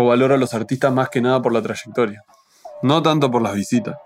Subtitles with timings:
[0.00, 2.24] yo valoro a los artistas más que nada por la trayectoria.
[2.82, 3.96] No tanto por las visitas.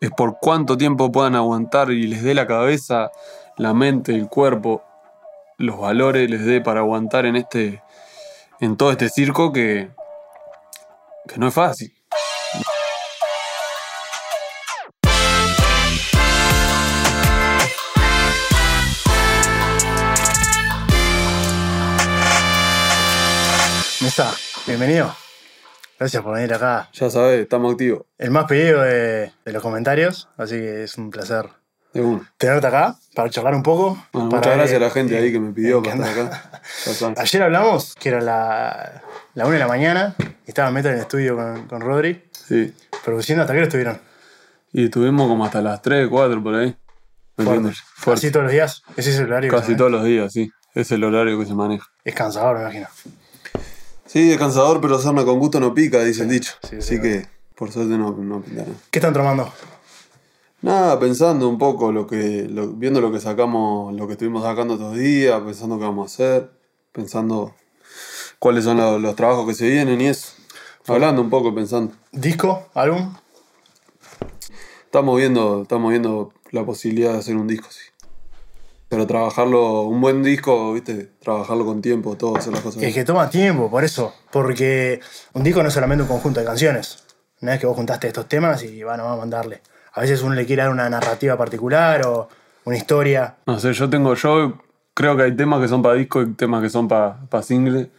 [0.00, 3.10] Es por cuánto tiempo puedan aguantar y les dé la cabeza,
[3.56, 4.82] la mente, el cuerpo,
[5.58, 7.82] los valores les dé para aguantar en este.
[8.60, 9.90] en todo este circo que.
[11.26, 11.92] que no es fácil.
[24.86, 25.14] Bienvenido.
[25.98, 26.88] Gracias por venir acá.
[26.92, 28.02] Ya sabes, estamos activos.
[28.18, 31.48] El más pedido de, de los comentarios, así que es un placer
[32.38, 33.96] tenerte acá para charlar un poco.
[34.12, 36.60] Bueno, para muchas gracias a la gente ahí que me pidió para estar acá.
[37.16, 39.02] Ayer hablamos, que era la,
[39.34, 42.74] la 1 de la mañana, y estaba Meta en el estudio con, con Rodri, Sí.
[43.04, 43.98] produciendo hasta que estuvieron.
[44.72, 46.76] Y estuvimos como hasta las 3, 4 por ahí.
[47.36, 47.56] ¿Me Fuerte.
[47.58, 47.82] entiendes?
[47.94, 48.18] Fuerte.
[48.26, 48.82] Así todos los días.
[48.96, 49.50] Ese es el horario.
[49.50, 50.50] que Casi se todos los días, sí.
[50.74, 51.86] Es el horario que se maneja.
[52.04, 52.88] Es cansador, me imagino.
[54.14, 56.52] Sí, es cansador, pero sarna con gusto no pica, dice el dicho.
[56.62, 58.74] sí, Así sí, que, por suerte, no, no pica nada.
[58.92, 59.52] ¿Qué están tomando?
[60.62, 64.74] Nada, pensando un poco, lo que, lo- viendo lo que sacamos, lo que estuvimos sacando
[64.74, 66.50] estos días, pensando qué vamos a hacer,
[66.92, 67.56] pensando
[68.38, 70.28] cuáles son los, los trabajos que se vienen y eso.
[70.86, 71.92] Hablando un poco, pensando.
[72.12, 72.68] ¿Disco?
[72.74, 73.14] ¿Álbum?
[74.84, 77.80] Estamos viendo, estamos viendo la posibilidad de hacer un disco, sí.
[78.94, 83.02] Pero trabajarlo, un buen disco, viste, trabajarlo con tiempo, todo, hacer las cosas Es que
[83.02, 84.14] toma tiempo, por eso.
[84.30, 85.00] Porque
[85.32, 87.02] un disco no es solamente un conjunto de canciones.
[87.40, 89.62] No es que vos juntaste estos temas y bueno, vamos a mandarle.
[89.94, 92.28] A veces uno le quiere dar una narrativa particular o
[92.66, 93.34] una historia.
[93.46, 94.62] No sé, yo tengo, yo
[94.94, 97.90] creo que hay temas que son para disco y temas que son para single.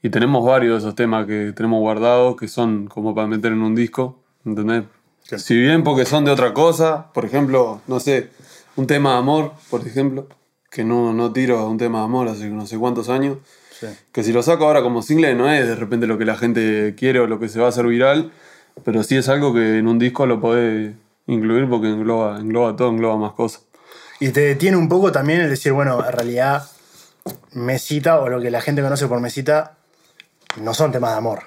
[0.00, 3.62] Y tenemos varios de esos temas que tenemos guardados que son como para meter en
[3.62, 4.84] un disco, ¿entendés?
[5.22, 5.40] Sí.
[5.40, 8.30] Si bien porque son de otra cosa, por ejemplo, no sé,
[8.76, 10.26] un tema de amor, por ejemplo,
[10.70, 13.38] que no, no tiro un tema de amor hace no sé cuántos años,
[13.78, 13.86] Sí.
[14.10, 16.94] que si lo saco ahora como single no es de repente lo que la gente
[16.96, 18.32] quiere o lo que se va a hacer viral,
[18.84, 20.94] pero sí es algo que en un disco lo podés
[21.26, 23.62] incluir porque engloba, engloba todo, engloba más cosas.
[24.18, 26.62] Y te detiene un poco también el decir, bueno, en realidad
[27.52, 29.76] Mesita o lo que la gente conoce por Mesita
[30.62, 31.40] no son temas de amor.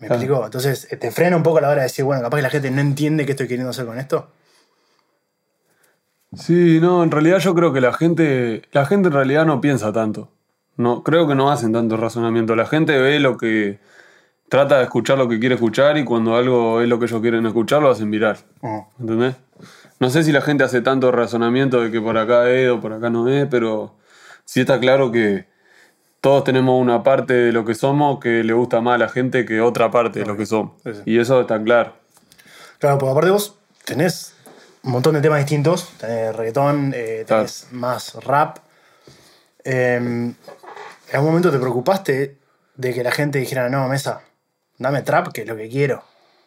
[0.00, 0.14] ¿Me Claro.
[0.22, 0.44] explico?
[0.44, 2.50] Entonces eh, te frena un poco a la hora de decir, bueno, capaz que la
[2.50, 4.28] gente no entiende qué estoy queriendo hacer con esto.
[6.34, 9.92] Sí, no, en realidad yo creo que la gente, la gente en realidad no piensa
[9.92, 10.30] tanto.
[10.76, 12.54] No, creo que no hacen tanto razonamiento.
[12.54, 13.80] La gente ve lo que
[14.48, 17.46] trata de escuchar lo que quiere escuchar y cuando algo es lo que ellos quieren
[17.46, 18.38] escuchar lo hacen viral.
[18.60, 18.86] Ujú.
[19.00, 19.36] ¿Entendés?
[20.00, 22.92] No sé si la gente hace tanto razonamiento de que por acá es o por
[22.92, 23.94] acá no es, pero
[24.44, 25.46] sí está claro que
[26.20, 29.44] todos tenemos una parte de lo que somos que le gusta más a la gente
[29.44, 30.72] que otra parte de lo que somos.
[30.84, 31.02] Sí, sí.
[31.06, 31.94] Y eso está claro.
[32.78, 34.36] Claro, porque aparte vos tenés
[34.88, 35.90] un montón de temas distintos.
[35.98, 38.56] Tenés reggaetón, eh, tenés más rap.
[39.62, 40.36] Eh, ¿En
[41.12, 42.38] algún momento te preocupaste
[42.74, 44.22] de que la gente dijera, no, Mesa,
[44.78, 46.02] dame trap, que es lo que quiero?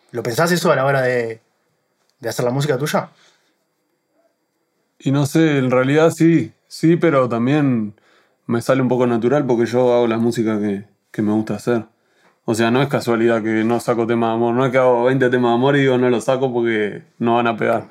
[0.10, 1.40] ¿Lo pensás eso a la hora de,
[2.20, 3.10] de hacer la música tuya?
[4.98, 7.94] Y no sé, en realidad sí, sí, pero también
[8.48, 11.86] me sale un poco natural porque yo hago la música que, que me gusta hacer.
[12.46, 15.04] O sea, no es casualidad que no saco temas de amor, no es que hago
[15.04, 17.88] 20 temas de amor y digo no los saco porque no van a pegar.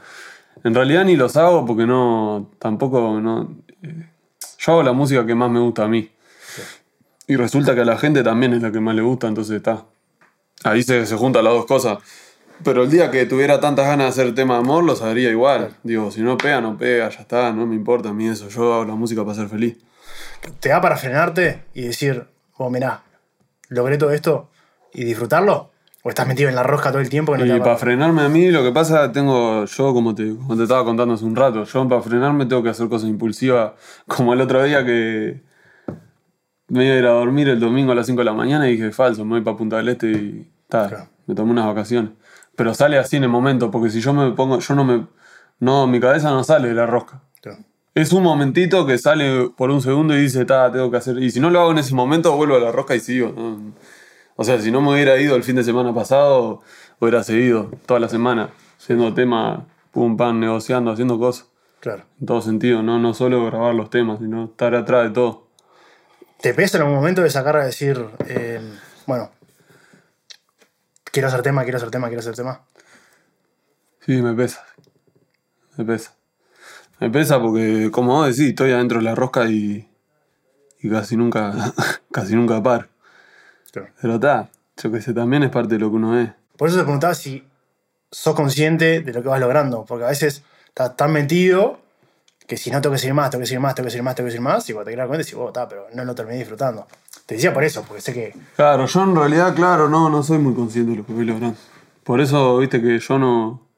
[0.65, 3.56] En realidad ni los hago porque no, tampoco, no...
[3.83, 4.11] eh,
[4.59, 6.11] yo hago la música que más me gusta a mí.
[7.27, 9.87] Y resulta que a la gente también es la que más le gusta, entonces está.
[10.65, 11.99] Ahí se, se juntan las dos cosas.
[12.62, 15.77] Pero el día que tuviera tantas ganas de hacer tema de amor, los haría igual.
[15.83, 18.49] Digo, si no pega, no pega, ya está, no me importa a mí eso.
[18.49, 19.78] Yo hago la música para ser feliz.
[20.59, 23.03] ¿Te da para frenarte y decir, oh, mirá,
[23.69, 24.50] logré todo esto
[24.93, 25.70] y disfrutarlo?
[26.03, 27.33] ¿O estás metido en la rosca todo el tiempo?
[27.34, 30.56] que no Y para frenarme a mí, lo que pasa, tengo, yo como te, como
[30.56, 33.72] te estaba contando hace un rato, yo para frenarme tengo que hacer cosas impulsivas,
[34.06, 35.43] como el otro día que
[36.69, 38.72] me iba a ir a dormir el domingo a las 5 de la mañana y
[38.72, 41.09] dije, falso, me voy para Punta del Este y ta, Claro.
[41.27, 42.12] me tomé unas vacaciones.
[42.56, 45.06] Pero sale así en el momento, porque si yo me pongo, yo no me,
[45.59, 47.21] no, mi cabeza no sale de la rosca.
[47.43, 47.59] Claro.
[47.94, 51.19] Es un momentito que sale por un segundo y dice, ta, tengo que hacer.
[51.19, 53.34] Y si no lo hago en ese momento, vuelvo a la rosca y sigo.
[53.37, 53.72] ¿no?
[54.41, 56.63] O sea, si no me hubiera ido el fin de semana pasado,
[56.98, 58.48] hubiera seguido toda la semana,
[58.78, 61.47] haciendo temas, pum, pam, negociando, haciendo cosas.
[61.81, 62.04] Claro.
[62.19, 65.47] En todo sentido, no, no solo grabar los temas, sino estar atrás de todo.
[66.41, 68.63] ¿Te pesa en algún momento de sacar a decir, eh,
[69.07, 69.31] bueno,
[71.04, 72.65] quiero hacer tema, quiero hacer tema, quiero hacer tema?
[74.07, 74.65] Sí, me pesa.
[75.77, 76.15] Me pesa.
[76.98, 79.87] Me pesa porque, como vos decís, estoy adentro de la rosca y,
[80.81, 81.75] y casi nunca,
[82.10, 82.89] casi nunca paro.
[83.72, 83.89] Claro.
[84.01, 86.31] Pero está, yo que sé, también es parte de lo que uno es.
[86.57, 87.45] Por eso te preguntaba si
[88.11, 91.81] sos consciente de lo que vas logrando, porque a veces estás tan metido
[92.47, 94.15] que si no tengo que seguir más, tengo que seguir más, tengo que seguir más,
[94.17, 96.15] tengo que seguir más, y cuando te quedas cuenta decís, oh, está, pero no lo
[96.15, 96.87] terminé disfrutando.
[97.25, 98.34] Te decía por eso, porque sé que.
[98.57, 101.57] Claro, yo en realidad, claro, no, no soy muy consciente de lo que voy logrando.
[102.03, 103.69] Por eso, viste que yo no.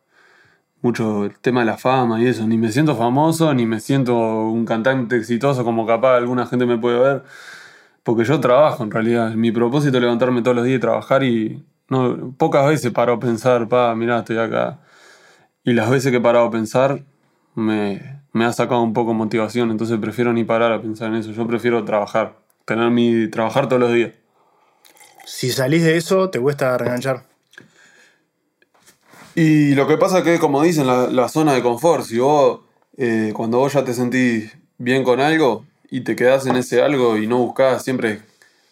[0.80, 2.46] Mucho el tema de la fama y eso.
[2.46, 6.78] Ni me siento famoso, ni me siento un cantante exitoso como capaz alguna gente me
[6.78, 7.22] puede ver.
[8.02, 9.30] Porque yo trabajo en realidad.
[9.34, 13.20] Mi propósito es levantarme todos los días y trabajar y no, pocas veces paro a
[13.20, 14.80] pensar, pa, mirá, estoy acá.
[15.64, 17.04] Y las veces que he parado a pensar,
[17.54, 19.70] me, me ha sacado un poco de motivación.
[19.70, 21.32] Entonces prefiero ni parar a pensar en eso.
[21.32, 22.38] Yo prefiero trabajar.
[22.64, 23.28] Tener mi.
[23.28, 24.12] trabajar todos los días.
[25.24, 27.26] Si salís de eso, te cuesta reenganchar.
[29.34, 32.60] Y lo que pasa es que, como dicen, la, la zona de confort, si vos,
[32.96, 37.18] eh, cuando vos ya te sentís bien con algo y te quedás en ese algo
[37.18, 38.22] y no buscás siempre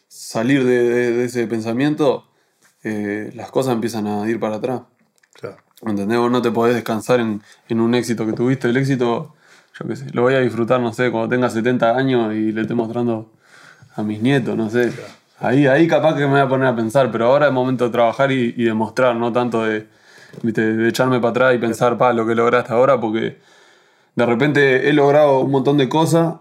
[0.08, 2.25] salir de, de- de ese pensamiento,
[2.82, 4.82] eh, las cosas empiezan a ir para atrás.
[5.34, 5.58] Claro.
[5.87, 6.19] ¿Entendés?
[6.19, 8.69] Vos no te podés descansar en, en un éxito que tuviste.
[8.69, 9.34] El éxito,
[9.78, 12.62] yo qué sé, lo voy a disfrutar, no sé, cuando tenga 70 años y le
[12.62, 13.31] esté mostrando
[13.96, 14.93] a mis nietos, no sé.
[15.40, 17.90] Ahí, ahí capaz que me voy a poner a pensar, pero ahora es momento de
[17.90, 19.87] trabajar y, y demostrar, no tanto de,
[20.43, 23.38] viste, de echarme para atrás y pensar, pa, lo que lograste ahora, porque
[24.16, 26.34] de repente he logrado un montón de cosas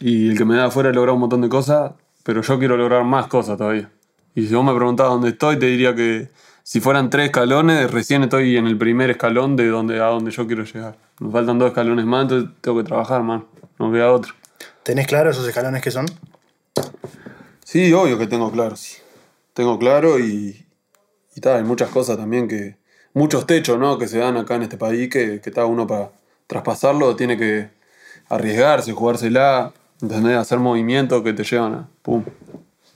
[0.00, 1.92] y el que me da afuera he logrado un montón de cosas,
[2.22, 3.90] pero yo quiero lograr más cosas todavía.
[4.34, 6.30] Y si vos me preguntás dónde estoy, te diría que
[6.62, 10.46] si fueran tres escalones, recién estoy en el primer escalón de donde, a donde yo
[10.46, 10.96] quiero llegar.
[11.18, 13.46] Me faltan dos escalones más, entonces tengo que trabajar, man.
[13.78, 14.34] No queda otro.
[14.82, 16.06] ¿Tenés claro esos escalones que son?
[17.64, 18.98] Sí, obvio que tengo claro, sí.
[19.54, 20.66] Tengo claro y,
[21.34, 22.76] y tal, hay muchas cosas también que.
[23.14, 23.98] Muchos techos, ¿no?
[23.98, 26.12] Que se dan acá en este país que, que está uno para
[26.46, 27.70] traspasarlo, tiene que
[28.28, 29.72] arriesgarse, jugársela,
[30.02, 30.36] ¿entendés?
[30.36, 31.88] Hacer movimientos que te llevan a.
[32.02, 32.24] ¡Pum!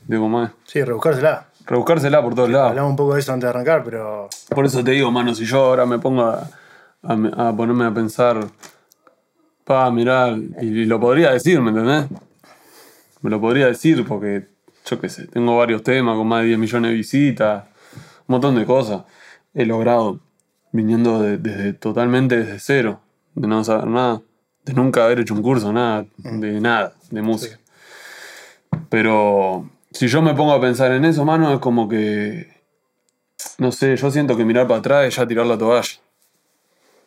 [0.06, 0.52] Digo más.
[0.64, 1.48] Sí, rebuscársela.
[1.66, 2.70] Rebuscársela por todos lados.
[2.70, 4.28] Hablamos un poco de eso antes de arrancar, pero.
[4.54, 6.48] Por eso te digo, mano, si yo ahora me pongo a,
[7.02, 8.44] a- a ponerme a pensar,
[9.64, 12.06] pa, mirá, y, y lo podría decir, ¿me entendés?
[13.20, 14.48] Me lo podría decir porque,
[14.86, 17.64] yo qué sé, tengo varios temas con más de 10 millones de visitas,
[18.26, 19.02] un montón de cosas.
[19.54, 20.18] He logrado,
[20.72, 23.00] viniendo de- desde totalmente desde cero,
[23.36, 24.20] de no saber nada,
[24.64, 27.58] de nunca haber hecho un curso, nada, de nada, de música.
[28.88, 32.52] Pero si yo me pongo a pensar en eso, mano, es como que
[33.58, 35.88] no sé, yo siento que mirar para atrás es ya tirar la toalla.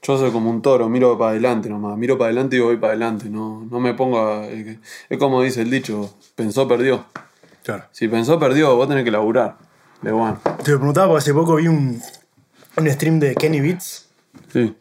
[0.01, 1.97] Yo soy como un toro, miro para adelante nomás.
[1.97, 3.27] Miro para adelante y voy para adelante.
[3.27, 4.45] No, no me pongo a.
[4.45, 4.77] Es,
[5.09, 7.05] es como dice el dicho: pensó, perdió.
[7.63, 7.85] Claro.
[7.91, 9.57] Si pensó, perdió, vos tenés que laburar.
[10.03, 10.39] De bueno.
[10.63, 11.99] Te lo preguntaba porque hace poco vi un,
[12.77, 14.07] un stream de Kenny Beats,
[14.53, 14.75] Sí.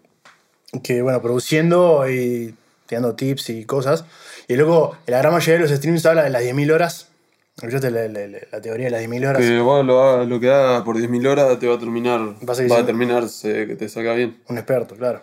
[0.82, 2.54] que bueno, produciendo y
[2.86, 4.04] te dando tips y cosas.
[4.48, 7.08] Y luego, la gran mayoría de los streams habla de las 10.000 horas.
[7.56, 9.40] ¿Escuchaste la, la- la- teoría de las 10.000 horas?
[9.42, 12.20] Que vos lo, que hagas por 10.000 horas te va a terminar.
[12.20, 14.42] Va a terminar se- que te salga bien.
[14.48, 15.22] Un experto, claro.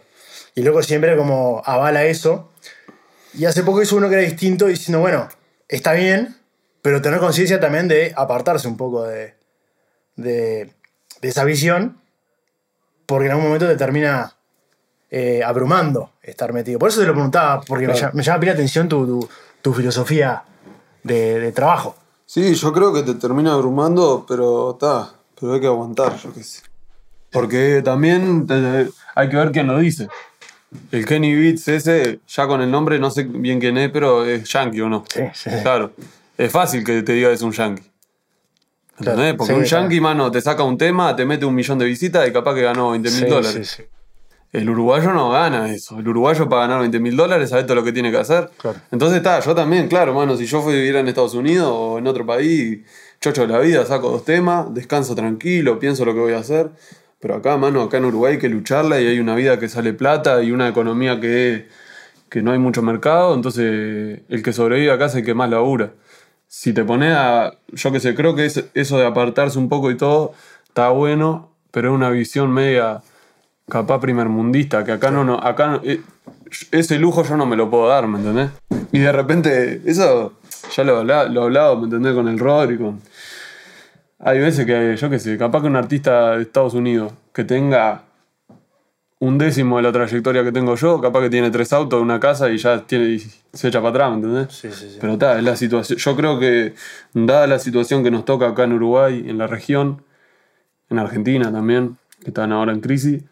[0.55, 2.51] Y luego siempre como avala eso.
[3.33, 5.27] Y hace poco hizo uno que era distinto diciendo, bueno,
[5.67, 6.35] está bien,
[6.81, 9.35] pero tener conciencia también de apartarse un poco de,
[10.15, 10.71] de,
[11.21, 12.01] de esa visión,
[13.05, 14.35] porque en algún momento te termina
[15.09, 16.79] eh, abrumando estar metido.
[16.79, 19.29] Por eso te lo preguntaba, porque me, llama, me llama pila atención tu, tu-
[19.61, 20.43] tu filosofía
[21.03, 21.95] de, de trabajo.
[22.25, 26.43] Sí, yo creo que te termina abrumando, pero está, pero hay que aguantar, yo qué
[26.43, 26.61] sé.
[27.31, 30.07] Porque también te- hay que ver quién lo dice.
[30.91, 34.43] El Kenny Beats ese, ya con el nombre no sé bien quién es, pero es
[34.51, 35.03] yankee o no.
[35.13, 35.49] Sí, sí.
[35.61, 35.91] Claro.
[36.37, 37.83] Es fácil que te diga que es un yankee.
[38.97, 39.33] ¿Entendés?
[39.35, 39.83] Porque sí, un claro.
[39.83, 42.61] yankee, mano, te saca un tema, te mete un millón de visitas y capaz que
[42.61, 43.83] ganó 20 mil Sí, dólares.
[44.51, 45.98] El uruguayo no gana eso.
[46.00, 48.50] El uruguayo para ganar 20 mil dólares sabe todo lo que tiene que hacer.
[48.58, 48.79] Claro.
[48.91, 52.25] Entonces está, yo también, claro, mano, si yo viviera en Estados Unidos o en otro
[52.25, 52.79] país,
[53.22, 56.70] chocho de la vida, saco dos temas, descanso tranquilo, pienso lo que voy a hacer.
[57.22, 59.93] Pero acá, mano, acá en Uruguay hay que lucharla y hay una vida que sale
[59.93, 61.67] plata y una economía que,
[62.29, 63.34] que no hay mucho mercado.
[63.36, 65.91] Entonces, el que sobrevive acá es el que más labura.
[66.48, 67.53] Si te pones a.
[67.70, 70.34] Yo que sé, creo que es- eso de apartarse un poco y todo
[70.67, 73.01] está bueno, pero es una visión media
[73.71, 76.01] capaz primermundista, que acá no, no, acá no- eh,
[76.71, 78.49] ese lujo yo no me lo puedo dar, ¿me entendés?
[78.91, 80.33] Y de repente, eso
[80.75, 82.13] ya lo, habla- lo he hablado, ¿me entendés?
[82.13, 82.99] Con el Rodri, con...
[84.19, 88.03] Hay veces que, yo qué sé, capaz que un artista de Estados Unidos que tenga
[89.19, 92.49] un décimo de la trayectoria que tengo yo, capaz que tiene tres autos, una casa
[92.49, 94.53] y ya tiene, y se echa para atrás, ¿me entendés?
[94.53, 94.97] Sí, sí, sí.
[94.99, 95.97] Pero está, es la situación.
[95.97, 96.73] Yo creo que,
[97.13, 100.03] dada la situación que nos toca acá en Uruguay, en la región,
[100.89, 103.23] en Argentina también, que están ahora en crisis,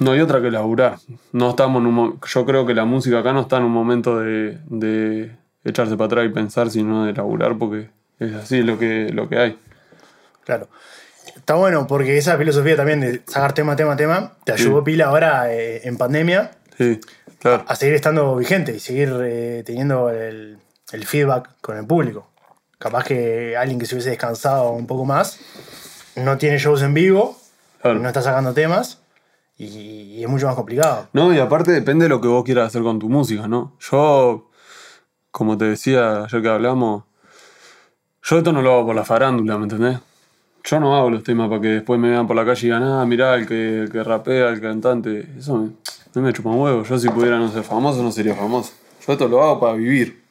[0.00, 0.98] no hay otra que laburar.
[1.32, 3.72] No estamos en un mo- yo creo que la música acá no está en un
[3.72, 5.32] momento de, de
[5.64, 9.38] echarse para atrás y pensar, sino de laburar, porque es así lo que, lo que
[9.38, 9.58] hay.
[10.44, 10.68] Claro.
[11.36, 15.52] Está bueno porque esa filosofía también de sacar tema, tema, tema, te ayudó pila ahora
[15.52, 17.00] eh, en pandemia Sí,
[17.38, 17.64] claro.
[17.66, 20.58] a seguir estando vigente y seguir eh, teniendo el,
[20.92, 22.30] el feedback con el público.
[22.78, 25.38] Capaz que alguien que se hubiese descansado un poco más
[26.16, 27.38] no tiene shows en vivo,
[27.82, 28.00] Claro.
[28.00, 29.00] no está sacando temas
[29.58, 31.08] y, es mucho más complicado.
[31.12, 33.74] No, y aparte depende de lo que vos quieras hacer con tu música, ¿no?
[33.80, 34.50] Yo,
[35.30, 37.04] como te decía ayer que hablamos,
[38.22, 39.98] yo esto no lo hago por la farándula, ¿me entendés?
[40.64, 42.82] Yo no hago los temas para que después me vean por la calle y digan,
[42.82, 45.26] ah, mirá, el que, que rapea, el cantante.
[45.38, 45.70] Eso me,
[46.14, 46.82] mí me chupa un huevo.
[46.84, 48.72] Yo si pudiera no ser famoso, no sería famoso.
[49.06, 50.22] Yo esto lo hago para vivir.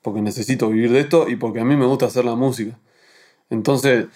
[0.00, 2.78] Porque necesito vivir de esto y porque a mí me gusta hacer la música.
[3.50, 4.06] Entonces,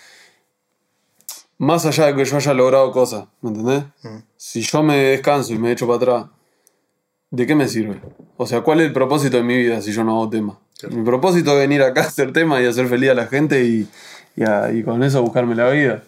[1.58, 3.84] más allá de que yo haya logrado cosas, ¿me entendés?
[4.36, 6.26] Si yo me descanso y me echo para atrás,
[7.30, 8.00] ¿de qué me sirve?
[8.36, 10.58] O sea, ¿cuál es el propósito de mi vida si yo no hago tema?
[10.90, 13.88] Mi propósito es venir acá a hacer tema y hacer feliz a la gente y,
[14.36, 16.02] y, a- y con eso buscarme la vida.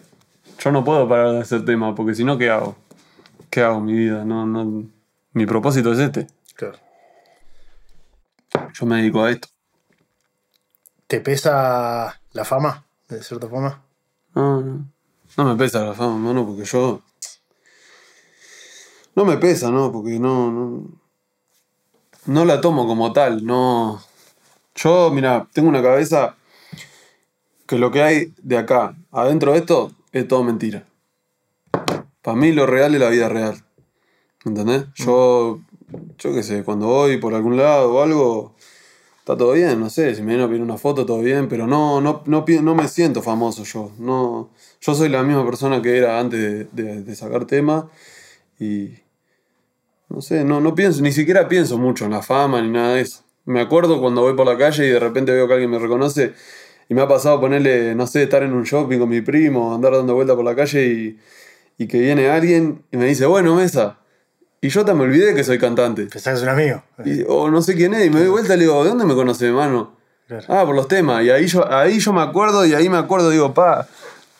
[0.59, 2.75] Yo no puedo parar de hacer tema porque si no, ¿qué hago?
[3.49, 4.23] ¿Qué hago en mi vida?
[4.25, 4.83] No, no,
[5.33, 6.27] mi propósito es este.
[6.55, 6.77] Claro.
[8.73, 9.47] Yo me dedico a esto.
[11.07, 13.81] ¿Te pesa la fama, de cierta forma?
[14.35, 14.85] No, no,
[15.37, 17.01] no me pesa la fama, mano, porque yo.
[19.15, 19.91] No me pesa, ¿no?
[19.91, 20.51] Porque no.
[20.51, 20.83] No,
[22.25, 24.01] no la tomo como tal, no.
[24.75, 26.35] Yo, mira, tengo una cabeza
[27.67, 30.85] que lo que hay de acá, adentro de esto, es todo mentira.
[32.21, 33.63] Para mí lo real es la vida real.
[34.43, 34.85] ¿Me entendés?
[34.95, 35.59] Yo,
[36.17, 38.55] yo qué sé, cuando voy por algún lado o algo,
[39.19, 41.67] está todo bien, no sé, si me vienen a pedir una foto, todo bien, pero
[41.67, 43.91] no, no, no, no me siento famoso yo.
[43.99, 44.49] No,
[44.81, 47.89] yo soy la misma persona que era antes de, de- de sacar tema
[48.59, 48.93] y
[50.09, 53.01] no sé, no, no pienso, ni siquiera pienso mucho en la fama ni nada de
[53.01, 53.23] eso.
[53.45, 56.33] Me acuerdo cuando voy por la calle y de repente veo que alguien me reconoce
[56.87, 59.93] y me ha pasado ponerle, no sé, estar en un shopping con mi primo, andar
[59.93, 61.19] dando vuelta por la calle y,
[61.77, 63.99] y que viene alguien y me dice, bueno, Mesa.
[64.61, 66.07] Y yo te me olvidé que soy cantante.
[66.07, 66.83] Pensás que es un amigo.
[67.05, 69.05] Y, o no sé quién es, y me doy vuelta y le digo, ¿de dónde
[69.05, 69.95] me conoce, hermano?
[70.27, 70.45] Claro.
[70.49, 71.23] Ah, por los temas.
[71.23, 73.87] Y ahí yo, ahí yo me acuerdo y ahí me acuerdo, digo, pa,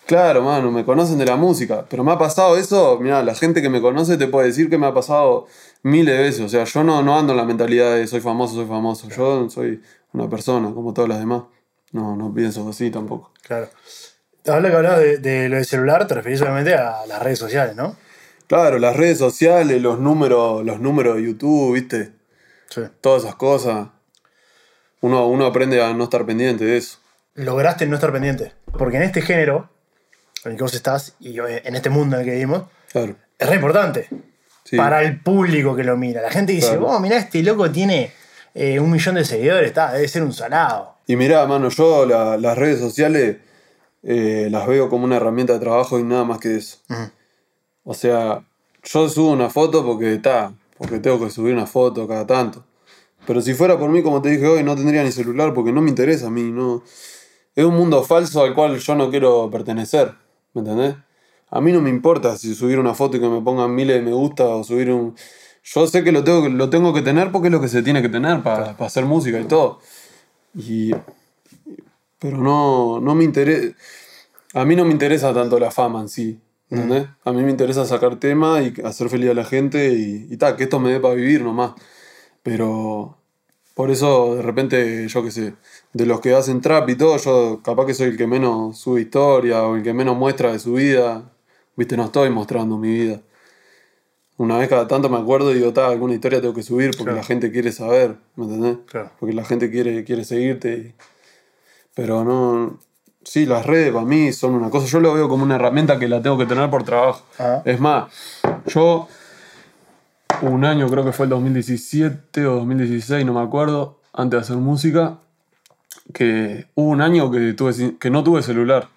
[0.09, 1.85] claro, mano, me conocen de la música.
[1.87, 4.79] Pero me ha pasado eso, mira, la gente que me conoce te puede decir que
[4.79, 5.45] me ha pasado
[5.83, 6.41] miles de veces.
[6.41, 9.07] O sea, yo no, no ando en la mentalidad de soy famoso, soy famoso.
[9.09, 11.43] Yo soy una persona, como todas las demás.
[11.91, 13.31] No, no pienso así tampoco.
[13.43, 13.69] Claro.
[14.47, 17.75] Ahora que hablabas de, de lo del celular, te referís obviamente a las redes sociales,
[17.75, 17.95] ¿no?
[18.47, 22.13] Claro, las redes sociales, los números, los números de YouTube, ¿viste?
[22.71, 22.81] Sí.
[22.99, 23.89] Todas esas cosas.
[25.01, 26.97] Uno, uno aprende a no estar pendiente de eso.
[27.35, 28.53] Lograste no estar pendiente.
[28.75, 29.69] Porque en este género
[30.45, 33.15] en el que vos estás y en este mundo en el que vivimos, Claro.
[33.37, 34.07] es re importante.
[34.63, 34.77] Sí.
[34.77, 36.21] Para el público que lo mira.
[36.21, 36.87] La gente dice, Claro.
[36.87, 38.11] oh, mirá, este loco tiene
[38.53, 40.95] eh, un millón de seguidores, está, debe ser un salado.
[41.07, 43.37] Y mirá, mano, yo la- las redes sociales
[44.03, 46.77] eh, las veo como una herramienta de trabajo y nada más que eso.
[47.83, 48.43] O sea,
[48.83, 52.63] yo subo una foto porque está, porque tengo que subir una foto cada tanto.
[53.27, 55.81] Pero si fuera por mí, como te dije hoy, no tendría ni celular porque no
[55.81, 56.83] me interesa a mí, no.
[57.55, 60.13] Es un mundo falso al cual yo no quiero pertenecer,
[60.53, 60.95] ¿me entendés?
[61.51, 64.01] A mí no me importa si subir una foto y que me pongan miles de
[64.03, 65.15] me gusta o subir un...
[65.63, 67.83] Yo sé que lo tengo, que- lo tengo que tener porque es lo que se
[67.83, 69.79] tiene que tener para, para hacer música y todo.
[70.55, 70.93] Y...
[72.19, 73.75] Pero no, no me interesa...
[74.53, 77.07] A mí no me interesa tanto la fama en sí, ¿entendés?
[77.25, 80.55] A mí me interesa sacar tema y hacer feliz a la gente y, y tal,
[80.57, 81.73] que esto me dé para vivir nomás.
[82.43, 83.17] Pero
[83.75, 85.55] por eso de repente, yo qué sé,
[85.93, 89.01] de los que hacen trap y todo, yo capaz que soy el que menos sube
[89.01, 91.31] historia o el que menos muestra de su vida.
[91.75, 93.21] Viste, no estoy mostrando mi vida.
[94.37, 97.03] Una vez cada tanto me acuerdo y digo, ta, alguna historia tengo que subir porque
[97.05, 97.17] Claro.
[97.17, 98.77] la gente quiere saber, ¿me entendés?
[98.85, 99.11] Claro.
[99.19, 100.73] Porque la gente quiere, quiere seguirte.
[100.77, 100.95] y-
[101.95, 102.79] Pero no.
[103.23, 104.85] Sí, las redes para mí son una cosa.
[104.87, 107.23] Yo lo veo como una herramienta que la tengo que tener por trabajo.
[107.37, 107.61] Ah.
[107.65, 108.11] Es más,
[108.67, 109.07] yo.
[110.41, 114.55] Un año, creo que fue el 2017 o 2016, no me acuerdo, antes de hacer
[114.57, 115.17] música,
[116.13, 118.87] que hubo un año que, tuve, que no tuve celular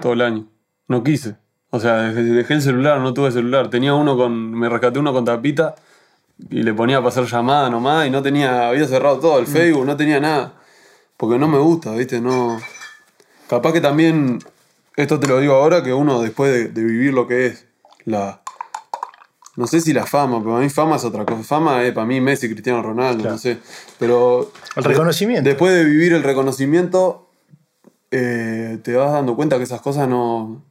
[0.00, 0.46] todo el año.
[0.88, 1.36] No quise.
[1.70, 3.70] O sea, dejé, el celular, no tuve celular.
[3.70, 4.52] Tenía uno con.
[4.52, 5.76] Me rescaté uno con tapita
[6.50, 8.68] y le ponía para hacer llamada nomás y no tenía.
[8.68, 10.54] Había cerrado todo, el Facebook, no tenía nada.
[11.16, 12.20] Porque no me gusta, ¿viste?
[12.20, 12.58] No.
[13.48, 14.40] Capaz que también.
[14.96, 17.66] Esto te lo digo ahora, que uno después de, de vivir lo que es
[18.04, 18.42] la.
[19.60, 21.42] No sé si la fama, pero para mí fama es otra cosa.
[21.42, 23.34] Fama es para mí Messi, Cristiano Ronaldo, Claro.
[23.34, 23.58] no sé.
[23.98, 24.50] Pero.
[24.74, 25.46] El reconocimiento.
[25.46, 27.28] Después de vivir el reconocimiento,
[28.10, 30.62] eh, te vas dando cuenta que esas cosas no,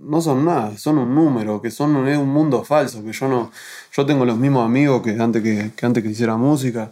[0.00, 3.50] no son nada, son un número, que son es un mundo falso, que yo no.
[3.92, 6.90] Yo tengo los mismos amigos que antes que, que antes que hiciera música.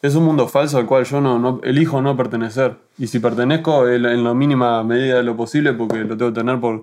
[0.00, 2.76] Es un mundo falso al cual yo no, no elijo no pertenecer.
[2.98, 6.58] Y si pertenezco en la mínima medida de lo posible, porque lo tengo que tener
[6.58, 6.82] por,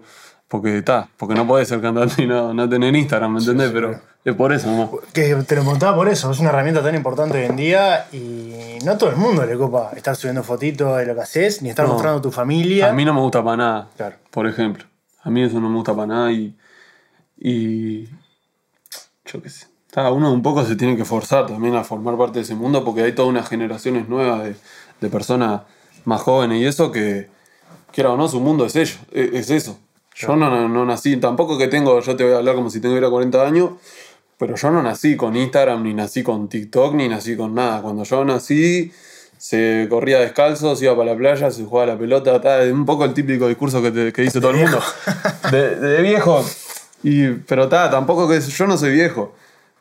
[0.50, 3.72] porque está, porque no podés ser cantante y no, no tener Instagram, ¿me entendés?
[3.72, 4.92] Pero es por eso, ¿no?
[5.14, 8.80] Que te lo montaba por eso, es una herramienta tan importante hoy en día y
[8.84, 11.70] no a todo el mundo le copa estar subiendo fotitos de lo que haces, ni
[11.70, 11.94] estar No.
[11.94, 12.90] mostrando a tu familia.
[12.90, 14.18] A mí no me gusta para nada, Claro.
[14.32, 14.84] por ejemplo.
[15.24, 16.58] A mí eso no me gusta para nada y.
[17.38, 18.06] y
[19.26, 19.68] yo qué sé.
[19.88, 22.84] Está, uno un poco se tiene que forzar también a formar parte de ese mundo
[22.84, 24.56] porque hay todas unas generaciones nuevas de,
[25.02, 25.62] de personas
[26.06, 27.28] más jóvenes y eso que,
[27.92, 29.80] quiera o no, su mundo es ello, es, es eso.
[30.22, 32.82] Yo no, no, no nací, tampoco que tengo, yo te voy a hablar como si
[32.82, 33.72] tuviera 40 años,
[34.38, 37.82] pero yo no nací con Instagram, ni nací con TikTok, ni nací con nada.
[37.82, 38.92] Cuando yo nací,
[39.38, 42.86] se corría descalzo, se iba para la playa, se jugaba la pelota, ta, es un
[42.86, 44.82] poco el típico discurso que, te- que dice todo el mundo.
[45.52, 46.44] De, de viejo.
[47.04, 49.34] Y, pero ta, tampoco que yo no soy viejo.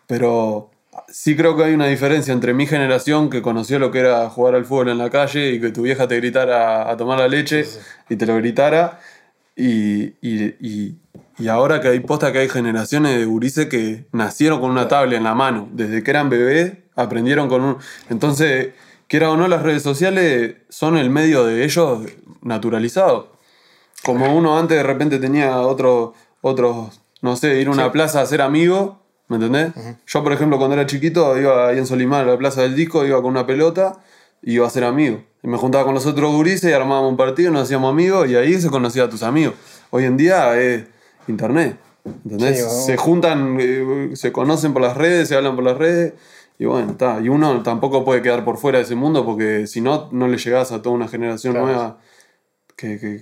[0.07, 0.71] Pero
[1.09, 4.55] sí creo que hay una diferencia entre mi generación que conoció lo que era jugar
[4.55, 7.65] al fútbol en la calle y que tu vieja te gritara a tomar la leche
[8.09, 9.01] y te lo gritara.
[9.61, 10.99] Y, y, y,
[11.37, 15.19] y ahora que hay posta que hay generaciones de gurises que nacieron con una tablet
[15.19, 15.69] en la mano.
[15.73, 17.77] Desde que eran bebés aprendieron con un...
[18.09, 18.69] Entonces,
[19.09, 22.03] quiera o no, las redes sociales son el medio de ellos
[22.41, 23.33] naturalizado.
[24.05, 28.27] Como uno antes de repente tenía otro, otros, no sé, ir a una plaza a
[28.27, 29.73] ser amigo, ¿me entendés?
[30.07, 33.05] Yo, por ejemplo, cuando era chiquito, iba ahí en Solimar a la plaza del disco,
[33.05, 33.99] iba con una pelota
[34.43, 35.23] y iba a ser amigo.
[35.43, 38.37] Y me juntaba con los otros gurises y armábamos un partido, nos hacíamos amigos y
[38.37, 39.55] ahí se conocía a tus amigos.
[39.91, 40.85] Hoy en día es
[41.29, 41.77] internet,
[42.25, 42.65] ¿entendés?
[42.65, 46.15] Sí, se juntan, eh, se conocen por las redes, se hablan por las redes.
[46.59, 47.21] Y bueno, está.
[47.21, 50.39] Y uno tampoco puede quedar por fuera de ese mundo porque si no, no le
[50.39, 51.67] llegás a toda una generación Claro.
[51.69, 51.99] nueva
[52.75, 53.21] que, que,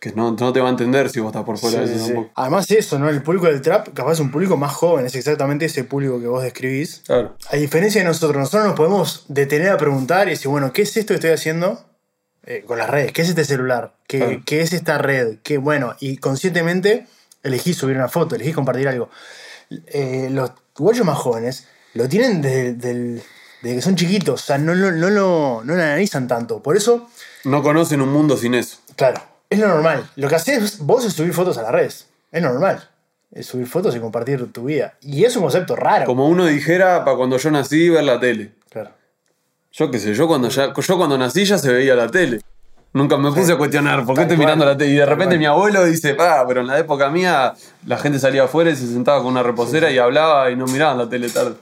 [0.00, 2.04] que no, no te va a entender si vos estás por fuera Sí, de ese
[2.04, 2.32] sí, tampoco.
[2.36, 3.08] Además eso, ¿no?
[3.08, 6.26] El público del trap, capaz es un público más joven, es exactamente ese público que
[6.26, 7.02] vos describís.
[7.06, 7.36] Claro.
[7.50, 10.96] A diferencia de nosotros, nosotros nos podemos detener a preguntar y decir, bueno, ¿qué es
[10.96, 11.82] esto que estoy haciendo
[12.44, 13.12] eh, con las redes?
[13.12, 13.94] ¿Qué es este celular?
[14.06, 14.42] ¿Qué, Claro.
[14.44, 15.38] qué es esta red?
[15.42, 17.06] ¿Qué, bueno, y conscientemente
[17.42, 19.08] elegí subir una foto, elegí compartir algo.
[19.86, 23.22] Eh, los guayos más jóvenes lo tienen desde, del-
[23.62, 26.62] desde que son chiquitos, o sea, no, lo- no, lo, no lo analizan tanto.
[26.62, 27.08] Por eso,
[27.44, 28.76] No conocen un mundo sin eso.
[28.94, 30.08] claro, es lo normal.
[30.16, 32.08] Lo que haces vos es subir fotos a las redes.
[32.32, 32.88] Es normal.
[33.32, 34.94] Es subir fotos y compartir tu vida.
[35.00, 36.06] Y es un concepto raro.
[36.06, 38.52] Como uno dijera, para cuando yo nací, ver la tele.
[38.70, 38.90] Claro.
[39.72, 42.40] Yo qué sé, yo cuando, ya, yo cuando nací ya se veía la tele.
[42.92, 44.92] Nunca me puse a cuestionar por qué estoy mirando la tele.
[44.92, 47.52] Y de repente mi abuelo dice, pa, pero en la época mía
[47.84, 50.96] la gente salía afuera y se sentaba con una reposera y hablaba y no miraban
[50.96, 51.56] la tele tarde.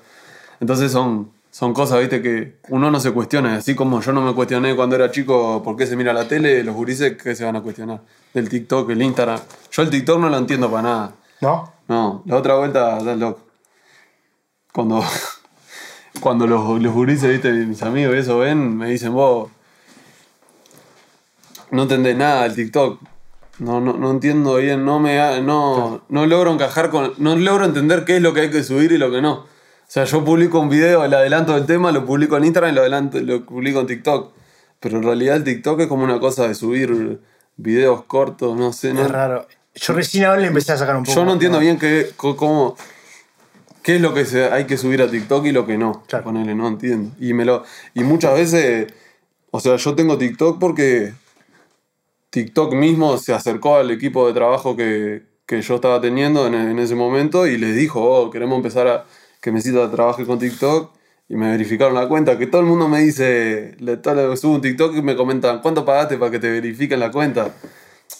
[0.61, 3.55] Entonces son, son cosas, viste, que uno no se cuestiona.
[3.55, 6.65] Así como yo no me cuestioné cuando era chico por qué se mira la tele,
[6.65, 8.01] los gurises, ¿qué se van a cuestionar?
[8.33, 9.39] Del TikTok, el Instagram.
[9.71, 11.13] Yo el TikTok no lo entiendo para nada.
[11.41, 11.73] ¿No?
[11.87, 13.43] No, la otra vuelta, estás loco.
[14.73, 15.05] Cuando,
[16.21, 19.49] cuando los, los gurises, viste, mis amigos eso ven, me dicen, vos,
[21.71, 23.01] no entendés nada del TikTok.
[23.61, 28.05] No, no, no entiendo bien, no me no, no logro encajar con, no logro entender
[28.05, 29.54] qué es lo que hay que subir y lo que no.
[29.85, 32.75] O sea, yo publico un video, el adelanto del tema, lo publico en Instagram y
[32.75, 34.33] lo, adelanto, lo publico en TikTok.
[34.81, 37.21] Pero en realidad el TikTok es como una cosa de subir
[37.57, 39.47] videos cortos, no sé, no, Es raro.
[39.75, 41.15] Yo recién ahora le empecé a sacar un poco.
[41.15, 42.77] yo no entiendo bien qué, cómo,
[43.83, 46.05] qué es lo que se, hay que subir a TikTok y lo que no.
[46.07, 46.25] Claro.
[46.25, 47.15] Ponele, no entiendo.
[47.21, 48.93] Y, me lo, y muchas veces,
[49.51, 51.13] o sea, yo tengo TikTok porque
[52.31, 56.79] TikTok mismo se acercó al equipo de trabajo que, que yo estaba teniendo en, en
[56.79, 59.05] ese momento y les dijo, oh, queremos empezar a
[59.45, 60.91] que Mesita trabaje con TikTok.
[61.29, 64.61] Y me verificaron la cuenta, que todo el mundo me dice, le, tal- subo un
[64.61, 67.51] TikTok y me comentan, ¿cuánto pagaste para que te verifiquen la cuenta?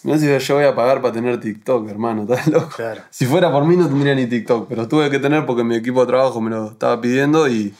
[0.05, 2.71] No sé si yo voy a pagar para tener TikTok, hermano, estás loco.
[2.77, 3.03] Claro.
[3.11, 6.01] Si fuera por mí no tendría ni TikTok, pero tuve que tener porque mi equipo
[6.01, 7.75] de trabajo me lo estaba pidiendo y...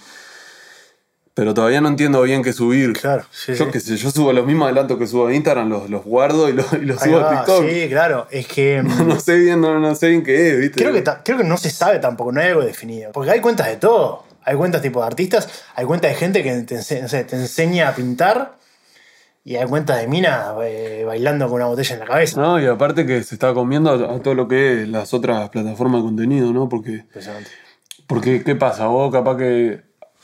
[1.35, 2.93] Pero todavía no entiendo bien qué subir.
[2.93, 3.71] Claro, sí, yo sí.
[3.73, 6.53] qué sé, yo subo los mismos adelantos que subo a Instagram, los, los guardo y
[6.53, 7.69] los, y los subo a va, TikTok.
[7.69, 8.29] Sí, claro.
[8.31, 8.83] Es que.
[8.85, 10.81] mm, No sé bien, no, no sé bien qué es, ¿viste?
[10.85, 13.11] creo, que creo que no se sabe tampoco, no hay algo definido.
[13.13, 14.25] Porque hay cuentas de todo.
[14.45, 17.35] Hay cuentas tipo de artistas, hay cuentas de gente que te, ense- no sé, te
[17.35, 18.59] enseña a pintar
[19.43, 22.41] y hay cuentas de minas eh, bailando con una botella en la cabeza.
[22.41, 25.49] No, y aparte que se está comiendo a, a todo lo que es las otras
[25.49, 26.69] plataformas de contenido, ¿no?
[26.69, 27.51] Porque, Impresionante.
[28.07, 28.87] porque ¿qué pasa?
[28.87, 29.81] Vos capaz que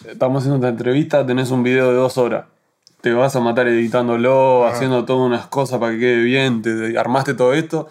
[0.09, 2.45] estamos haciendo esta entrevista, tenés un video de dos horas.
[3.01, 7.33] Te vas a matar editándolo, haciendo todas unas cosas para que quede bien, te, armaste
[7.33, 7.89] todo esto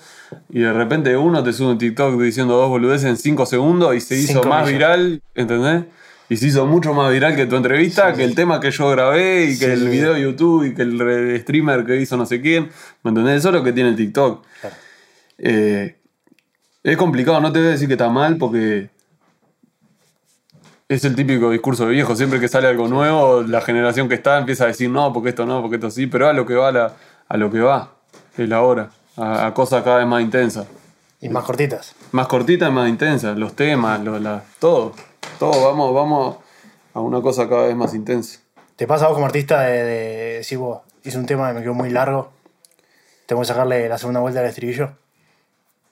[0.50, 4.02] y de repente uno te sube un TikTok diciendo dos boludeces en cinco segundos y
[4.02, 4.78] se hizo Cinco más millones.
[4.78, 5.86] viral, ¿entendés?
[6.30, 9.46] Y se hizo mucho más viral que tu entrevista, que el tema que yo grabé
[9.46, 9.72] y que Sí.
[9.72, 12.70] el video de YouTube y que el re- streamer que hizo no sé quién.
[13.02, 13.38] ¿Me entendés?
[13.38, 14.46] Eso es lo que tiene el TikTok.
[14.62, 14.76] Claro.
[15.40, 15.96] Eh,
[16.84, 18.92] es complicado, no te voy a decir que está mal porque
[20.90, 22.16] es el típico discurso de viejo.
[22.16, 25.46] Siempre que sale algo nuevo, la generación que está empieza a decir no, porque esto
[25.46, 26.94] no, porque esto sí, pero a lo que va, la-
[27.28, 27.92] a lo que va,
[28.36, 30.66] es la hora, a, a cosas cada vez más intensas.
[31.22, 31.96] Y más cortitas.
[32.12, 33.38] Más cortitas y más intensas.
[33.38, 34.94] Los temas, lo- la- todo.
[35.38, 36.38] Todo, vamos, vamos
[36.96, 38.40] a una cosa cada vez más intensa.
[38.76, 41.62] ¿Te pasa a vos como artista de, de decir, vos, hice un tema que me
[41.62, 42.32] quedó muy largo,
[43.28, 44.94] tengo que sacarle la segunda vuelta al estribillo?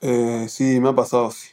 [0.01, 1.49] Eh, sí, me ha pasado, sí.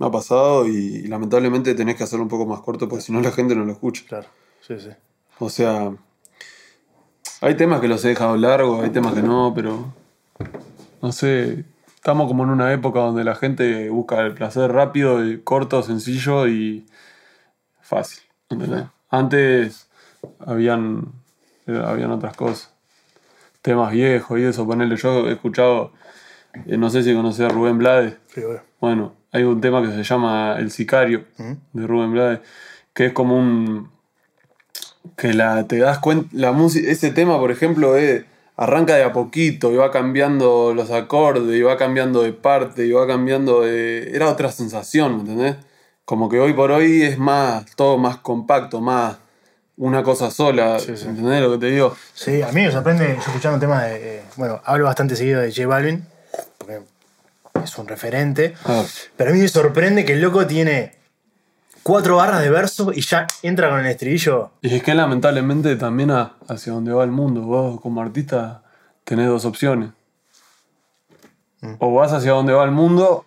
[0.00, 3.20] Me ha pasado y, lamentablemente tenés que hacerlo un poco más corto porque si no
[3.20, 4.02] la gente no lo escucha.
[4.08, 4.28] Claro,
[4.66, 4.88] sí, sí.
[5.38, 5.92] O sea,
[7.42, 9.92] hay temas que los he dejado largos, hay temas que no, pero
[11.02, 15.82] no sé, estamos como en una época donde la gente busca el placer rápido, corto,
[15.82, 16.86] sencillo y
[17.82, 18.22] fácil.
[18.48, 18.84] ¿entendés?
[19.10, 19.86] Antes
[20.38, 21.12] habían,
[21.66, 22.72] habían otras cosas,
[23.60, 25.92] temas viejos y eso, ponerle yo he escuchado,
[26.64, 28.16] eh, no sé si conocés a Rubén Blades.
[28.28, 28.40] Sí.
[28.80, 31.24] Bueno, hay un tema que se llama El Sicario,
[31.72, 32.40] de Rubén Blades,
[32.92, 33.90] que es como un.
[35.16, 36.28] que la, te das cuenta.
[36.32, 38.24] La música, ese tema, por ejemplo, es,
[38.56, 42.92] arranca de a poquito y va cambiando los acordes, y va cambiando de parte, y
[42.92, 44.10] va cambiando de.
[44.14, 45.56] Era otra sensación, ¿me entendés?
[46.04, 49.18] Como que hoy por hoy es más, todo más compacto, más
[49.76, 51.06] una cosa sola, Sí, sí.
[51.06, 51.96] ¿entendés lo que te digo?
[52.12, 54.18] Sí, a mí me sorprende, yo escuchando temas de.
[54.18, 56.04] eh, bueno, hablo bastante seguido de J Balvin,
[57.64, 58.54] es un referente.
[58.64, 58.84] Ah,
[59.16, 60.96] Pero a mí me sorprende que el loco tiene
[61.82, 64.50] cuatro barras de verso y ya entra con el estribillo.
[64.62, 68.62] Y es que lamentablemente también a- hacia donde va el mundo, vos como artista
[69.04, 69.90] tenés dos opciones.
[71.78, 73.26] O vas hacia donde va el mundo,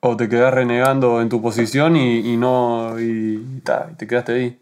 [0.00, 2.98] o te quedás renegando en tu posición y, y no.
[3.00, 4.60] Y, y ta, y te quedaste ahí.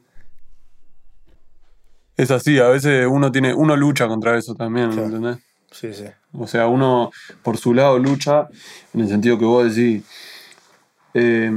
[2.16, 3.52] Es así, a veces uno tiene.
[3.52, 5.06] uno lucha contra eso también, Claro.
[5.06, 5.38] ¿entendés?
[5.70, 6.06] Sí, sí.
[6.38, 7.10] O sea, uno
[7.42, 8.48] por su lado lucha,
[8.92, 10.04] en el sentido que vos decís,
[11.14, 11.50] eh,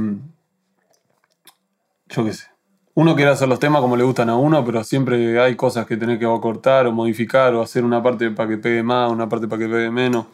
[2.08, 2.46] yo qué sé,
[2.94, 5.96] uno quiere hacer los temas como le gustan a uno, pero siempre hay cosas que
[5.96, 9.46] tenés que cortar o modificar o hacer una parte para que pegue más, una parte
[9.46, 10.26] para que pegue menos.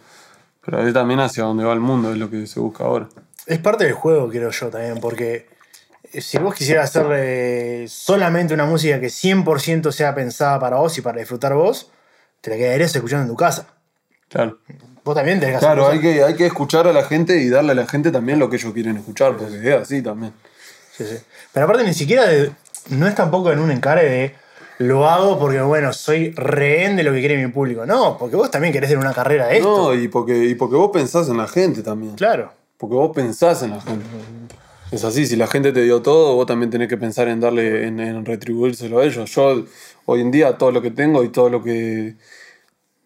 [0.65, 3.09] Pero es también hacia donde va el mundo, es lo que se busca ahora.
[3.47, 5.47] Es parte del juego, creo yo también, porque
[6.11, 11.03] eh, si vos quisieras hacer solamente una música que 100% sea pensada para vos y
[11.03, 11.91] para disfrutar vos,
[12.41, 13.67] te la quedarías escuchando en tu casa.
[14.29, 14.59] Claro.
[15.05, 17.37] Vos también tenés que hacer Claro, cosas- hay que, hay que escuchar a la gente
[17.39, 20.33] y darle a la gente también lo que ellos quieren escuchar, porque es así también.
[20.97, 21.17] Sí, sí.
[21.53, 22.53] Pero aparte ni siquiera de-
[22.91, 24.35] no es tampoco en un encare de
[24.79, 27.87] lo hago porque, bueno, soy rehén de lo que quiere mi público.
[27.87, 29.77] No, porque vos también querés tener una carrera de esto.
[29.77, 32.15] No, y porque, y porque vos pensás en la gente también.
[32.17, 32.53] Claro.
[32.77, 34.05] Porque vos pensás en la gente.
[34.91, 37.87] Es así, si la gente te dio todo, vos también tenés que pensar en darle,
[37.87, 39.31] en, en retribuírselo a ellos.
[39.35, 39.65] Yo
[40.07, 42.17] hoy en día todo lo que tengo y todo lo que.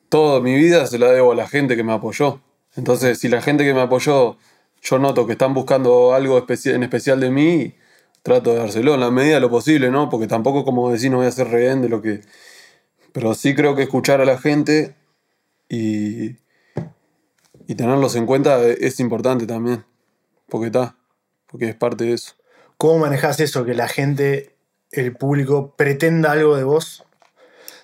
[0.08, 2.40] Toda mi vida se la debo a la gente que me apoyó.
[2.76, 4.38] Entonces, si la gente que me apoyó,
[4.82, 7.74] yo noto que están buscando algo en especial de mí,
[8.22, 10.08] trato de dárselo en la medida de lo posible, ¿no?
[10.08, 12.20] Porque tampoco, como decir, no voy a ser rehén de lo que.
[13.12, 14.94] Pero sí creo que escuchar a la gente
[15.68, 16.36] y,
[17.66, 19.84] y tenerlos en cuenta es importante también.
[20.48, 20.96] Porque está,
[21.46, 22.34] porque es parte de eso.
[22.76, 23.64] ¿Cómo manejás eso?
[23.64, 24.54] Que la gente,
[24.92, 27.04] el público, pretenda algo de vos.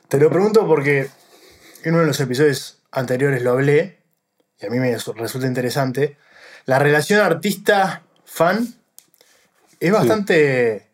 [0.09, 1.09] Te lo pregunto porque
[1.85, 4.03] en uno de los episodios anteriores lo hablé,
[4.61, 6.17] y a mí me resulta interesante.
[6.65, 8.75] La relación artista-fan
[9.81, 10.89] es bastante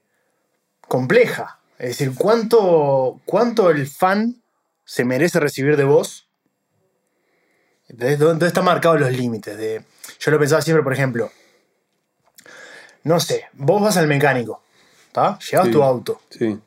[0.88, 1.60] compleja.
[1.78, 4.42] Es decir, ¿cuánto, ¿cuánto el fan
[4.84, 6.28] se merece recibir de vos?
[7.88, 9.56] ¿Dónde están marcados los límites?
[9.56, 9.82] De,
[10.18, 11.30] yo lo pensaba siempre, por ejemplo,
[13.04, 14.62] no sé, vos vas al mecánico,
[15.06, 15.38] ¿está?
[15.38, 15.72] Llevas Sí.
[15.72, 16.20] tu auto.
[16.30, 16.58] Sí,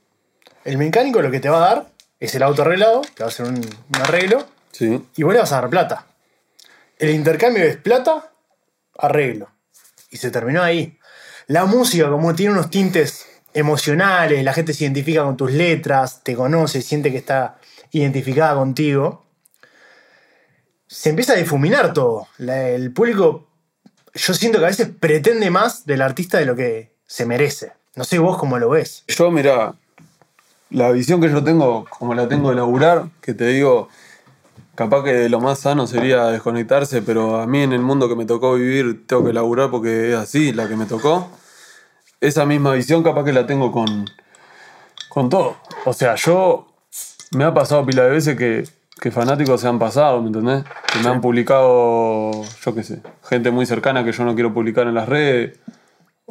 [0.65, 1.91] El mecánico lo que te va a dar
[2.25, 5.39] es el auto arreglado, te va a hacer un, un arreglo, sí, y vos le
[5.39, 6.07] vas a dar plata.
[6.97, 8.31] El intercambio es plata,
[8.97, 9.49] arreglo.
[10.09, 10.97] Y se terminó ahí.
[11.47, 16.35] La música, como tiene unos tintes emocionales, la gente se identifica con tus letras, te
[16.35, 17.57] conoce, siente que está
[17.91, 19.25] identificada contigo,
[20.87, 22.27] se empieza a difuminar todo.
[22.37, 23.49] La- el público,
[24.13, 27.73] yo siento que a veces pretende más del artista de lo que se merece.
[27.95, 29.03] No sé vos cómo lo ves.
[29.07, 29.75] Yo, mira,
[30.73, 33.89] la visión que yo tengo, como la tengo de laburar, que te digo,
[34.75, 38.25] capaz que lo más sano sería desconectarse, pero a mí en el mundo que me
[38.25, 41.29] tocó vivir tengo que laburar porque es así, la que me tocó.
[42.19, 44.09] Esa misma visión capaz que la tengo con,
[45.09, 45.57] con todo.
[45.85, 46.67] O sea, yo
[47.31, 48.63] me ha pasado pila de veces que,
[48.99, 50.63] que fanáticos se han pasado, ¿me entendés?
[50.91, 52.31] Que me han publicado,
[52.65, 55.59] yo qué sé, gente muy cercana que yo no quiero publicar en las redes.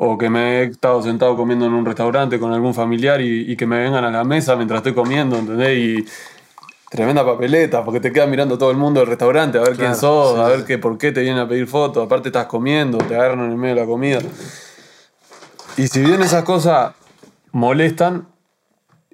[0.04, 3.56] O que me he estado sentado comiendo en un restaurante con algún familiar y, y
[3.56, 5.78] que me vengan a la mesa mientras estoy comiendo, ¿entendés?
[5.78, 6.04] Y
[6.90, 10.34] tremenda papeleta, porque te queda mirando todo el mundo del restaurante a ver quién sos,
[10.34, 12.04] sí, a ver que, por qué te vienen a pedir fotos.
[12.04, 14.18] Aparte estás comiendo, te agarran en el medio de la comida.
[15.76, 16.94] Y si bien esas cosas
[17.52, 18.26] molestan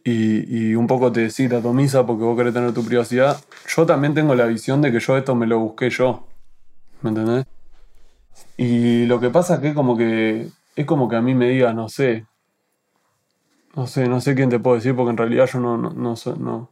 [0.03, 3.85] y, y un poco te sí, te atomiza porque vos querés tener tu privacidad, yo
[3.85, 6.27] también tengo la visión de que yo esto me lo busqué yo.
[7.03, 7.45] ¿Me entendés?
[8.57, 10.49] Y lo que pasa es que como que
[10.81, 12.27] es como que a mí me diga, no sé,
[13.75, 16.17] no sé, no sé quién te puedo decir porque en realidad yo no, no, no,
[16.17, 16.71] soy, no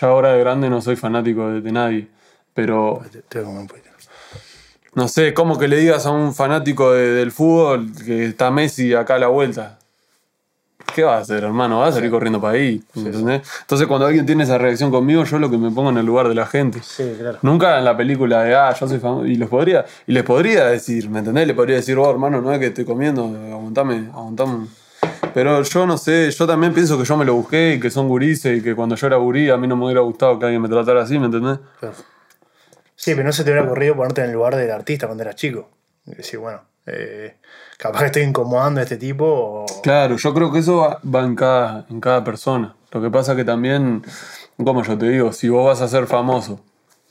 [0.00, 2.08] ya ahora de grande no soy fanático de, de nadie,
[2.54, 3.00] pero
[4.94, 8.94] no sé, como que le digas a un fanático de- del fútbol que está Messi
[8.94, 9.78] acá a la vuelta.
[10.94, 11.80] ¿Qué va a hacer, hermano?
[11.80, 12.82] Va a salir corriendo para ahí.
[12.94, 13.42] ¿entendés?
[13.60, 16.28] Entonces, cuando alguien tiene esa reacción conmigo, yo lo que me pongo en el lugar
[16.28, 16.80] de la gente.
[16.82, 17.38] Sí, claro.
[17.42, 19.26] Nunca en la película de, ah, yo soy famoso.
[19.26, 21.46] Y les podría, y les podría decir, ¿me entendés?
[21.46, 24.66] Le podría decir, oh, hermano, no es que estoy comiendo, aguantame, aguantame.
[25.34, 28.08] Pero yo no sé, yo también pienso que yo me lo busqué y que son
[28.08, 30.60] gurises y que cuando yo era gurí a mí no me hubiera gustado que alguien
[30.60, 31.58] me tratara así, ¿me entendés?
[31.80, 31.94] Claro.
[32.94, 35.36] Sí, pero no se te hubiera ocurrido ponerte en el lugar del artista cuando eras
[35.36, 35.70] chico.
[36.06, 37.36] Y decir, bueno, eh,
[37.82, 39.24] capaz que estoy incomodando a este tipo.
[39.26, 39.66] O...
[39.82, 42.76] Claro, yo creo que eso va, en, cada, en cada persona.
[42.92, 44.04] Lo que pasa que también,
[44.56, 46.60] como yo te digo, si vos vas a ser famoso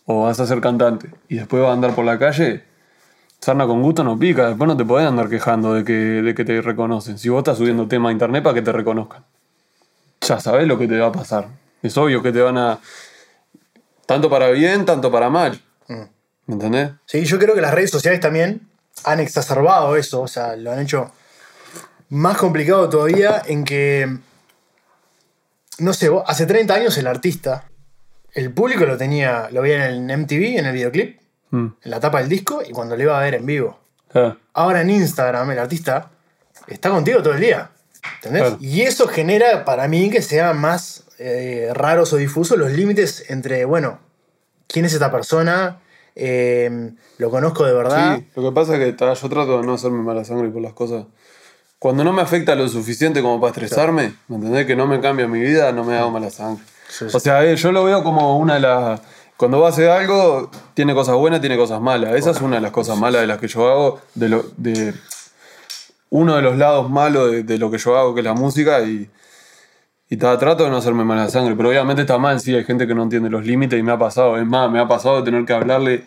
[0.05, 2.63] o vas a ser cantante y después vas a andar por la calle,
[3.41, 4.47] sarna con gusto no pica.
[4.47, 7.17] Después no te podés andar quejando de que, de que te reconocen.
[7.17, 9.25] Si vos estás subiendo tema a internet para que te reconozcan.
[10.21, 11.49] Ya sabés lo que te va a pasar.
[11.81, 12.79] Es obvio que te van a...
[14.05, 15.60] Tanto para bien, tanto para mal.
[16.45, 16.91] ¿Me entendés?
[17.05, 18.70] Sí, yo creo que las redes sociales también
[19.04, 21.12] han exacerbado eso, o sea, lo han hecho
[22.10, 24.17] más complicado todavía en que,
[25.80, 27.65] no sé, vos- hace 30 años el artista,
[28.34, 31.19] el público lo tenía, lo veía en el MTV, en el videoclip,
[31.54, 33.77] Mm, en la tapa del disco y cuando lo iba a ver en vivo.
[34.10, 34.38] claro.
[34.54, 36.10] Ahora en Instagram el artista
[36.67, 37.71] está contigo todo el día,
[38.15, 38.41] ¿entendés?
[38.43, 38.58] Claro.
[38.62, 43.65] Y eso genera para mí que sean más eh, raros o difusos los límites entre,
[43.65, 43.99] bueno,
[44.67, 45.82] ¿quién es esta persona?
[46.15, 48.17] Eh, ¿Lo conozco de verdad?
[48.17, 50.62] Sí, lo que pasa es que ta, yo trato de no hacerme mala sangre por
[50.62, 51.06] las cosas.
[51.80, 54.67] Cuando no me afecta lo suficiente como para estresarme, ¿me entendés?
[54.67, 56.63] Que no me cambia mi vida, no me hago mala sangre.
[56.88, 57.17] Sí, sí.
[57.17, 59.02] O sea, eh, yo lo veo como una de las...
[59.38, 62.13] Cuando vos haces algo, tiene cosas buenas, tiene cosas malas.
[62.13, 64.93] Esa es una de las cosas malas de las que yo hago, de, lo, de
[66.12, 68.82] uno de los lados malos de, de lo que yo hago, que es la música,
[68.82, 69.10] y,
[70.12, 71.56] y trato de no hacerme mala sangre.
[71.56, 73.97] Pero obviamente está mal, sí, hay gente que no entiende los límites y me ha
[73.97, 74.38] pasado.
[74.38, 76.04] Es más, me ha pasado de tener que hablarle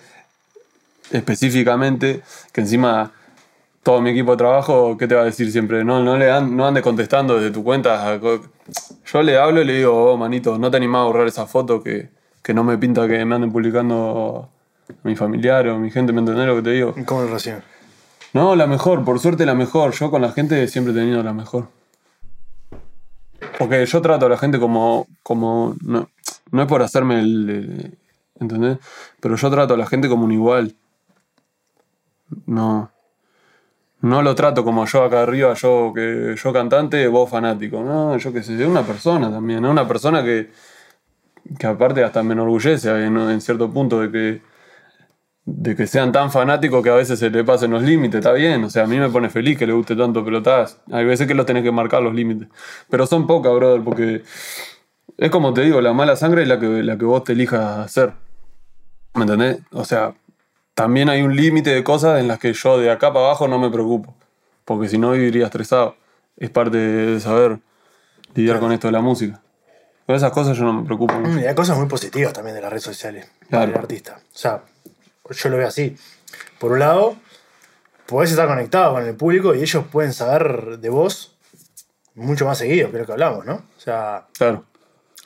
[1.11, 2.21] específicamente,
[2.53, 3.13] que encima
[3.83, 5.85] todo mi equipo de trabajo, ¿qué te va a decir siempre?
[5.85, 8.21] No, no le dan, no andes contestando desde tu cuenta.
[9.07, 11.83] Yo le hablo y le digo, oh, manito, no te animás a borrar esa foto
[11.83, 12.11] que,
[12.43, 14.51] que no me pinta que me anden publicando
[14.87, 16.95] a mi familiar o a mi gente, ¿me entendés lo que te digo?
[17.07, 17.63] ¿Cómo lo reciben?
[18.35, 19.93] No, la mejor, por suerte la mejor.
[19.93, 21.69] Yo con la gente siempre he tenido la mejor.
[23.59, 25.07] Porque yo trato a la gente como.
[25.23, 26.09] como no,
[26.51, 27.51] no es por hacerme el.
[27.51, 27.99] el-
[28.41, 28.79] ¿Entendés?
[29.21, 30.75] Pero yo trato a la gente como un igual.
[32.47, 32.91] No.
[34.03, 37.83] No lo trato como yo acá arriba, yo que yo cantante, vos fanático.
[37.83, 39.65] No, yo qué sé, una persona también.
[39.65, 40.51] Es una persona que,
[41.59, 44.43] que aparte hasta me enorgullece en, en cierto punto de que,
[45.47, 48.65] de que sean tan fanáticos que a veces se le pasen los límites, está bien.
[48.65, 50.79] O sea, a mí me pone feliz que le guste tanto pelotaz.
[50.91, 52.49] Hay veces que los tenés que marcar los límites.
[52.89, 54.23] Pero son pocas, brother, porque
[55.19, 57.79] es como te digo, la mala sangre es la que, la que vos te elijas
[57.79, 58.13] hacer.
[59.15, 59.59] ¿Me entendés?
[59.73, 60.15] O sea,
[60.75, 63.59] también hay un límite de cosas en las que yo de acá para abajo no
[63.59, 64.15] me preocupo.
[64.65, 65.97] Porque si no viviría estresado.
[66.37, 67.61] Es parte de saber
[68.35, 69.41] lidiar con esto de la música.
[70.07, 71.15] Con esas cosas yo no me preocupo.
[71.15, 71.31] mucho.
[71.31, 73.73] Mm, Y hay cosas muy positivas también de las redes sociales para Claro.
[73.73, 74.17] el artista.
[74.19, 74.63] O sea,
[75.31, 75.97] yo lo veo así.
[76.59, 77.17] Por un lado,
[78.07, 81.37] podés estar conectado con el público y ellos pueden saber de vos
[82.15, 83.55] mucho más seguido lo que hablamos, ¿no?
[83.55, 84.65] O sea, Claro.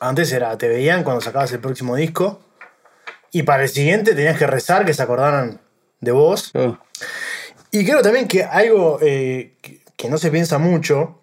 [0.01, 2.41] antes era, te veían cuando sacabas el próximo disco
[3.31, 5.61] y para el siguiente tenías que rezar que se acordaran
[6.01, 6.51] de vos.
[6.53, 6.81] Claro.
[7.71, 11.21] Y creo también que algo eh, que, que no se piensa mucho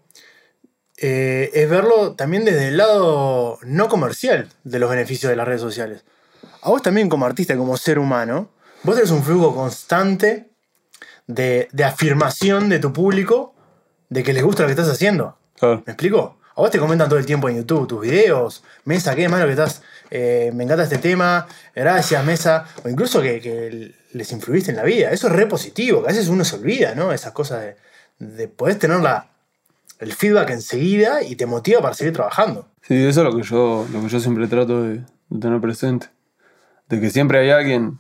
[0.98, 5.62] eh, es verlo también desde el lado no comercial de los beneficios de las redes
[5.62, 6.06] sociales.
[6.62, 8.50] A vos también como artista, como ser humano,
[8.86, 10.50] vos tenés un flujo constante
[11.28, 13.54] de, de afirmación de tu público
[14.10, 15.38] de que les gusta lo que estás haciendo.
[15.60, 15.84] Claro.
[15.86, 16.38] ¿Me explico?
[16.56, 18.64] A vos te comentan todo el tiempo en YouTube tus videos.
[18.86, 19.82] Mesa, qué malo que estás.
[20.10, 21.48] eh, me encanta este tema.
[21.76, 22.66] Gracias, Mesa.
[22.84, 25.12] O incluso que, que les influiste en la vida.
[25.12, 26.02] Eso es re positivo.
[26.02, 27.12] Que a veces uno se olvida, ¿no?
[27.12, 27.76] Esas cosas de,
[28.20, 29.28] de poder tener la,
[30.00, 32.70] el feedback enseguida y te motiva para seguir trabajando.
[32.84, 36.08] Sí, eso es lo que yo, lo que yo siempre trato de, de tener presente.
[36.88, 38.00] De que siempre hay alguien,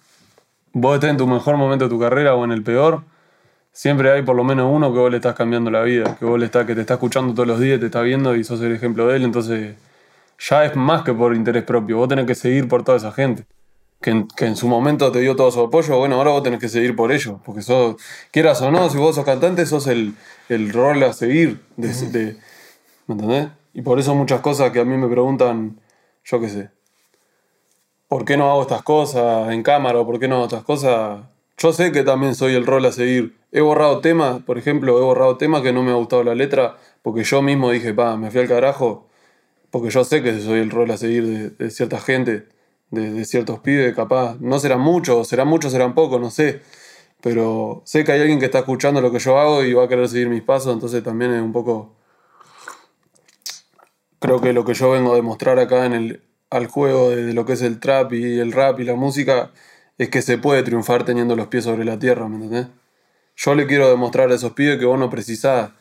[0.76, 3.04] vos estés en tu mejor momento de tu carrera o en el peor,
[3.72, 6.40] siempre hay por lo menos uno que vos le estás cambiando la vida, que vos
[6.40, 8.74] le estás, que te está escuchando todos los días, te está viendo y sos el
[8.74, 9.76] ejemplo de él, entonces
[10.40, 13.46] ya es más que por interés propio, vos tenés que seguir por toda esa gente.
[14.02, 16.60] Que en, que en su momento te dio todo su apoyo, bueno, ahora vos tenés
[16.60, 17.96] que seguir por ellos, porque sos,
[18.32, 20.16] quieras o no, si vos sos cantante, sos el,
[20.50, 22.38] el rol a seguir, de, de-
[23.08, 23.50] ¿me entendés?
[23.74, 25.80] Y por eso muchas cosas que a mí me preguntan,
[26.26, 26.72] yo qué sé,
[28.16, 31.20] ¿por qué no hago estas cosas en cámara o por qué no hago estas cosas?
[31.58, 33.36] yo sé que también soy el rol a seguir.
[33.52, 36.78] He borrado temas, por ejemplo, he borrado temas que no me ha gustado la letra
[37.02, 39.10] porque yo mismo dije, pa, me fui al carajo,
[39.70, 42.48] porque yo sé que soy el rol a seguir de, cierta gente,
[42.90, 44.38] de, ciertos pibes, capaz.
[44.40, 46.62] No serán muchos, serán muchos, serán pocos, no sé.
[47.20, 49.88] Pero sé que hay alguien que está escuchando lo que yo hago y va a
[49.90, 51.98] querer seguir mis pasos, entonces también es un poco...
[54.20, 57.46] Creo que lo que yo vengo a demostrar acá en el, al juego de, lo
[57.46, 59.52] que es el trap y el rap y la música
[59.98, 62.68] es que se puede triunfar teniendo los pies sobre la tierra, ¿me entendés?
[63.36, 65.72] Yo le quiero demostrar a esos pibes que vos no precisás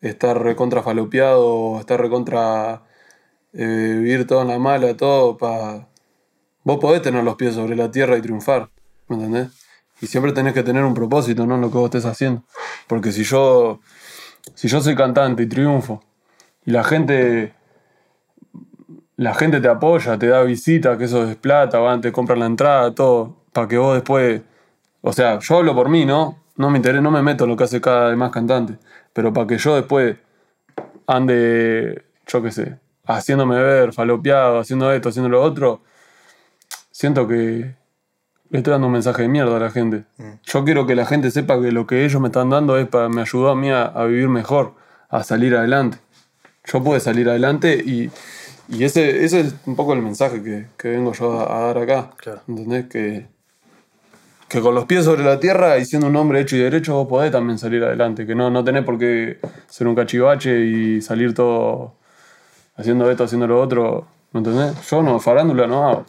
[0.00, 2.82] estar recontra falopeado, estar recontra
[3.52, 5.88] eh, vivir todo en la mala, todo para...
[6.64, 8.70] Vos podés tener los pies sobre la tierra y triunfar,
[9.08, 9.48] ¿me entendés?
[10.00, 11.56] Y siempre tenés que tener un propósito, ¿no?
[11.58, 12.44] Lo que vos estés haciendo.
[12.86, 13.80] Porque si yo,
[14.54, 16.02] si yo soy cantante y triunfo,
[16.64, 17.54] y la gente
[19.16, 22.46] la gente te apoya, te da visita, que eso es plata, van, te compran la
[22.46, 24.42] entrada, todo, para que vos después.
[25.00, 26.38] O sea, yo hablo por mí, ¿no?
[26.56, 28.78] No me interesa, no me meto en lo que hace cada demás cantante.
[29.12, 30.16] Pero para que yo después
[31.06, 35.82] ande, yo qué sé, haciéndome ver, falopeado, haciendo esto, haciendo lo otro,
[36.90, 37.74] siento que
[38.50, 40.04] le estoy dando un mensaje de mierda a la gente.
[40.18, 40.32] Mm.
[40.44, 43.08] Yo quiero que la gente sepa que lo que ellos me están dando es para,
[43.08, 44.74] me ayudó a mí a, a vivir mejor,
[45.08, 45.98] a salir adelante.
[46.64, 48.10] Yo puedo salir adelante y
[48.68, 52.10] y ese, ese es un poco el mensaje que, que vengo yo a, dar acá.
[52.48, 52.86] ¿Entendés?
[52.86, 53.26] Que,
[54.48, 57.08] que con los pies sobre la tierra y siendo un hombre hecho y derecho vos
[57.08, 58.26] podés también salir adelante.
[58.26, 61.94] Que no, no tenés por qué ser un cachivache y salir todo
[62.76, 64.06] haciendo esto, haciendo lo otro.
[64.32, 64.88] ¿Me entendés?
[64.88, 66.06] Yo no, farándula no hago.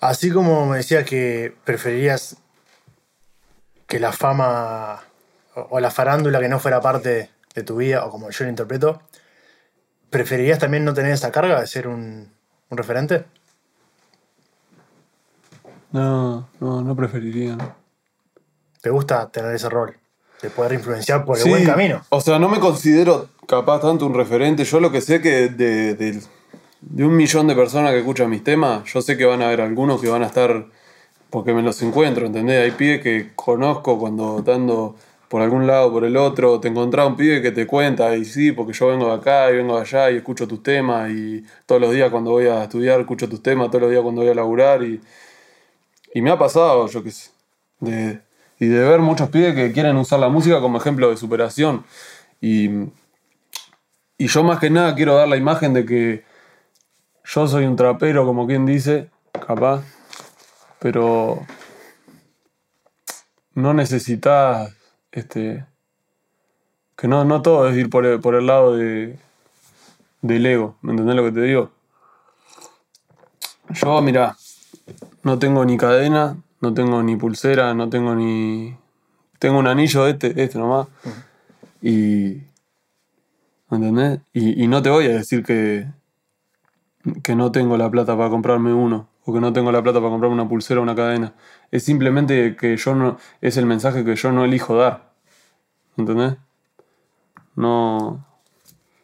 [0.00, 2.36] Así como me decías que preferirías
[3.86, 5.02] que la fama
[5.54, 9.02] o la farándula que no fuera parte de tu vida, o como yo lo interpreto,
[10.12, 12.28] ¿Preferirías también no tener esa carga de ser un,
[12.70, 13.24] referente?
[15.90, 17.56] No, no, no preferiría.
[18.82, 19.96] ¿Te gusta tener ese rol?
[20.42, 22.04] De poder influenciar por el buen camino.
[22.10, 24.64] O sea, no me considero capaz tanto un referente.
[24.64, 28.84] Yo lo que sé que de, de, un millón de personas que escuchan mis temas,
[28.92, 30.66] yo sé que van a haber algunos que van a estar
[31.30, 32.62] porque me los encuentro, ¿entendés?
[32.62, 34.94] Hay pibes que conozco cuando dando
[35.32, 38.52] por algún lado, por el otro, te encontrás un pibe que te cuenta, y sí,
[38.52, 41.80] porque yo vengo de acá y vengo de allá y escucho tus temas, y todos
[41.80, 44.34] los días cuando voy a estudiar escucho tus temas, todos los días cuando voy a
[44.34, 45.00] laburar, y,
[46.12, 47.30] y me ha pasado, yo qué sé,
[47.80, 48.20] de,
[48.58, 51.82] y de ver muchos pibes que quieren usar la música como ejemplo de superación.
[52.42, 52.68] Y,
[54.18, 56.24] y yo más que nada quiero dar la imagen de que
[57.24, 59.08] yo soy un trapero, como quien dice,
[59.46, 59.82] capaz,
[60.78, 61.46] pero
[63.54, 64.74] no necesitas
[65.12, 65.66] este,
[66.96, 69.18] que no, no todo es ir por el, por el lado de,
[70.22, 71.70] del ego, ¿me entendés lo que te digo?
[73.70, 74.36] Yo, mira,
[75.22, 78.76] no tengo ni cadena, no tengo ni pulsera, no tengo ni...
[79.38, 80.88] Tengo un anillo este, este nomás.
[81.80, 82.42] Y...
[83.68, 84.20] ¿Me entendés?
[84.32, 85.86] Y, y, no te voy a decir que,
[87.22, 90.10] que no tengo la plata para comprarme uno o que no tengo la plata para
[90.10, 91.32] comprarme una pulsera o una cadena.
[91.72, 93.18] Es simplemente que yo no.
[93.40, 95.12] Es el mensaje que yo no elijo dar.
[95.96, 96.36] ¿Entendés?
[97.56, 98.24] No.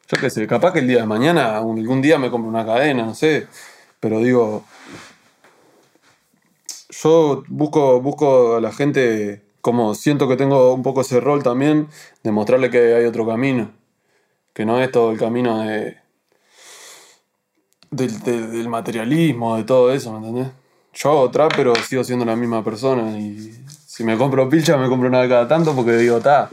[0.08, 3.04] Yo qué sé, capaz que el día de mañana, algún día me compro una cadena,
[3.04, 3.48] no sé.
[3.98, 4.64] Pero digo.
[6.90, 11.88] Yo busco, busco a la gente, como siento que tengo un poco ese rol también,
[12.22, 13.72] de mostrarle que hay otro camino.
[14.52, 15.98] Que no es todo el camino de
[17.90, 20.52] del, materialismo, de todo eso, ¿me entendés?
[20.98, 23.16] Yo hago trap, pero sigo siendo la misma persona.
[23.16, 23.54] Y
[23.86, 26.50] si me compro pilcha, me compro una de cada tanto porque digo, ta,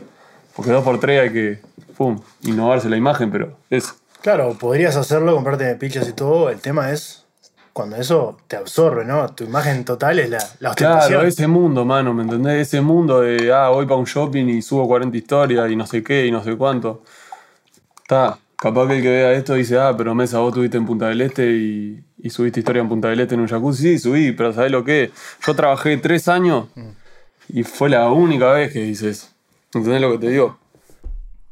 [0.56, 1.60] porque dos por tres hay que,
[1.98, 3.96] pum, innovarse la imagen, pero es.
[4.22, 6.52] Claro, podrías hacerlo, comprarte pilchas y todo.
[6.52, 7.26] El tema es
[7.74, 9.28] cuando eso te absorbe, ¿no?
[9.30, 11.10] Tu imagen total es la, la ostentación.
[11.10, 12.68] Claro, ese mundo, mano, ¿me entendés?
[12.68, 16.04] Ese mundo de, ah, voy para un shopping y subo 40 historias y no sé
[16.04, 17.02] qué y no sé cuánto.
[17.98, 21.08] Está, Capaz que el que vea esto dice, ah, pero Mesa, vos estuviste en Punta
[21.10, 23.84] del Este y, subiste historia en Punta del Este en un jacuzzi.
[23.84, 25.12] Sí, subí, pero ¿sabés lo que?
[25.46, 26.68] Yo trabajé tres años
[27.48, 29.28] y fue la única vez que hice eso.
[29.74, 30.58] ¿Entendés lo que te digo?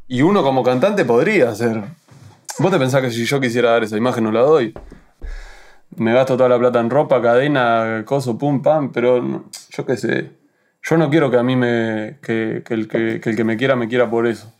[0.07, 1.83] Y uno como cantante podría hacer.
[2.59, 4.73] Vos te pensás que si yo quisiera dar esa imagen no la doy.
[5.95, 10.31] Me gasto toda la plata en ropa, cadena, coso, pum, pam, pero yo qué sé.
[10.81, 12.17] Yo no quiero que a mí me.
[12.21, 14.51] que, el, que el que me quiera me quiera por eso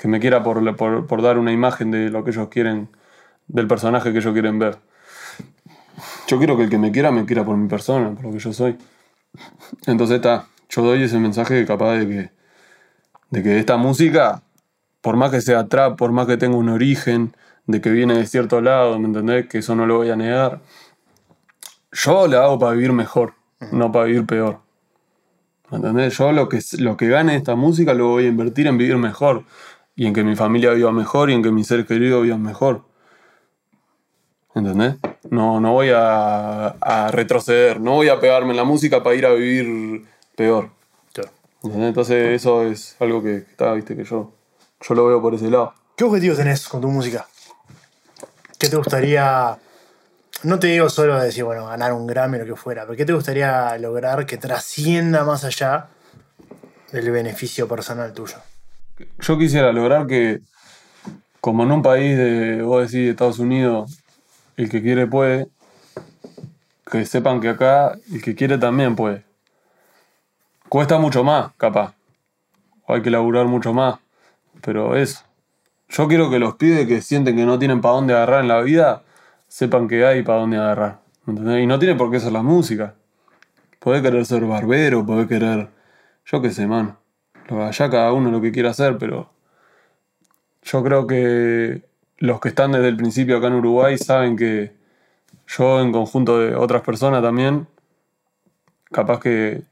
[0.00, 2.88] que me quiera por, por, dar una imagen de lo que ellos quieren,
[3.48, 4.78] del personaje que ellos quieren ver.
[6.30, 8.38] Yo quiero que el que me quiera me quiera por mi persona, por lo que
[8.38, 8.78] yo soy.
[9.88, 12.30] Entonces está, yo doy ese mensaje capaz de que,
[13.30, 14.40] de que esta música,
[15.00, 17.34] por más que sea trap, por más que tenga un origen,
[17.66, 19.48] de que viene de cierto lado, ¿me entendés?
[19.48, 20.60] Que eso no lo voy a negar.
[21.90, 23.34] Yo la hago para vivir mejor,
[23.72, 24.60] no para vivir peor.
[25.72, 26.16] ¿Me entendés?
[26.16, 29.46] Yo lo que, lo que gane esta música lo voy a invertir en vivir mejor.
[29.96, 32.84] Y en que mi familia viva mejor y en que mis seres queridos vivan mejor.
[34.54, 34.94] ¿Entendés?
[35.28, 39.26] No, no voy a, a retroceder, no voy a pegarme en la música para ir
[39.26, 40.70] a vivir peor.
[41.62, 44.32] Entonces eso es algo que está, viste, que yo,
[44.80, 45.74] yo lo veo por ese lado.
[45.94, 47.26] ¿Qué objetivos tenés con tu música?
[48.58, 49.58] ¿Qué te gustaría.?
[50.42, 53.04] No te digo solo decir, bueno, ganar un Grammy o lo que fuera, pero ¿qué
[53.04, 55.88] te gustaría lograr que trascienda más allá
[56.92, 58.36] del beneficio personal tuyo?
[59.18, 60.40] Yo quisiera lograr que,
[61.42, 63.99] como en un país de, vos decís, Estados Unidos,
[64.56, 65.48] el que quiere puede,
[66.90, 69.24] que sepan que acá el que quiere también puede.
[70.68, 71.94] Cuesta mucho más, capaz.
[72.86, 73.98] O hay que laburar mucho más.
[74.60, 75.24] Pero eso.
[75.88, 78.60] Yo quiero que los pibes que sienten que no tienen para dónde agarrar en la
[78.60, 79.02] vida,
[79.48, 81.00] sepan que hay para dónde agarrar.
[81.26, 81.64] ¿entendés?
[81.64, 82.94] Y no tiene por qué ser la música.
[83.80, 85.68] Puede querer ser barbero, puede querer.
[86.24, 86.98] Yo qué sé, mano.
[87.48, 89.30] Allá cada uno lo que quiera hacer, pero.
[90.62, 91.82] Yo creo que
[92.20, 94.72] los que están desde el principio acá en Uruguay saben que
[95.48, 97.66] yo, en conjunto de otras personas también,
[98.92, 99.62] capaz que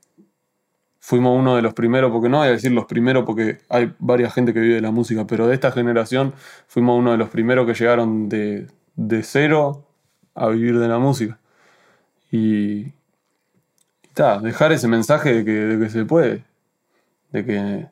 [0.99, 4.35] fuimos uno de los primeros, porque no voy a decir los primeros porque hay varias
[4.35, 6.33] gente que vive de la música, pero de esta generación
[6.67, 9.87] fuimos uno de los primeros que llegaron de, de cero
[10.35, 11.39] a vivir de la música.
[12.31, 12.93] Y,
[14.03, 16.45] y ta, dejar ese mensaje de que, de que se puede,
[17.33, 17.87] de que,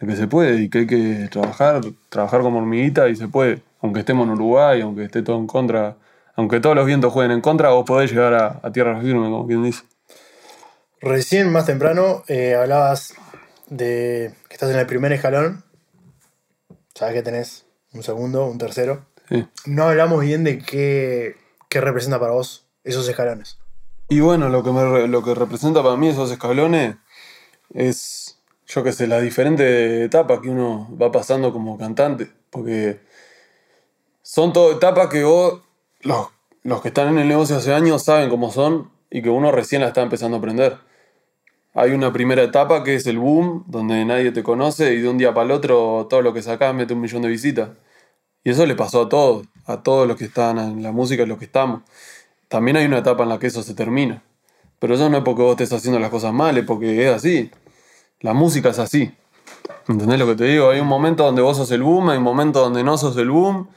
[0.00, 3.62] de que se puede y que hay que trabajar, trabajar como hormiguita y se puede,
[3.80, 5.96] aunque estemos en Uruguay, aunque esté todo en contra,
[6.36, 9.46] aunque todos los vientos jueguen en contra, vos podés llegar a, a tierra firme, como
[9.46, 9.82] quien dice.
[11.00, 13.14] Recién, más temprano, eh, hablabas
[13.68, 15.64] de que estás en el primer escalón.
[16.94, 19.06] Sabes que tenés un segundo, un tercero.
[19.28, 19.46] Sí.
[19.64, 21.36] No hablamos bien de qué,
[21.70, 23.58] qué representa para vos esos escalones.
[24.10, 26.96] Y bueno, lo que, me lo que representa para mí esos escalones
[27.72, 28.19] es,
[28.72, 32.30] yo qué sé, las diferentes etapas que uno va pasando como cantante.
[32.50, 33.00] Porque
[34.22, 35.62] son todas etapas que vos,
[36.02, 36.28] los,
[36.62, 39.82] los que están en el negocio hace años, saben cómo son y que uno recién
[39.82, 40.78] la está empezando a aprender.
[41.74, 45.18] Hay una primera etapa que es el boom, donde nadie te conoce y de un
[45.18, 47.70] día para el otro todo lo que sacás mete un millón de visitas.
[48.44, 51.38] Y eso le pasó a todos, a todos los que están en la música los
[51.38, 51.82] que estamos.
[52.48, 54.22] También hay una etapa en la que eso se termina.
[54.78, 57.50] Pero eso no es porque vos estés haciendo las cosas mal, es porque es así.
[58.20, 59.14] La música es así.
[59.88, 60.70] ¿Entendés lo que te digo?
[60.70, 63.30] Hay un momento donde vos sos el boom, hay un momento donde no sos el
[63.30, 63.68] boom.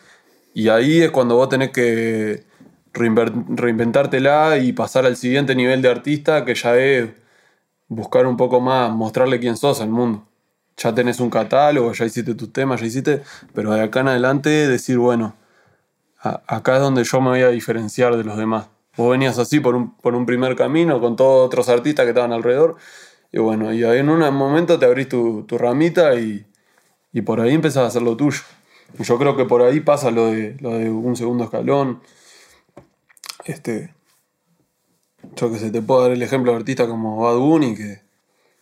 [0.53, 2.43] Y ahí es cuando vos tenés que
[2.93, 7.09] reinventártela y pasar al siguiente nivel de artista, que ya es
[7.87, 10.25] buscar un poco más, mostrarle quién sos al mundo.
[10.77, 13.23] Ya tenés un catálogo, ya hiciste tus temas, ya hiciste,
[13.53, 15.35] pero de acá en adelante decir, bueno,
[16.19, 18.67] acá es donde yo me voy a diferenciar de los demás.
[18.97, 22.31] Vos venías así por un, por un primer camino con todos otros artistas que estaban
[22.31, 22.75] alrededor,
[23.34, 26.45] y bueno, y en un momento te abrís tu, tu ramita y,
[27.11, 28.41] y por ahí empezás a hacer lo tuyo.
[28.99, 32.03] Y yo creo que por ahí pasa lo de, lo de un segundo escalón.
[33.45, 33.91] Este,
[35.36, 38.01] yo que sé, te puedo dar el ejemplo de artistas como Bad Bunny, que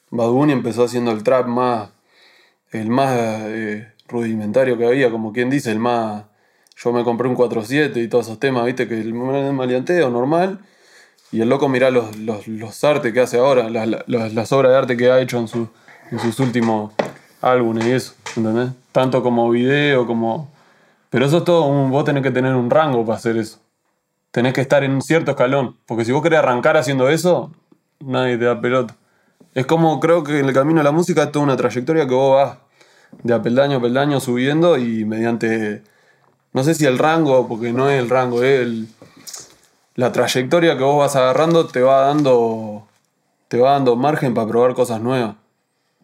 [0.09, 1.89] Bad Bunny empezó haciendo el trap más,
[2.71, 6.25] el más eh, rudimentario que había, como quien dice, el más...
[6.77, 10.61] Yo me compré un 4-7 y todos esos temas, viste, que el maleanteo normal.
[11.31, 14.77] Y el loco mirá los, los, los artes que hace ahora, las, las, obras de
[14.77, 15.69] arte que ha hecho en, su,
[16.11, 16.93] en sus últimos
[17.41, 18.71] álbumes y eso, ¿entendés?
[18.91, 20.51] Tanto como video, como...
[21.09, 23.59] Pero eso es todo, vos tenés que tener un rango para hacer eso.
[24.31, 25.77] Tenés que estar en un cierto escalón.
[25.85, 27.51] Porque si vos querés arrancar haciendo eso,
[27.99, 28.95] nadie te da pelota.
[29.53, 32.13] Es como, creo que en el camino de la música es toda una trayectoria que
[32.13, 32.57] vos vas
[33.23, 35.83] de a peldaño a peldaño subiendo y mediante,
[36.53, 38.87] no sé si el rango, porque no es el rango, es el,
[39.95, 42.87] la trayectoria que vos vas agarrando te va dando,
[43.47, 45.35] te va dando margen para probar cosas nuevas.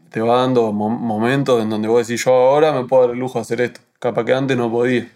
[0.10, 3.20] Te va dando mo- momentos en donde vos decís, yo ahora me puedo dar el
[3.20, 3.82] lujo de hacer esto.
[4.00, 5.10] Capaz que antes no podía.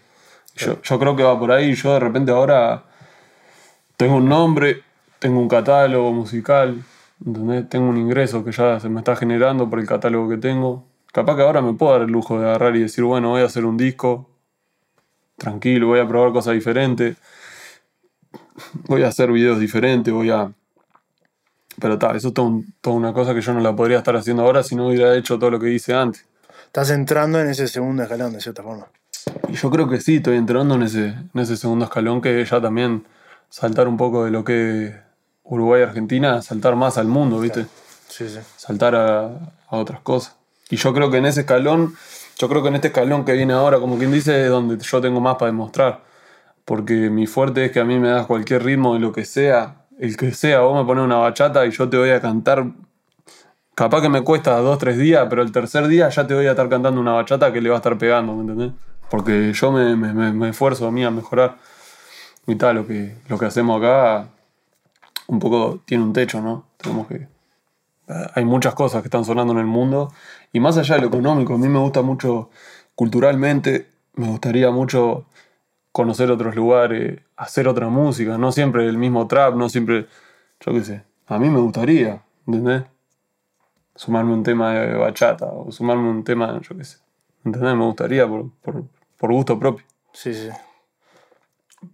[0.56, 1.74] Yo, yo creo que va por ahí.
[1.74, 2.82] Yo de repente ahora
[3.96, 4.82] tengo un nombre,
[5.18, 6.82] tengo un catálogo musical,
[7.24, 7.68] ¿entendés?
[7.68, 10.84] Tengo un ingreso que ya se me está generando por el catálogo que tengo.
[11.12, 13.46] Capaz que ahora me puedo dar el lujo de agarrar y decir, bueno, voy a
[13.46, 14.28] hacer un disco,
[15.36, 17.16] tranquilo, voy a probar cosas diferentes,
[18.86, 20.52] voy a hacer videos diferentes, voy a...
[21.80, 24.42] Pero está, eso es un- toda una cosa que yo no la podría estar haciendo
[24.42, 26.26] ahora si no hubiera hecho todo lo que hice antes.
[26.66, 28.86] Estás entrando en ese segundo escalón, de cierta forma.
[29.48, 32.60] Y yo creo que sí, estoy entrando en ese, en ese segundo escalón que ya
[32.60, 33.04] también
[33.48, 34.94] saltar un poco de lo que
[35.44, 37.66] Uruguay y Argentina, saltar más al mundo, ¿viste?
[38.08, 38.38] Sí, sí.
[38.56, 39.24] Saltar a,
[39.68, 40.36] a otras cosas.
[40.70, 41.94] Y yo creo que en ese escalón,
[42.38, 45.00] yo creo que en este escalón que viene ahora, como quien dice, es donde yo
[45.00, 46.00] tengo más para demostrar.
[46.64, 49.86] Porque mi fuerte es que a mí me das cualquier ritmo de lo que sea,
[49.98, 52.66] el que sea, vos me pones una bachata y yo te voy a cantar
[53.74, 56.50] capaz que me cuesta dos, tres días, pero el tercer día ya te voy a
[56.50, 58.72] estar cantando una bachata que le va a estar pegando, ¿me entendés?
[59.10, 61.56] Porque yo me, me, me- esfuerzo a mí a mejorar.
[62.46, 64.28] Y tal, lo que, lo que hacemos acá
[65.28, 66.66] un poco tiene un techo, ¿no?
[66.76, 67.28] Tenemos que...
[68.34, 70.12] Hay muchas cosas que están sonando en el mundo.
[70.52, 72.50] Y más allá de lo económico, a mí me gusta mucho
[72.94, 75.26] culturalmente, me gustaría mucho
[75.92, 80.06] conocer otros lugares, hacer otra música, no siempre el mismo trap, no siempre,
[80.60, 82.84] yo qué sé, a mí me gustaría, ¿entendés?
[83.94, 86.98] Sumarme un tema de bachata o sumarme un tema, yo qué sé,
[87.44, 87.74] ¿entendés?
[87.74, 88.84] Me gustaría por, por,
[89.18, 89.84] por gusto propio.
[90.12, 90.48] Sí, sí.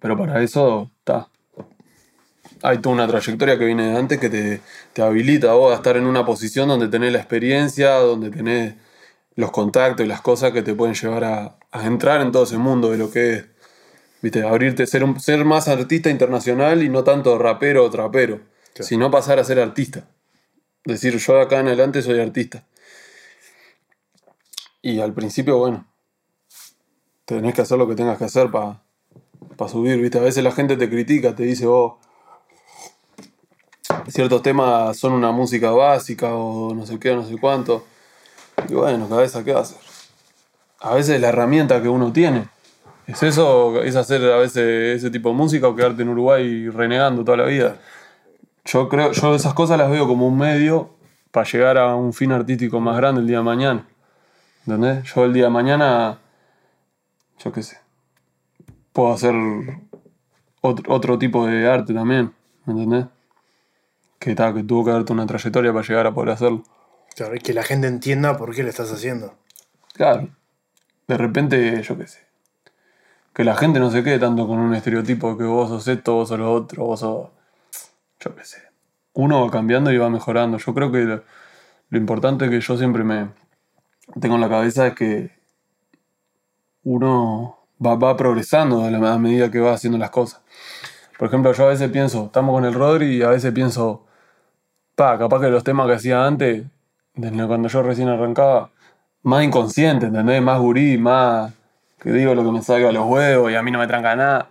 [0.00, 1.28] Pero para eso, está.
[2.62, 4.60] Hay toda una trayectoria que viene de antes que te,
[4.92, 8.74] te habilita a vos a estar en una posición donde tenés la experiencia, donde tenés
[9.36, 12.58] los contactos y las cosas que te pueden llevar a, a entrar en todo ese
[12.58, 13.46] mundo de lo que es,
[14.22, 18.40] viste, abrirte, ser, un, ser más artista internacional y no tanto rapero o trapero,
[18.80, 20.08] sino pasar a ser artista.
[20.84, 22.64] Decir, yo de acá en adelante soy artista.
[24.80, 25.86] Y al principio, bueno,
[27.24, 28.80] tenés que hacer lo que tengas que hacer para
[29.58, 30.18] para subir, ¿viste?
[30.18, 31.98] A veces la gente te critica, te dice, oh,
[34.08, 37.84] ciertos temas son una música básica o no sé qué, o no sé cuánto.
[38.68, 39.78] Y bueno, cabeza, ¿qué va a hacer?
[40.80, 42.48] A veces la herramienta que uno tiene
[43.08, 47.24] es eso, es hacer a veces ese tipo de música o quedarte en Uruguay renegando
[47.24, 47.76] toda la vida.
[48.66, 50.94] Yo creo, yo esas cosas las veo como un medio
[51.30, 53.88] para llegar a un fin artístico más grande el día de mañana.
[54.66, 55.04] ¿Entendés?
[55.04, 56.18] Yo el día de mañana,
[57.38, 57.78] yo qué sé,
[58.92, 59.34] puedo hacer
[60.60, 62.34] otro, otro tipo de arte también,
[62.66, 63.06] ¿me entendés?
[64.18, 66.62] Que, ta, que tuvo que darte una trayectoria para llegar a poder hacerlo.
[67.16, 69.34] Claro, y que la gente entienda por qué lo estás haciendo.
[69.94, 70.28] Claro,
[71.06, 72.27] de repente, yo qué sé,
[73.38, 76.28] que la gente no se quede tanto con un estereotipo que vos sos esto, vos
[76.28, 77.28] sos lo otro, vos sos,
[78.18, 78.58] yo qué sé.
[79.12, 80.58] Uno va cambiando y va mejorando.
[80.58, 81.22] Yo creo que lo,
[81.96, 83.28] importante que yo siempre me
[84.20, 85.30] tengo en la cabeza es que
[86.82, 90.40] uno va, va progresando a, la, medida que va haciendo las cosas.
[91.16, 94.04] Por ejemplo, yo a veces pienso, estamos con el Rodri y a veces pienso,
[94.96, 96.64] pa, capaz que los temas que hacía antes,
[97.14, 98.72] desde cuando yo recién arrancaba,
[99.22, 100.42] más inconsciente, ¿entendés?
[100.42, 101.52] Más gurí, más
[102.00, 104.14] que digo lo que me salga a los huevos y a mí no me tranca
[104.16, 104.48] nada.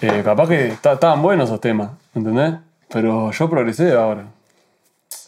[0.00, 2.54] Eh, capaz que estaban buenos esos temas, ¿entendés?
[2.88, 4.26] Pero yo progresé ahora.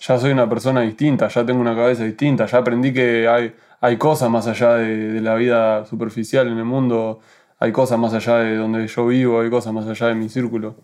[0.01, 3.97] Ya soy una persona distinta, ya tengo una cabeza distinta, ya aprendí que hay, hay
[3.97, 7.20] cosas más allá de, de la vida superficial en el mundo,
[7.59, 10.76] hay cosas más allá de donde yo vivo, hay cosas más allá de mi círculo.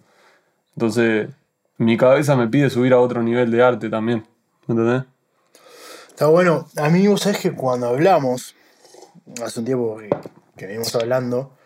[0.75, 1.29] Entonces,
[1.79, 4.27] mi cabeza me pide subir a otro nivel de arte también,
[4.67, 5.05] ¿entendés?
[6.09, 6.67] Está bueno.
[6.77, 8.55] A mí, vos sabés que cuando hablamos,
[9.45, 10.11] hace un tiempo que,
[10.57, 11.57] que venimos hablando,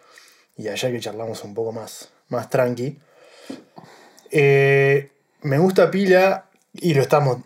[0.56, 2.98] y allá que charlamos un poco más, más tranqui,
[4.30, 7.38] eh, me gusta pila, y lo estamos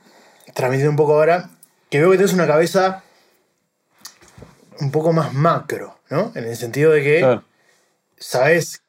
[0.55, 1.51] transmitiendo un poco ahora,
[1.89, 3.03] que veo que tenés una cabeza
[4.81, 6.33] un poco más macro, ¿no?
[6.35, 7.45] En el sentido de que Claro.
[8.17, 8.83] sabes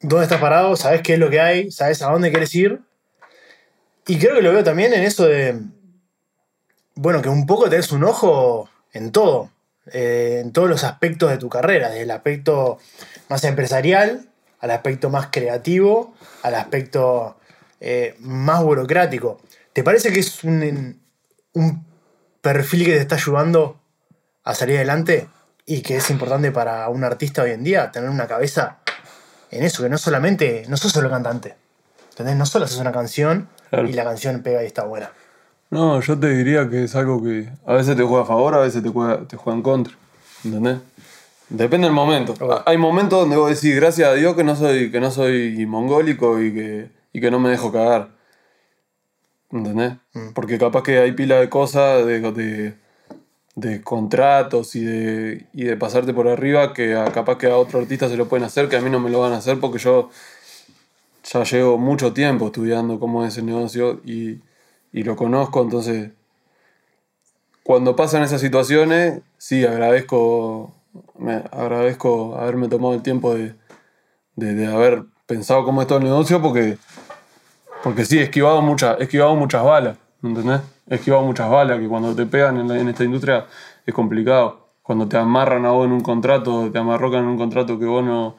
[0.00, 2.80] dónde estás parado, sabes qué es lo que hay, sabes a dónde quieres ir.
[4.06, 5.60] Y creo que lo veo también en eso de,
[6.94, 9.50] bueno, que un poco tenés un ojo en todo,
[9.92, 12.78] eh, en todos los aspectos de tu carrera, desde el aspecto
[13.28, 14.28] más empresarial
[14.60, 17.36] al aspecto más creativo, al aspecto
[17.80, 19.40] eh, más burocrático.
[19.72, 20.98] ¿Te parece que es un,
[21.52, 21.86] un
[22.40, 23.78] perfil que te está ayudando
[24.44, 25.28] a salir adelante
[25.66, 28.78] y que es importante para un artista hoy en día tener una cabeza
[29.50, 31.54] en eso, que no solamente, no sos solo cantante,
[32.10, 32.36] ¿entendés?
[32.36, 33.88] No solo haces una canción Claro.
[33.88, 35.10] y la canción pega y está buena.
[35.70, 38.58] No, yo te diría que es algo que a veces te juega a favor, a
[38.58, 39.94] veces te juega, te juega en contra.
[40.44, 40.78] ¿Entendés?
[41.50, 42.34] Depende del momento.
[42.40, 42.62] Ok.
[42.66, 46.40] Hay momentos donde vos decís, gracias a Dios que no soy, que no soy mongólico
[46.42, 48.10] y que, y que no me dejo cagar.
[49.50, 49.94] ¿Entendés?
[50.34, 52.74] Porque capaz que hay pila de cosas, de, de,
[53.56, 57.80] de contratos y de, y de pasarte por arriba que a- capaz que a otro
[57.80, 59.78] artista se lo pueden hacer, que a mí no me lo van a hacer porque
[59.78, 60.10] yo
[61.24, 64.40] ya llevo mucho tiempo estudiando cómo es el negocio y,
[64.96, 66.10] y lo conozco, entonces
[67.62, 70.72] cuando pasan esas situaciones, sí, agradezco,
[71.52, 73.54] agradezco haberme tomado el tiempo de,
[74.36, 76.78] de, haber pensado cómo es todo el negocio porque,
[77.84, 80.62] porque sí, he esquivado, muchas he muchas balas, ¿entendés?
[80.88, 83.44] He esquivado muchas balas que cuando te pegan en, en esta industria
[83.84, 84.70] es complicado.
[84.82, 88.02] Cuando te amarran a vos en un contrato, te amarrocan en un contrato que vos
[88.02, 88.36] no,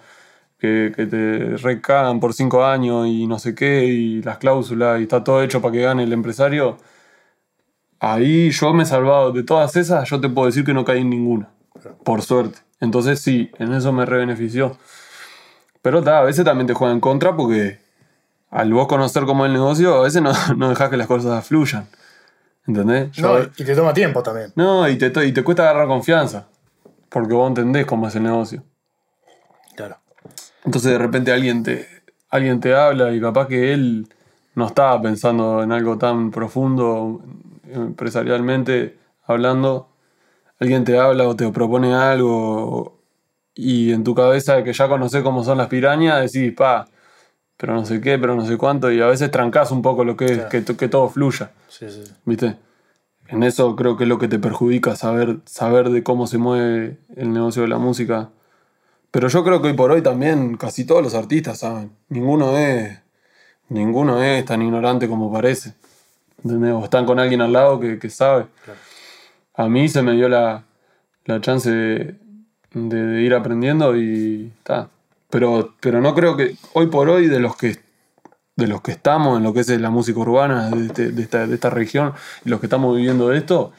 [0.58, 5.03] que, que te recagan por cinco años y no sé qué, y las cláusulas, y
[5.03, 6.78] está todo hecho para que gane el empresario,
[7.99, 11.01] ahí yo me he salvado de todas esas, yo te puedo decir que no caí
[11.01, 11.49] en ninguna,
[12.03, 12.60] por suerte.
[12.80, 14.78] Entonces sí, en eso me rebenefició.
[15.82, 17.80] Pero ta, a veces también te juega en contra porque
[18.49, 21.45] al vos conocer cómo es el negocio, a veces no, no dejas que las cosas
[21.45, 21.88] fluyan.
[22.68, 23.18] ¿Entendés?
[23.20, 24.51] No, y te toma tiempo también.
[24.55, 26.47] no, y te, y te cuesta agarrar confianza.
[27.10, 28.64] Porque vos entendés cómo es el negocio.
[29.78, 29.97] Claro.
[30.68, 31.88] Entonces de repente alguien te,
[32.30, 34.05] alguien te habla y capaz que él
[34.53, 37.22] no estaba pensando en algo tan profundo
[37.72, 39.88] empresarialmente hablando.
[40.59, 42.99] Alguien te habla o te propone algo
[43.55, 46.86] y en tu cabeza que ya conoces cómo son las pirañas decís, pa,
[47.55, 50.18] pero no sé qué, pero no sé cuánto y a veces trancás un poco lo
[50.18, 50.49] que es, Claro.
[50.49, 51.51] que, que todo fluya.
[51.70, 52.03] Sí, sí.
[52.05, 52.13] sí.
[52.26, 52.57] ¿Viste?
[53.30, 56.97] En eso creo que es lo que te perjudica, saber, saber de cómo se mueve
[57.15, 58.32] el negocio de la música.
[59.18, 61.89] Pero yo creo que hoy por hoy también casi todos los artistas saben.
[62.09, 62.99] Ninguno es,
[63.68, 65.74] ninguno es tan ignorante como parece.
[66.43, 66.72] ¿Entendés?
[66.74, 68.45] O están con alguien al lado que, que sabe.
[68.63, 68.80] Claro.
[69.55, 70.65] A mí se me dio la,
[71.26, 72.15] la chance de,
[72.76, 74.89] de- de ir aprendiendo y está.
[75.32, 77.76] Pero, pero no creo que hoy por hoy de los que
[78.55, 81.47] de los que estamos en lo que es la música urbana de, este- de esta,
[81.47, 82.13] de esta región
[82.43, 83.72] los que estamos viviendo de esto,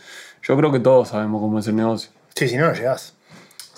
[0.43, 2.11] yo creo que todos sabemos cómo es el negocio.
[2.34, 3.14] Sí, si no, no llegás.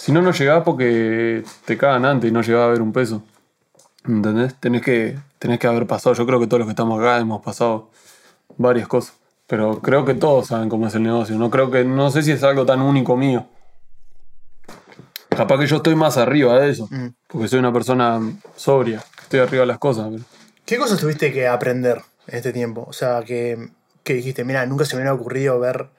[0.01, 3.23] Si no, no llegás porque te cagan antes y no llegás a ver un peso.
[4.09, 4.55] ¿Entendés?
[4.55, 6.15] Tenés que, tenés que haber pasado.
[6.15, 7.91] Yo creo que todos los que estamos acá hemos pasado
[8.57, 9.13] varias cosas.
[9.47, 11.37] Pero creo que todos saben cómo es el negocio.
[11.37, 11.85] No creo que.
[11.85, 13.47] No sé si es algo tan único mío.
[15.29, 16.89] Capaz que yo estoy más arriba de eso.
[16.91, 17.09] Mm.
[17.27, 18.21] Porque soy una persona
[18.57, 19.05] sobria.
[19.21, 20.09] Estoy arriba de las cosas.
[20.11, 20.25] pero-
[20.65, 22.87] ¿Qué cosas tuviste que aprender en este tiempo?
[22.89, 23.69] O sea, que,
[24.03, 25.91] que dijiste, mira, nunca se me hubiera ocurrido ver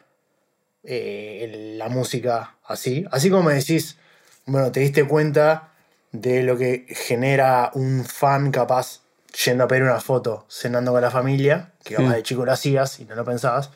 [0.84, 3.06] eh, la música así.
[3.12, 3.98] Así como me decís,
[4.46, 5.72] bueno, te diste cuenta
[6.12, 9.02] de lo que genera un fan capaz
[9.46, 12.16] yendo a pedir una foto cenando con la familia, que capaz Sí.
[12.16, 13.70] de chico lo hacías y no lo pensabas.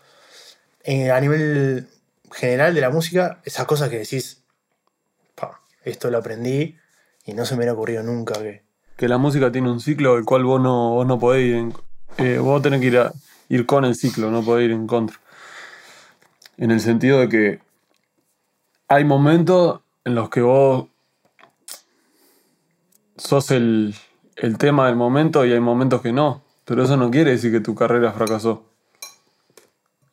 [0.83, 1.87] Eh, a nivel
[2.33, 4.43] general de la música, esas cosas que decís,
[5.35, 6.75] "Pa, esto lo aprendí
[7.25, 8.63] y no se me hubiera ocurrido nunca que...
[8.97, 11.73] que la música tiene un ciclo el cual vos no, vos no podés ir en-
[12.17, 13.13] eh, vos tenés que ir, a-
[13.49, 15.17] ir con el ciclo, no podés ir en contra.
[16.57, 17.59] En el sentido de que
[18.87, 20.87] hay momentos en los que vos
[23.17, 23.95] sos el,
[24.35, 26.43] el tema del momento y hay momentos que no.
[26.65, 28.65] Pero eso no quiere decir que tu carrera fracasó.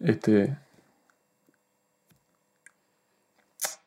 [0.00, 0.56] Este.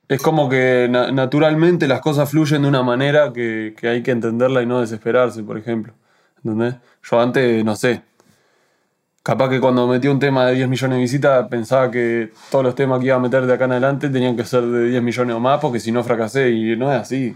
[0.07, 4.11] Es como que na- naturalmente las cosas fluyen de una manera que, que hay que
[4.11, 5.93] entenderla y no desesperarse, por ejemplo.
[6.37, 6.75] ¿Entendés?
[7.03, 8.03] Yo antes, no sé.
[9.25, 12.75] Capaz que cuando metí un tema de 10 millones de visitas pensaba que todos los
[12.75, 15.35] temas que iba a meter de acá en adelante tenían que ser de 10 millones
[15.35, 17.35] o más porque si no fracasé y no es así.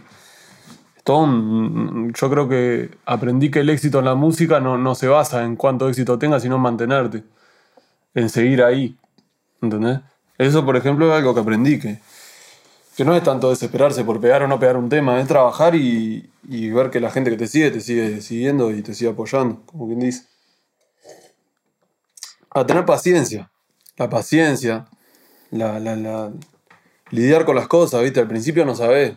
[1.03, 5.55] Yo creo que aprendí que el éxito en la música no, no se basa en
[5.55, 7.23] cuánto éxito tengas, sino en mantenerte,
[8.13, 8.95] en seguir ahí.
[9.59, 10.01] ¿Entendés?
[10.37, 11.97] Eso, por ejemplo, es algo que aprendí, que,
[12.95, 16.29] que no es tanto desesperarse por pegar o no pegar un tema, es trabajar y,
[16.47, 19.63] y ver que la gente que te sigue te sigue siguiendo y te sigue apoyando,
[19.65, 20.27] como quien dice.
[22.51, 23.51] A tener paciencia,
[23.97, 24.87] la paciencia,
[25.51, 26.31] la, la, la-
[27.11, 28.19] lidiar con las cosas, ¿viste?
[28.19, 29.13] Al principio no sabés.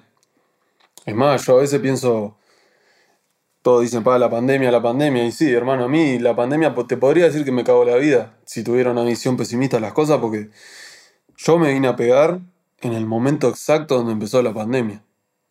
[1.06, 2.36] Es más, yo a veces pienso,
[3.62, 6.86] todos dicen, para la pandemia, la pandemia, y sí, hermano, a mí la pandemia po-
[6.86, 9.92] te podría decir que me cagó la vida si tuviera una visión pesimista de las
[9.92, 10.50] cosas, porque
[11.36, 12.40] yo me vine a pegar
[12.80, 15.02] en el momento exacto donde empezó la pandemia.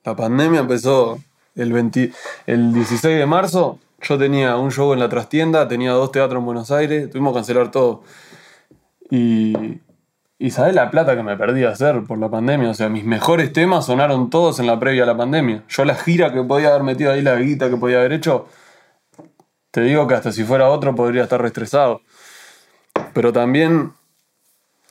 [0.04, 1.20] La pandemia empezó
[1.56, 2.12] el, 20
[2.48, 6.46] el 16 de marzo, yo tenía un show en la trastienda, tenía dos teatros en
[6.46, 8.04] Buenos Aires, tuvimos que cancelar todo.
[9.10, 9.80] Y,
[10.40, 12.72] y sabés la plata que me perdí a hacer por la pandemia.
[12.72, 15.64] O sea, mis mejores temas sonaron todos en la previa a la pandemia.
[15.70, 18.48] Yo la gira que podía haber metido ahí, la guita que podía haber hecho,
[19.70, 22.02] te digo que hasta si fuera otro podría estar reestresado.
[23.14, 23.94] Pero también,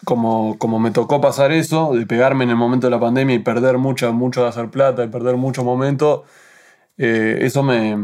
[0.05, 3.41] como, como me tocó pasar eso, de pegarme en el momento de la pandemia y
[3.41, 6.25] perder mucho, mucho de hacer plata y perder mucho momento,
[6.97, 7.97] eh, eso me,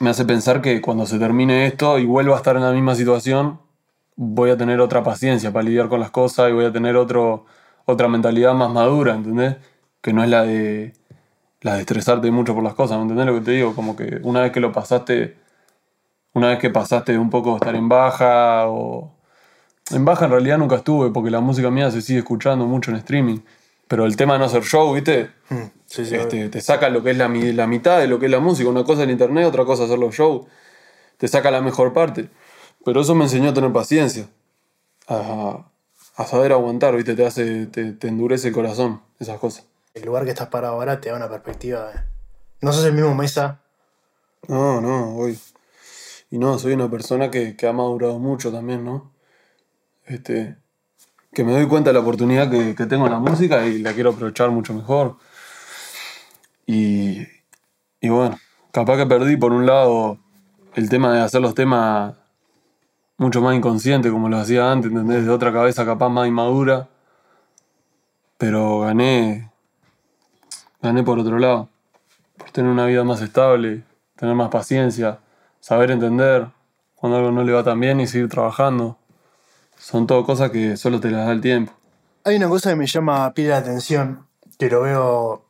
[0.00, 2.94] me hace pensar que cuando se termine esto y vuelva a estar en la misma
[2.94, 3.60] situación,
[4.16, 7.46] voy a tener otra paciencia para lidiar con las cosas y voy a tener otro,
[7.84, 9.56] otra mentalidad más madura, ¿entendés?
[10.00, 10.94] Que no es la de,
[11.60, 13.74] la de estresarte mucho por las cosas, ¿me entendés lo que te digo?
[13.74, 15.36] Como que una vez que lo pasaste,
[16.32, 19.12] una vez que pasaste de un poco estar en baja o...
[19.92, 22.96] En baja en realidad nunca estuve porque la música mía se sigue escuchando mucho en
[22.96, 23.38] streaming.
[23.88, 25.30] Pero el tema de no hacer show, ¿viste?
[25.50, 28.26] Mm, Sí, sí, Este, te saca lo que es la, la mitad de lo que
[28.26, 28.68] es la música.
[28.68, 30.46] Una cosa es el internet, otra cosa es hacer los shows.
[31.16, 32.28] Te saca la mejor parte.
[32.84, 34.28] Pero eso me enseñó a tener paciencia.
[35.08, 35.70] A,
[36.16, 37.14] a saber aguantar, ¿viste?
[37.14, 39.66] Te, hace, te, te endurece el corazón, esas cosas.
[39.94, 41.86] el lugar que estás parado ahora te da una perspectiva.
[41.92, 42.00] de-
[42.60, 43.60] No sos el mismo Mesa.
[44.48, 45.38] No, no, hoy.
[46.30, 49.12] Y no, soy una persona que, que ha madurado mucho también, ¿no?
[50.04, 50.56] Este,
[51.36, 54.08] que me doy cuenta de la oportunidad que, tengo en la música y la quiero
[54.08, 55.16] aprovechar mucho mejor.
[56.64, 57.26] Y,
[58.00, 58.38] y bueno,
[58.72, 60.16] capaz que perdí por un lado
[60.74, 62.14] el tema de hacer los temas
[63.18, 65.26] mucho más inconsciente como lo hacía antes, ¿entendés?
[65.26, 66.88] De otra cabeza capaz más inmadura.
[68.38, 69.50] Pero gané,
[70.80, 71.68] gané por otro lado.
[72.38, 73.82] Por tener una vida más estable,
[74.16, 75.18] tener más paciencia,
[75.60, 76.46] saber entender
[76.94, 78.96] cuando algo no le va tan bien y seguir trabajando.
[79.78, 81.72] Son todo cosas que solo te las da el tiempo.
[82.24, 84.26] Hay una cosa que me llama pila la atención,
[84.58, 85.44] que lo veo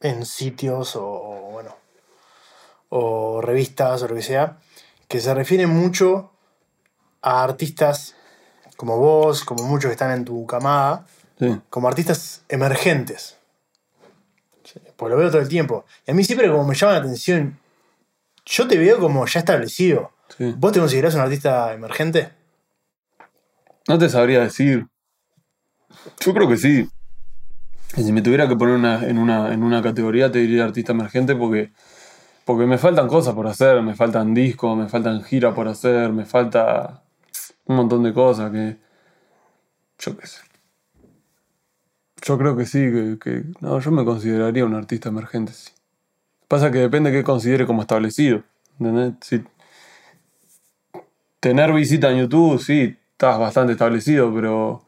[0.00, 1.76] en sitios o, bueno,
[2.88, 4.58] o revistas o lo que sea,
[5.06, 6.32] que se refiere mucho
[7.22, 8.14] a artistas
[8.76, 11.06] como vos, como muchos que están en tu camada,
[11.38, 13.36] Sí, como artistas emergentes.
[14.96, 15.84] Pues lo veo todo el tiempo.
[16.04, 17.58] Y a mí siempre como me llama la atención,
[18.44, 20.10] yo te veo como ya establecido.
[20.36, 20.52] sí.
[20.56, 22.32] ¿Vos te considerás un artista emergente?
[23.88, 24.86] No te sabría decir.
[26.24, 26.88] Yo creo que sí.
[27.96, 31.34] Si me tuviera que poner una- en, una, en una categoría, te diría artista emergente
[31.34, 31.72] porque,
[32.44, 36.24] porque me faltan cosas por hacer, me faltan discos, me faltan giras por hacer, me
[36.26, 37.02] falta
[37.66, 38.76] un montón de cosas que.
[39.98, 40.40] Yo qué sé.
[42.22, 45.70] Yo creo que sí, que, que- No, yo me consideraría un artista emergente, sí.
[46.46, 48.42] Pasa que depende de qué considere como establecido.
[48.78, 49.14] ¿entendés?
[49.22, 49.42] Si,
[51.40, 54.84] tener visita en YouTube, sí, estás bastante establecido, pero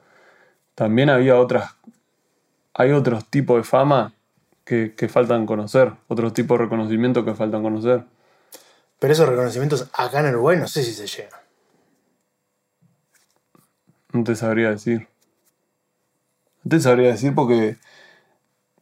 [0.76, 1.74] también había otras.
[2.74, 4.14] Hay otros tipos de fama
[4.64, 8.05] que, que faltan conocer, otros tipos de reconocimiento que faltan conocer.
[9.01, 11.41] Pero esos reconocimientos acá en Uruguay no sé si se llegan.
[14.12, 15.09] No te sabría decir.
[16.62, 17.78] No te sabría decir porque.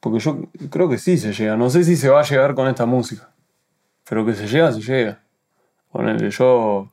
[0.00, 1.56] Porque yo creo que sí se llega.
[1.56, 3.30] No sé si se va a llegar con esta música.
[4.06, 5.22] Pero que se llega, se llega.
[5.90, 6.90] Ponele, yo.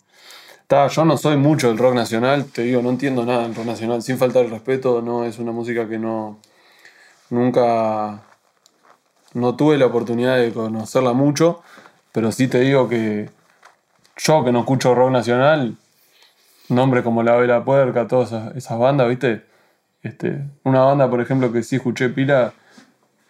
[0.67, 3.65] Ta, yo no soy mucho del rock nacional, te digo, no entiendo nada del rock
[3.65, 4.01] nacional.
[4.01, 6.39] Sin faltar el respeto, no es una música que no.
[7.29, 8.23] Nunca.
[9.33, 11.61] No tuve la oportunidad de conocerla mucho.
[12.11, 13.29] Pero sí te digo que.
[14.17, 15.75] Yo que no escucho rock nacional,
[16.69, 19.43] nombres como La Vela Puerca, todas esas, esas bandas, ¿viste?
[20.03, 22.53] Este, una banda, por ejemplo, que sí escuché pila,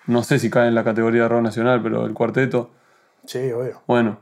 [0.05, 2.69] no sé si cae en la categoría de rock nacional, pero el cuarteto,
[3.25, 3.81] Sí, obvio.
[3.87, 4.19] bueno,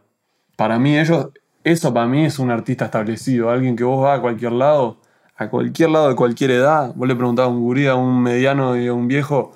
[0.56, 1.28] para mí ellos,
[1.64, 4.98] eso para mí es un artista establecido, alguien que vos vas a cualquier lado,
[5.36, 8.78] a cualquier lado de cualquier edad, vos le preguntás a un gurí, a un mediano
[8.78, 9.56] y a un viejo,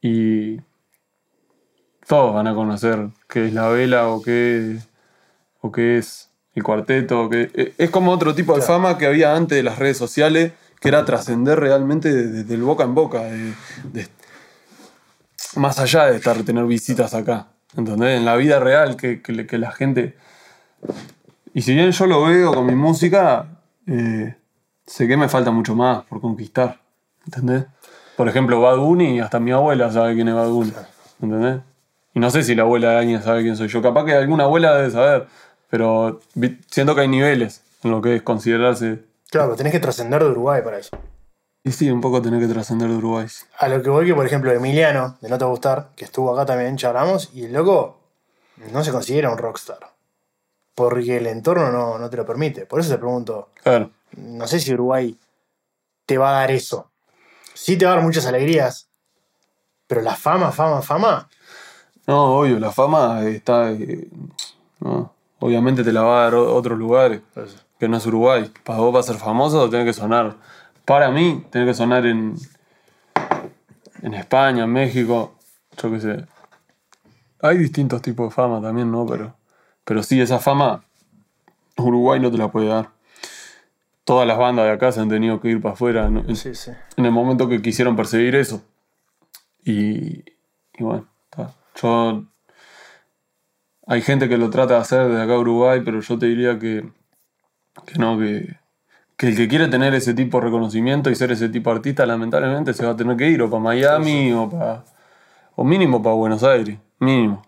[0.00, 0.58] y
[2.06, 4.78] todos van a conocer qué es la vela o qué,
[5.60, 7.28] o qué es el cuarteto.
[7.28, 10.52] Que, e- es como otro tipo de fama que había antes de las redes sociales,
[10.80, 13.52] que era trascender realmente desde el boca en boca, de-
[13.92, 14.08] de-
[15.56, 17.48] más allá de estar tener visitas acá.
[17.76, 18.18] ¿Entendés?
[18.18, 20.16] En la vida real, que, que la gente.
[21.52, 23.46] Y si bien yo lo veo con mi música,
[23.86, 24.36] eh,
[24.86, 26.80] sé que me falta mucho más por conquistar.
[27.24, 27.66] ¿Entendés?
[28.16, 30.72] Por ejemplo, Bad Bunny, hasta mi abuela sabe quién es Bad Bunny.
[31.20, 31.60] ¿Entendés?
[32.14, 33.82] Y no sé si la abuela de alguien sabe quién soy yo.
[33.82, 35.26] Capaz que alguna abuela debe saber.
[35.68, 36.20] Pero
[36.68, 39.04] siento que hay niveles en lo que es considerarse.
[39.30, 40.96] Claro, pero tenés que trascender de Uruguay para eso.
[41.62, 43.26] Y sí, un poco tener que trascender de Uruguay.
[43.58, 46.46] A lo que voy que, por ejemplo, Emiliano, de No Te Gustar, que estuvo acá
[46.46, 48.00] también, charlamos, y el loco
[48.72, 49.89] no se considera un rockstar.
[50.88, 52.64] Porque el entorno no, no te lo permite.
[52.64, 53.90] Por eso te pregunto, Claro.
[54.16, 55.14] no sé si Uruguay
[56.06, 56.90] te va a dar eso.
[57.52, 58.88] Sí te va a dar muchas alegrías,
[59.86, 61.28] pero la fama, fama, fama,
[62.06, 63.70] No, obvio, la fama está.
[63.72, 64.08] eh,
[64.80, 67.20] no, obviamente te la va a dar otros lugares,
[67.78, 68.50] que no es Uruguay.
[68.64, 70.36] Para vos, para ser famoso, tenés que sonar.
[70.86, 72.36] Para mí, tenés que sonar en.
[74.02, 75.34] En España, en México,
[75.76, 76.26] yo qué sé.
[77.42, 79.04] Hay distintos tipos de fama también, ¿no?
[79.06, 79.34] Pero,
[79.84, 80.84] pero sí, esa fama
[81.76, 82.90] Uruguay no te la puede dar.
[84.04, 86.20] Todas las bandas de acá se han tenido que ir para afuera ¿no?
[86.20, 86.72] en, sí, sí.
[86.96, 88.62] en el momento que quisieron perseguir eso.
[89.64, 90.24] Y,
[90.74, 91.06] y bueno,
[91.80, 92.24] yo.
[93.86, 96.58] Hay gente que lo trata de hacer desde acá a Uruguay, pero yo te diría
[96.58, 96.88] que,
[97.86, 98.56] que no, que,
[99.16, 102.06] que el que quiere tener ese tipo de reconocimiento y ser ese tipo de artista,
[102.06, 104.84] lamentablemente se va a tener que ir o para Miami o para.
[105.56, 106.78] o mínimo para Buenos Aires.
[107.00, 107.42] Mínimo.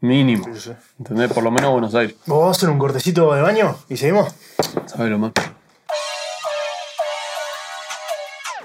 [0.00, 0.44] Mínimo.
[0.54, 0.72] Sí, sí.
[0.98, 1.32] ¿Entendés?
[1.32, 2.16] Por lo menos Buenos Aires.
[2.26, 4.34] ¿Vamos a hacer un cortecito de baño y seguimos?
[4.86, 5.32] ¿Sabes lo más?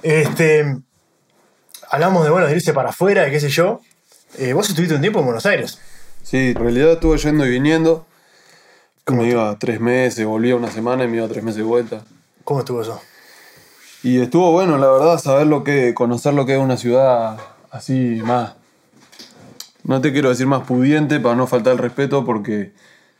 [0.04, 0.78] Este.
[1.90, 3.82] Hablamos de, bueno, de irse para afuera, de qué sé yo.
[4.38, 5.80] Eh, vos estuviste un tiempo en Buenos Aires.
[6.24, 8.06] Sí, en realidad estuve yendo y viniendo.
[9.08, 12.02] Me iba tres meses, volvía una semana y me iba tres meses de vuelta.
[12.44, 13.02] ¿Cómo estuvo eso?
[14.02, 17.38] Y estuvo bueno, la verdad, saber lo que, conocer lo que es una ciudad
[17.72, 18.54] así más.
[19.84, 22.72] No te quiero decir más pudiente para no faltar el respeto, porque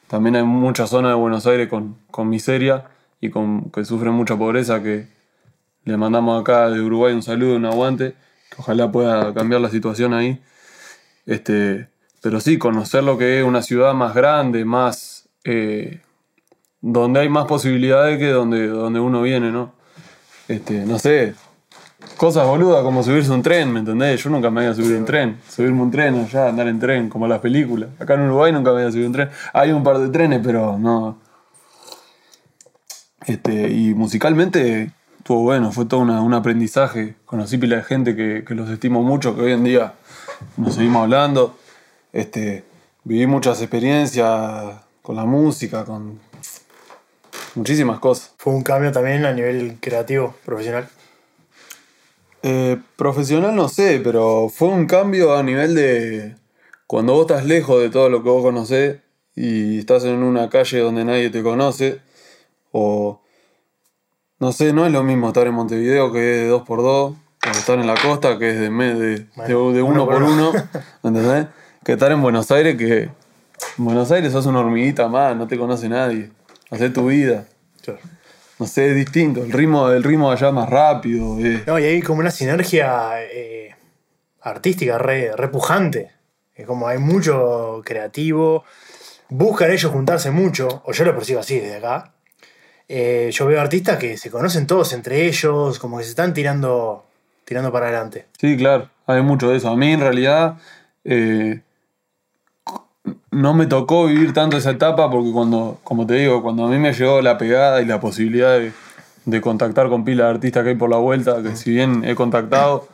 [0.08, 2.86] también hay muchas zonas de Buenos Aires con, con miseria
[3.20, 5.08] y con, que sufren mucha pobreza, que
[5.86, 8.16] le mandamos acá de Uruguay un saludo, un aguante,
[8.50, 10.42] que ojalá pueda cambiar la situación ahí.
[11.26, 11.90] Este,
[12.22, 16.02] pero sí, conocer lo que es una ciudad más grande, más, eh,
[16.80, 19.74] donde hay más posibilidades que donde, donde uno viene, ¿no?
[20.48, 21.36] Este, no sé,
[22.18, 24.24] cosas boludas como subirse un tren, ¿me entendés?
[24.24, 25.40] Yo nunca me había subido un tren.
[25.50, 27.90] Subirme un tren allá, andar en tren, como las películas.
[28.00, 29.30] Acá en Uruguay nunca me había subido un tren.
[29.54, 31.20] Hay un par de trenes, pero no.
[33.26, 37.16] Este, y musicalmente estuvo bueno, fue todo un aprendizaje.
[37.26, 39.94] Conocí pila de gente que, que, los estimo mucho, que hoy en día
[40.58, 41.58] nos seguimos hablando.
[42.12, 42.64] Este,
[43.04, 46.20] viví muchas experiencias con la música, con
[47.56, 48.34] muchísimas cosas.
[48.38, 50.88] ¿Fue un cambio también a nivel creativo, profesional?
[52.46, 56.36] Eh, profesional no sé, pero fue un cambio a nivel de
[56.88, 58.98] cuando vos estás lejos de todo lo que vos conocés
[59.34, 62.02] y estás en una calle donde nadie te conoce,
[62.74, 63.22] o
[64.40, 67.16] no sé, no es lo mismo estar en Montevideo que es de 2x2, o
[67.50, 70.52] estar en la costa que es de, de, de, uno por uno,
[71.02, 71.48] ¿entendés?
[71.86, 75.58] Que estar en Buenos Aires que en Buenos Aires sos una hormiguita más, no te
[75.58, 76.30] conoce nadie,
[76.70, 77.46] hacer tu vida.
[78.60, 79.44] No sé, es distinto.
[79.44, 81.40] El ritmo, el ritmo allá más rápido.
[81.40, 81.64] Eh.
[81.66, 83.76] No, y hay como una sinergia eh,
[84.42, 86.12] artística re, repujante.
[86.54, 88.64] Es como hay mucho creativo.
[89.30, 92.14] Buscan ellos juntarse mucho, o yo lo percibo así desde acá.
[92.88, 97.06] Eh, yo veo artistas que se conocen todos entre ellos, como que se están tirando,
[97.46, 98.28] tirando para adelante.
[98.40, 99.70] Sí, claro, hay mucho de eso.
[99.70, 100.58] A mí en realidad
[103.32, 106.78] no me tocó vivir tanto esa etapa porque cuando, como te digo, cuando a mí
[106.78, 108.60] me llegó la pegada y la posibilidad
[109.26, 112.16] de, contactar con pila de artistas que hay por la vuelta, que si bien he
[112.16, 112.88] contactado,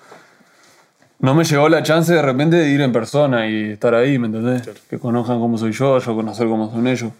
[1.19, 4.27] no me llegó la chance de repente de ir en persona y estar ahí, ¿me
[4.27, 4.69] entendés?
[4.89, 7.11] Que conozcan cómo soy yo, yo conocer cómo son ellos.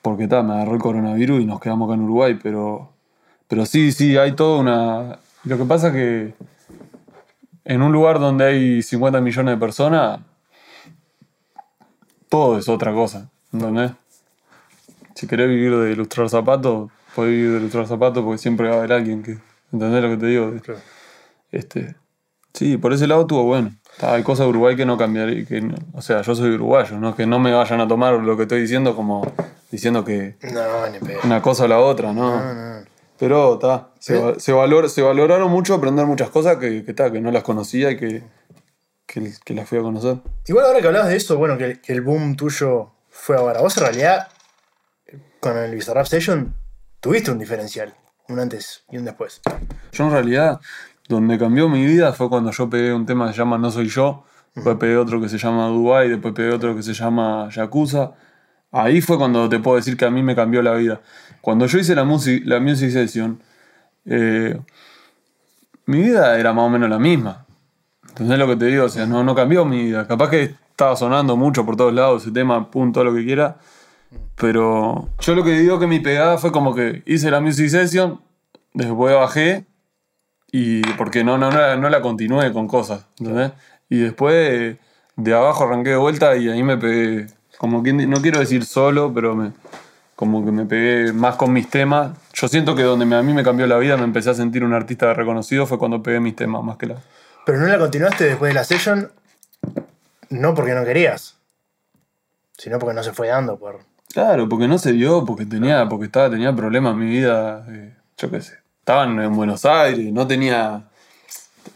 [0.00, 2.90] Porque está, me agarró el coronavirus y nos quedamos acá en Uruguay, pero,
[3.48, 5.18] pero sí, sí, hay toda una...
[5.44, 6.34] Lo que pasa es que
[7.64, 10.20] en un lugar donde hay 50 millones de personas,
[12.30, 13.90] todo es otra cosa, ¿entendés?
[15.14, 18.78] Si querés vivir de ilustrar zapatos, podés vivir de ilustrar zapatos porque siempre va a
[18.78, 19.36] haber alguien que.
[19.72, 20.52] ¿Entendés lo que te digo?
[21.52, 21.96] Este,
[22.54, 23.72] sí, por ese lado estuvo bueno.
[24.00, 25.44] Hay cosas de Uruguay que no cambiaría.
[25.44, 27.14] Que o sea, yo soy uruguayo, ¿no?
[27.14, 29.30] Que no me vayan a tomar lo que estoy diciendo como
[29.70, 30.36] diciendo que.
[31.24, 32.40] Una cosa o la otra, ¿no?
[33.18, 33.90] Pero está.
[33.98, 38.22] Se, se, valoraron mucho aprender muchas cosas que, que, que no las conocía y que,
[39.12, 40.18] que, que la fui a conocer.
[40.46, 43.60] Igual ahora que hablabas de eso, bueno, que, el boom tuyo fue ahora.
[43.60, 44.28] Vos en realidad,
[45.40, 46.54] con el Bizarrap Station,
[47.00, 47.94] tuviste un diferencial.
[48.28, 49.40] Un antes y un después.
[49.90, 50.60] Yo en realidad,
[51.08, 53.88] donde cambió mi vida fue cuando yo pegué un tema que se llama No Soy
[53.88, 54.24] Yo.
[54.54, 58.12] Después pegué otro que se llama Dubai, después pegué otro que se llama Yakuza.
[58.70, 61.00] Ahí fue cuando te puedo decir que a mí me cambió la vida.
[61.40, 63.42] Cuando yo hice la, music, la Music Session,
[64.04, 64.60] eh,
[65.86, 67.46] mi vida era más o menos la misma.
[68.20, 68.84] ¿Entendés lo que te digo?
[68.84, 70.06] O sea, no, no cambió mi vida.
[70.06, 73.56] Capaz que estaba sonando mucho por todos lados ese tema, punto, lo que quiera.
[74.36, 78.20] Pero yo lo que digo que mi pegada fue como que hice la music session,
[78.74, 79.64] después bajé
[80.52, 83.52] y porque no, no, no, la, continué con cosas, ¿entendés?
[83.88, 84.76] Y después
[85.16, 89.12] de abajo arranqué de vuelta y ahí me pegué, como quien, no quiero decir solo,
[89.14, 89.52] pero me,
[90.14, 92.18] como que me pegué más con mis temas.
[92.34, 94.74] Yo siento que donde a mí me cambió la vida, me empecé a sentir un
[94.74, 96.96] artista reconocido, fue cuando pegué mis temas más que la...
[97.44, 99.10] Pero no la continuaste después de la session,
[100.28, 101.36] no porque no querías,
[102.56, 103.80] sino porque no se fue dando por.
[104.12, 107.94] Claro, porque no se dio, porque tenía, porque estaba, tenía problemas en mi vida, eh,
[108.18, 108.58] yo qué sé.
[108.80, 110.88] Estaban en Buenos Aires, no tenía.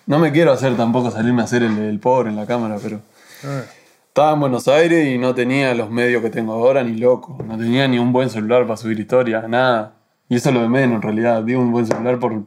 [0.07, 3.01] No me quiero hacer tampoco salirme a hacer el, pobre en la cámara, pero.
[3.45, 3.63] Ah.
[4.09, 7.37] Estaba en Buenos Aires y no tenía los medios que tengo ahora, ni loco.
[7.45, 9.95] No tenía ni un buen celular para subir historia, nada.
[10.29, 11.43] Y eso es lo de menos en realidad.
[11.43, 12.45] Digo un buen celular por,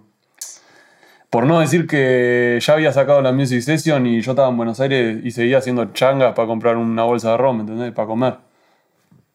[1.29, 4.79] por no decir que ya había sacado la Music Session y yo estaba en Buenos
[4.79, 7.91] Aires y seguía haciendo changas para comprar una bolsa de rom, ¿entendés?
[7.91, 8.35] Para comer.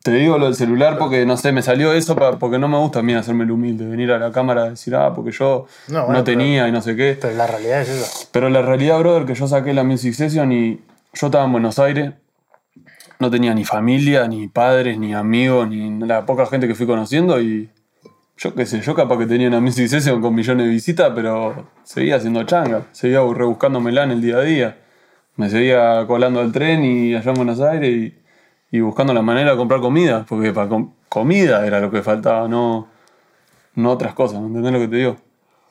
[0.02, 3.00] Te digo lo del celular porque, no sé, me salió eso porque no me gusta
[3.00, 6.24] a mí hacerme el humilde, venir a la cámara y decir, ah, porque yo no,
[6.24, 7.16] tenía y no sé qué.
[7.20, 8.28] Pero la realidad es eso.
[8.32, 10.80] Pero la realidad, brother, que yo saqué la Music Session y
[11.12, 12.14] yo estaba en Buenos Aires,
[13.20, 17.40] no tenía ni familia, ni padres, ni amigos, ni la poca gente que fui conociendo
[17.40, 17.70] y
[18.42, 21.68] yo qué sé, yo capaz que tenía una Music Session con millones de visitas, pero
[21.84, 24.78] seguía haciendo changa, seguía rebuscándomela en el día a día.
[25.36, 28.12] Me seguía colando al tren y allá en Buenos Aires
[28.72, 30.68] y, buscando la manera de comprar comida, porque para
[31.08, 32.88] comida era lo que faltaba, no,
[33.76, 35.16] no otras cosas, ¿me entendés lo que te digo?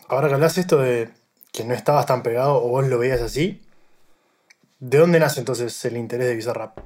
[0.08, 1.10] Ahora que hablas esto de
[1.52, 3.62] que no estabas tan pegado o vos lo veías así,
[4.80, 6.78] ¿de dónde nace entonces el interés de Bizarrap?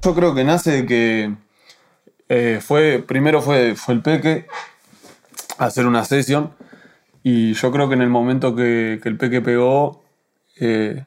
[0.00, 1.34] Yo creo que nace de que
[2.30, 4.46] eh, fue, primero fue, fue el Peque,
[5.58, 6.52] hacer una sesión.
[7.22, 10.02] Y yo creo que en el momento que, el peque pegó,
[10.60, 11.04] eh,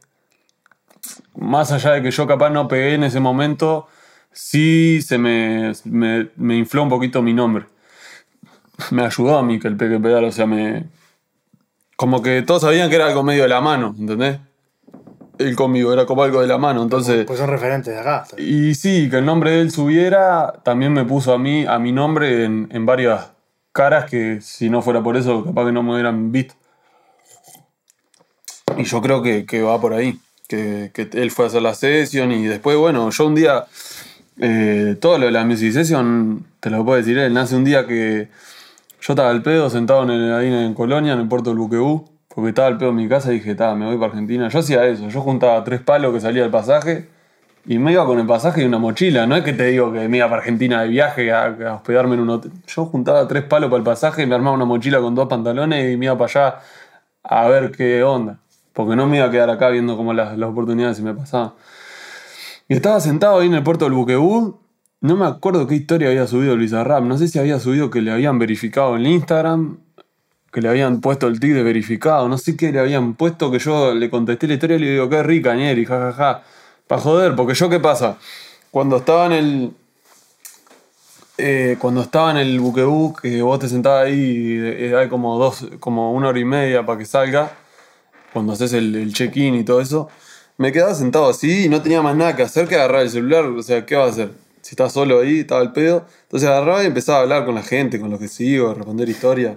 [1.36, 3.88] más allá de que yo capaz no pegué en ese momento,
[4.32, 7.66] sí se me, me, infló un poquito mi nombre.
[8.92, 10.86] me ayudó a mí que el Peque Pedal, o sea, me.
[11.96, 14.40] Como que todos sabían que era algo medio de la mano, ¿entendés?
[15.40, 17.26] Él conmigo, era como algo de la mano, entonces.
[17.26, 18.26] Pues son referentes de acá.
[18.38, 21.92] Y sí, que el nombre de él subiera, también me puso a mí, a mi
[21.92, 23.32] nombre en, en varias
[23.78, 26.56] caras que si no fuera por eso, capaz que no me hubieran visto.
[28.78, 30.20] Y yo creo que, que va por ahí.
[30.50, 33.66] Que, que él fue a hacer la sesión y después, bueno, yo un día.
[34.40, 37.86] eh, todo lo de la music session, te lo puedo decir él, nace un día
[37.88, 38.30] que
[39.02, 42.08] yo estaba al pedo sentado en el- ahí en Colonia, en el puerto del Buquebú,
[42.30, 44.48] porque estaba al pedo en mi casa y dije, "Ta, me voy para Argentina.
[44.50, 47.08] Yo hacía eso, yo juntaba tres palos que salía del pasaje
[47.68, 49.28] y me iba con el pasaje y una mochila.
[49.28, 52.22] No es que te digo que me iba para Argentina de viaje a, hospedarme en
[52.22, 52.52] un hotel.
[52.66, 55.98] Yo juntaba tres palos para el pasaje, me armaba una mochila con dos pantalones y
[55.98, 56.60] me iba para allá
[57.24, 58.40] a ver qué onda.
[58.72, 61.54] Porque no me iba a quedar acá viendo cómo las, las oportunidades se me pasaban.
[62.70, 64.60] Y estaba sentado ahí en el puerto del Buquebú.
[65.02, 67.04] No me acuerdo qué historia había subido Luis Arrap.
[67.04, 69.80] No sé si había subido que le habían verificado en Instagram.
[70.54, 72.30] Que le habían puesto el tic de verificado.
[72.30, 73.52] No sé qué le habían puesto.
[73.52, 76.44] Que yo le contesté la historia y le digo, qué rica, Nieri, jajaja.
[76.88, 78.18] Para joder, porque yo, ¿qué pasa?
[78.72, 79.72] Cuando estaba en el.
[81.38, 85.38] eh, cuando estaba en el buquebú, que vos te sentabas ahí y eh, hay como
[85.38, 87.52] dos, como una hora y media para que salga,
[88.34, 90.10] cuando haces el, el check-in y todo eso,
[90.58, 93.46] me quedaba sentado así y no tenía más nada que hacer que agarrar el celular.
[93.46, 94.32] O sea, ¿qué va a hacer?
[94.62, 96.06] Si estás solo ahí, estaba el pedo.
[96.24, 99.08] Entonces agarraba y empezaba a hablar con la gente, con los que sigo, a responder
[99.08, 99.56] historias.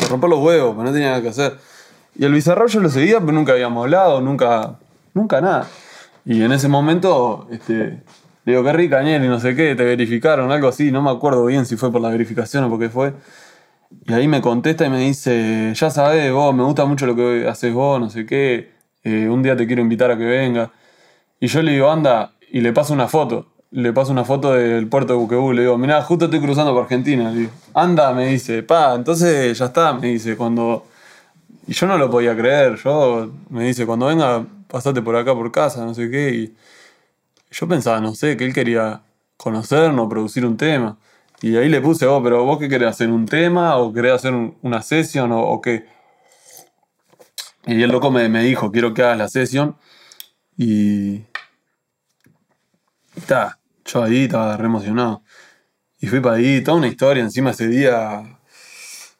[0.00, 1.56] A romper los huevos, pero no tenía nada que hacer.
[2.16, 4.76] Y el Bizarrap yo lo seguía, pero nunca habíamos hablado, nunca,
[5.14, 5.68] nunca nada.
[6.26, 8.02] Y en ese momento, este,
[8.44, 11.10] le digo, qué rica, Niel, y no sé qué, te verificaron, algo así, no me
[11.10, 13.14] acuerdo bien si fue por la verificación o por qué fue.
[14.06, 17.46] Y ahí me contesta y me dice, ya sabes, vos, me gusta mucho lo que
[17.48, 18.72] haces vos, no sé qué,
[19.02, 20.72] eh, un día te quiero invitar a que venga.
[21.40, 23.46] Y yo le digo, anda, y le paso una foto.
[23.70, 26.84] Le paso una foto del puerto de Buquebú, le digo, mirá, justo estoy cruzando por
[26.84, 27.30] Argentina.
[27.30, 30.86] Le digo, anda, me dice, pa, entonces ya está, me dice, cuando...
[31.66, 34.44] Y yo no lo podía creer, yo me dice, cuando venga,
[34.74, 36.30] pasate por acá por casa, no sé qué.
[36.34, 36.56] Y
[37.52, 39.02] yo pensaba, no sé, que él quería
[39.36, 40.98] conocernos, producir un tema.
[41.40, 44.32] Y ahí le puse, oh, pero vos qué querés hacer, un tema o querés hacer
[44.34, 45.86] un- una sesión o, qué.
[47.66, 49.76] Y el loco me, me dijo, quiero que hagas la sesión.
[50.56, 51.22] Y.
[53.16, 55.22] Y está, yo ahí estaba re emocionado.
[56.00, 57.22] Y fui para ahí, toda una historia.
[57.22, 58.40] Encima ese día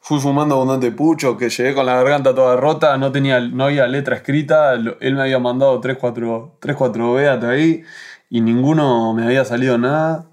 [0.05, 3.87] fui fumando abundante pucho, que llegué con la garganta toda rota, no, tenía, no había
[3.87, 4.73] letra escrita.
[4.73, 7.83] Él me había mandado 3, 4, 3, 4 beat ahí
[8.29, 10.27] y ninguno me había salido nada.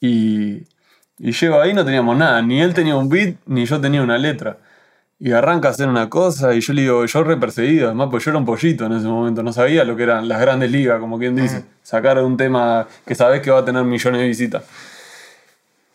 [0.00, 0.62] Y,
[1.18, 4.16] y llego ahí no teníamos nada, ni él tenía un beat, ni yo tenía una
[4.16, 4.56] letra.
[5.20, 8.24] Y arranca a hacer una cosa y yo le digo, yo re perseguido, además pues
[8.24, 10.98] yo era un pollito en ese momento, no sabía lo que eran las grandes ligas,
[11.00, 11.66] como quien dice.
[11.82, 14.64] Sacar un tema que sabés que va a tener millones de visitas.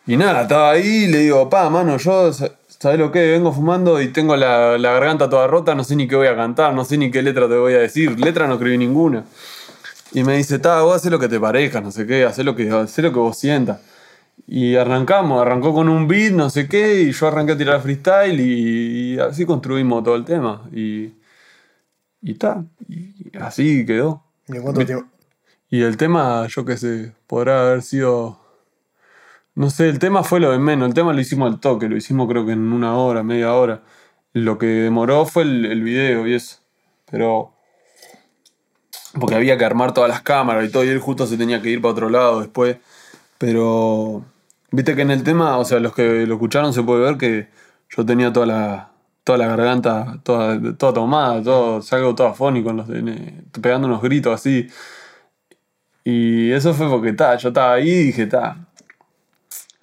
[0.06, 2.30] Y nada, estaba ahí y le digo, pa, mano, yo,
[2.78, 3.30] sa- ¿sabés lo que?
[3.32, 6.36] Vengo fumando y tengo la, la garganta toda rota, no sé ni qué voy a
[6.36, 9.24] cantar, no sé ni qué letra te voy a decir, letra no escribí ninguna.
[10.12, 12.56] Y me dice, ta, vos hacés lo que te parezca, no sé qué, hacé lo
[12.56, 13.80] que, hacé lo que vos sientas.
[14.46, 18.40] Y arrancamos, arrancó con un beat, no sé qué, y yo arranqué a tirar freestyle
[18.40, 20.62] y, y así construimos todo el tema.
[20.72, 21.12] Y,
[22.22, 24.22] y ta, y así quedó.
[24.48, 25.06] ¿Y en cuánto tiempo?
[25.70, 28.40] Y el tema, yo qué sé, podrá haber sido.
[29.58, 30.86] No sé, el tema fue lo de menos.
[30.86, 33.82] El tema lo hicimos al toque, lo hicimos creo que en una hora, media hora.
[34.32, 36.58] Lo que demoró fue el, video y eso.
[37.10, 37.54] Pero.
[39.18, 41.70] Porque había que armar todas las cámaras y todo, y él justo se tenía que
[41.70, 42.78] ir para otro lado después.
[43.38, 44.24] Pero.
[44.70, 47.48] Viste que en el tema, o sea, los que lo escucharon se puede ver que
[47.90, 48.92] yo tenía toda la.
[49.24, 54.34] Toda la garganta toda, toda tomada, todo, salgo todo afónico, los, en- pegando unos gritos
[54.34, 54.68] así.
[56.04, 58.67] Y eso fue porque ta, yo estaba ahí y dije, ta,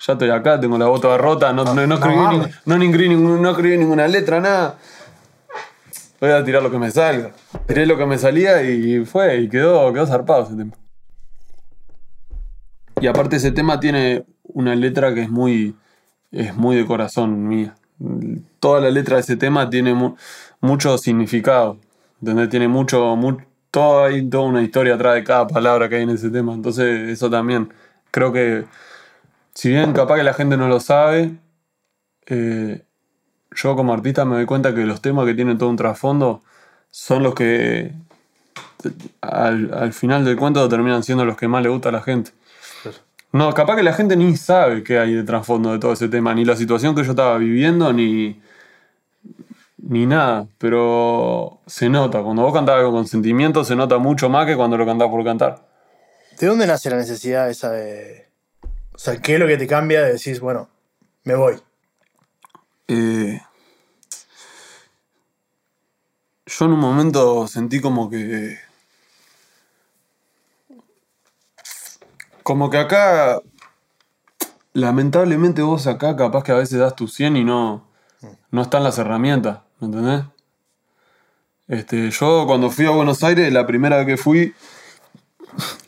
[0.05, 2.47] ya estoy acá, tengo la bota rota, no, no, no escribí, mames.
[2.65, 4.77] ni- no, escribí ningún- no escribí ninguna letra, nada.
[6.21, 7.31] Voy a tirar lo que me salga.
[7.67, 10.71] Tiré lo que me salía y fue, y quedó, quedó zarpado ese tema.
[13.01, 15.75] Y aparte ese tema tiene una letra que es muy,
[16.31, 17.75] es muy de corazón mía.
[18.59, 20.15] Toda la letra de ese tema tiene mu-
[20.61, 21.77] mucho significado.
[22.21, 22.49] ¿entendés?
[22.49, 23.37] Tiene mucho, mu-
[23.69, 26.53] todo, hay toda una historia atrás de cada palabra que hay en ese tema.
[26.53, 27.73] Entonces eso también
[28.11, 28.63] creo que,
[29.55, 31.31] si bien capaz que la gente no lo sabe,
[32.27, 32.83] eh,
[33.55, 36.43] yo como artista me doy cuenta que los temas que tienen todo un trasfondo
[36.91, 37.93] son los que
[39.21, 42.31] al, al final del cuento terminan siendo los que más le gusta a la gente.
[43.31, 46.33] No, capaz que la gente ni sabe qué hay de trasfondo de todo ese tema,
[46.33, 48.41] ni la situación que yo estaba viviendo, ni,
[49.77, 50.47] ni nada.
[50.57, 54.77] Pero se nota, cuando vos cantás algo con sentimiento, se nota mucho más que cuando
[54.77, 55.67] lo cantás por cantar.
[56.39, 58.24] ¿De dónde nace la necesidad esa de.
[58.95, 60.69] O sea, ¿qué es lo que te cambia de decir, bueno,
[61.25, 61.61] me voy?
[62.87, 63.41] eh,
[66.45, 68.57] yo en un momento sentí como que...
[72.43, 73.41] Como que acá,
[74.71, 77.87] lamentablemente vos acá capaz que a veces das tu 100 y no,
[78.51, 80.25] no están las herramientas, ¿me entendés?
[81.67, 84.53] Este, yo cuando fui a Buenos Aires, la primera vez que fui,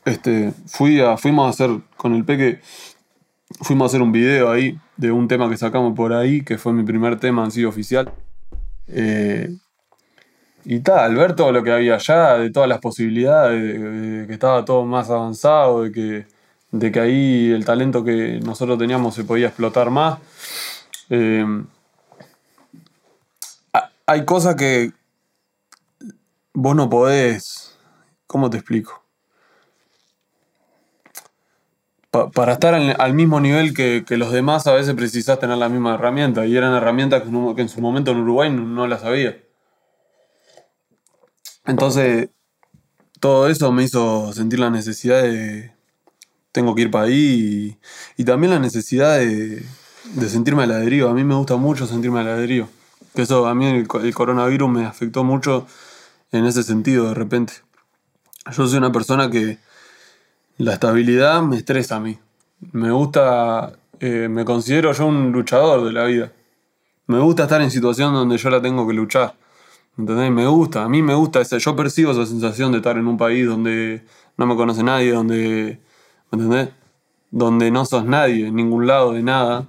[0.04, 2.60] este, fui a, fuimos a hacer con el Peque,
[3.62, 6.74] fuimos a hacer un video ahí de un tema que sacamos por ahí, que fue
[6.74, 8.12] mi primer tema en sí oficial.
[8.88, 9.50] Eh,
[10.66, 14.34] y tal, al ver todo lo que había allá, de todas las posibilidades, de, que
[14.34, 16.28] estaba todo más avanzado, de que,
[16.72, 20.20] de que ahí el talento que nosotros teníamos se podía explotar más.
[21.10, 21.46] eh,
[23.74, 24.92] ha- hay cosas que
[26.54, 27.78] vos no podés.
[28.26, 29.04] ¿Cómo te explico?
[32.12, 35.70] Pa- para estar al, mismo nivel que, que los demás, a veces precisás tener la
[35.70, 36.46] misma herramienta.
[36.46, 39.38] Y eran herramientas que, en su momento en Uruguay no, las había.
[41.66, 42.30] Entonces,
[43.20, 45.74] todo eso me hizo sentir la necesidad de.
[46.52, 47.78] Tengo que ir para ahí.
[48.16, 49.64] Y, también la necesidad de,
[50.14, 50.78] de sentirme a.
[50.78, 52.48] A mí me gusta mucho sentirme a.
[53.14, 55.68] Que eso, a mí el coronavirus me afectó mucho
[56.32, 57.54] en ese sentido de repente.
[58.52, 59.60] Yo soy una persona que
[60.58, 62.18] la estabilidad me estresa a mí.
[62.72, 66.32] Me gusta, eh, me considero yo un luchador de la vida.
[67.08, 69.36] Me gusta estar en situación donde yo la tengo que luchar.
[69.98, 70.30] ¿Entendés?
[70.32, 73.18] Me gusta, a mí me gusta esa, yo percibo esa sensación de estar en un
[73.18, 74.04] país donde
[74.38, 75.80] no me conoce nadie, donde,
[76.32, 76.70] ¿me entendés?
[77.32, 79.66] Donde no sos nadie, en ningún lado de nada.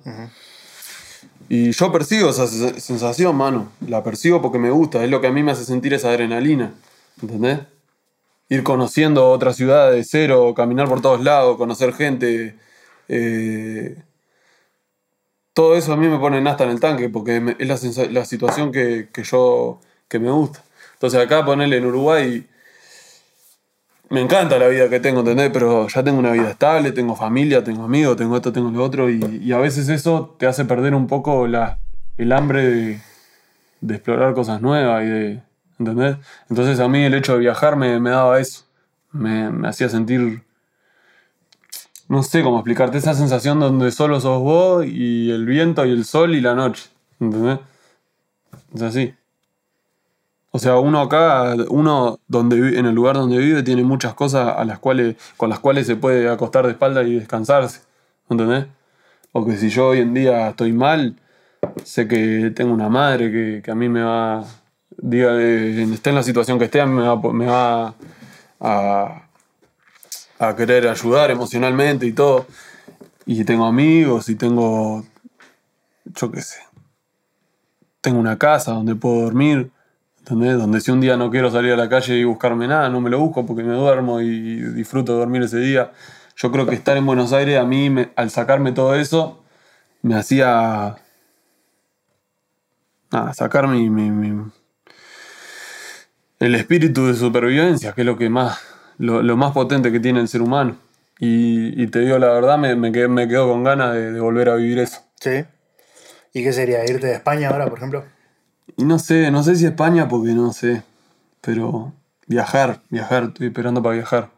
[1.49, 3.73] Y yo percibo esa se- sensación, mano.
[3.87, 6.73] La percibo porque me gusta, es lo que a mí me hace sentir esa adrenalina.
[7.23, 7.61] ¿Entendés?
[8.49, 12.57] Ir conociendo otra ciudad de cero, caminar por todos lados, conocer gente.
[13.09, 13.97] eh,
[15.59, 18.71] todo eso a mí me pone hasta en el tanque porque es la, la situación
[18.71, 20.63] que, yo que me gusta.
[20.95, 22.47] Entonces acá ponerle en Uruguay
[24.11, 25.51] me encanta la vida que tengo, ¿entendés?
[25.53, 29.11] Pero ya tengo una vida estable, tengo familia, tengo amigos, tengo esto, tengo lo otro
[29.11, 33.01] y, a veces eso te hace perder un poco el hambre de,
[33.81, 35.48] de explorar cosas nuevas y de...
[35.79, 36.17] ¿Entendés?
[36.49, 38.65] Entonces a mí el hecho de viajar me, daba eso.
[39.13, 40.43] Me, hacía sentir
[42.09, 46.05] no sé cómo explicarte, esa sensación donde solo sos vos y el viento y el
[46.07, 46.89] sol y la noche.
[47.21, 47.59] ¿Entendés?
[48.75, 49.15] Es así.
[50.51, 54.65] O sea, uno acá, uno donde en el lugar donde vive tiene muchas cosas a
[54.65, 57.83] las cuales, con las cuales se puede acostar de espalda y descansarse.
[58.31, 58.67] ¿Entendés?
[59.33, 61.17] O que si yo hoy en día estoy mal,
[61.85, 64.45] sé que tengo una madre que, que a mí me va,
[64.97, 67.95] diga, esté en la situación que esté, me va, me va
[68.61, 69.23] a,
[70.39, 72.47] a querer ayudar emocionalmente y todo.
[73.27, 75.05] Y tengo amigos y tengo,
[76.07, 76.61] yo qué sé,
[78.01, 79.71] tengo una casa donde puedo dormir,
[80.21, 80.57] ¿entendés?
[80.57, 83.11] Donde si un día no quiero salir a la calle y buscarme nada, no me
[83.11, 85.93] lo busco porque me duermo y disfruto de dormir ese día.
[86.37, 89.43] Yo creo que estar en Buenos Aires a mí, al sacarme todo eso,
[90.03, 90.97] me hacía...
[93.11, 93.91] Nada, sacar mi-
[96.41, 98.59] el espíritu de supervivencia, que es lo que más,
[98.99, 100.77] lo, lo más potente que tiene el ser humano.
[101.19, 104.55] Y, y te digo la verdad, me, me, quedo con ganas de, de volver a
[104.55, 105.01] vivir eso.
[105.21, 105.45] Sí.
[106.33, 106.85] ¿Y qué sería?
[106.85, 108.05] ¿Irte de España ahora, por ejemplo?
[108.77, 110.83] Y no sé, no sé si España porque no sé,
[111.41, 111.93] pero
[112.27, 114.31] viajar, viajar, estoy esperando para viajar.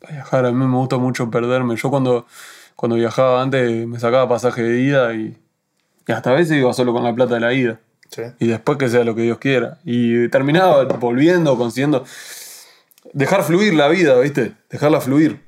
[0.00, 1.74] Para viajar, a mí me gusta mucho perderme.
[1.74, 2.26] Yo cuando,
[2.76, 5.36] cuando viajaba antes me sacaba pasaje de ida y,
[6.06, 7.80] y hasta a veces iba solo con la plata de la ida.
[8.38, 9.78] Y después que sea lo que Dios quiera.
[9.84, 12.04] Y terminaba volviendo, consiguiendo.
[13.12, 14.54] Dejar fluir la vida, ¿viste?
[14.70, 15.42] Dejarla fluir.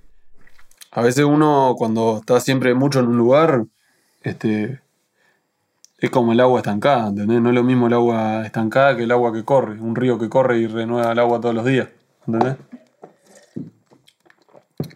[0.90, 3.64] A veces uno, cuando está siempre mucho en un lugar,
[4.22, 4.80] este.
[5.98, 7.40] Es como el agua estancada, ¿entendés?
[7.40, 9.80] No es lo mismo el agua estancada que el agua que corre.
[9.80, 11.88] Un río que corre y renueva el agua todos los días,
[12.26, 12.56] ¿entendés?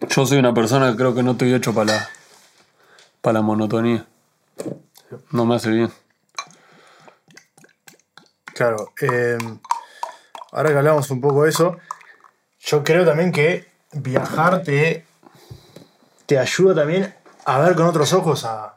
[0.09, 2.09] Yo soy una persona que creo que no estoy hecho para la,
[3.20, 4.07] para la monotonía.
[5.31, 5.90] No me hace bien.
[8.59, 8.93] Claro.
[9.01, 9.39] eh,
[10.51, 11.76] ahora que hablamos un poco de eso,
[12.59, 15.05] yo creo también que viajar te,
[16.26, 17.14] te ayuda también
[17.44, 18.74] a ver con otros ojos a,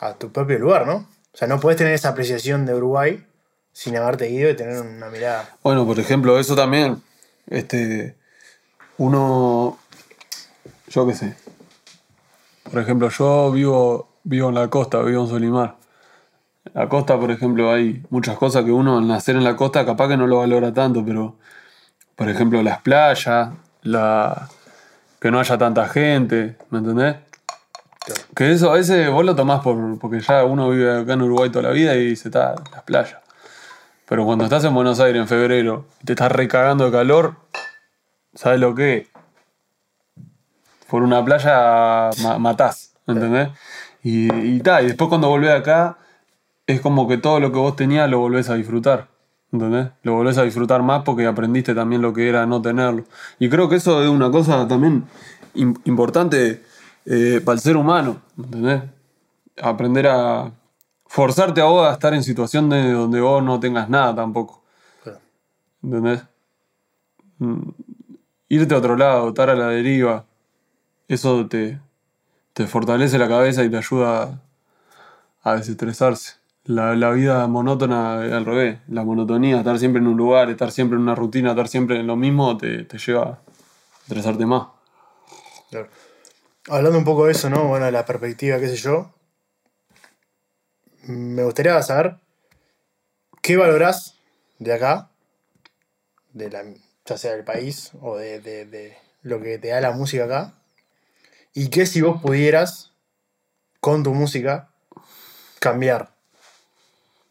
[0.00, 1.06] a tu propio lugar, ¿no?
[1.32, 3.22] O sea, no puedes tener esa apreciación de Uruguay
[3.74, 5.56] sin haberte ido y tener una mirada.
[5.62, 7.02] Bueno, por ejemplo, eso también.
[7.48, 8.16] Este.
[8.96, 9.78] Uno.
[10.88, 11.36] Yo qué sé.
[12.64, 15.79] Por ejemplo, yo vivo, vivo en la costa, vivo en Solimar.
[16.74, 20.08] La costa, por ejemplo, hay muchas cosas que uno al nacer en la costa capaz
[20.08, 21.36] que no lo valora tanto, pero.
[22.16, 23.50] Por ejemplo, las playas,
[23.82, 24.48] la.
[25.18, 27.16] que no haya tanta gente, ¿me entendés?
[28.34, 31.50] Que eso a veces vos lo tomás por, porque ya uno vive acá en Uruguay
[31.50, 33.18] toda la vida y se está las playas.
[34.06, 37.36] Pero cuando estás en Buenos Aires en febrero y te estás recagando de calor,
[38.34, 39.08] ¿sabes lo que?
[40.88, 43.50] Por una playa matás, ¿entendés?
[44.02, 45.98] Y, y, y después cuando volvés acá,
[46.70, 49.08] es como que todo lo que vos tenías lo volvés a disfrutar.
[49.52, 49.88] ¿Entendés?
[50.02, 53.04] Lo volvés a disfrutar más porque aprendiste también lo que era no tenerlo.
[53.38, 55.04] Y creo que eso es una cosa también
[55.54, 56.62] importante
[57.04, 58.20] eh, para el ser humano.
[58.38, 58.82] ¿Entendés?
[59.60, 60.52] Aprender a
[61.06, 64.62] forzarte a vos a estar en situación de donde vos no tengas nada tampoco.
[65.82, 66.22] ¿Entendés?
[67.38, 67.70] Mm,
[68.48, 70.26] irte a otro lado, estar a la deriva,
[71.08, 71.80] eso te,
[72.52, 74.40] te fortalece la cabeza y te ayuda
[75.42, 80.70] a desestresarse la, vida monótona al revés, la monotonía, estar siempre en un lugar, estar
[80.70, 83.38] siempre en una rutina, estar siempre en lo mismo, te, lleva a
[84.02, 84.68] estresarte más.
[86.68, 87.64] Hablando un poco de eso, ¿no?
[87.68, 89.12] Bueno, la perspectiva, qué sé yo.
[91.02, 92.16] Me gustaría saber
[93.42, 94.16] qué valorás
[94.58, 95.10] de acá,
[96.32, 96.62] de la,
[97.06, 100.54] ya sea del país o de, de lo que te da la música acá,
[101.54, 102.92] y qué si vos pudieras,
[103.80, 104.70] con tu música,
[105.58, 106.09] cambiar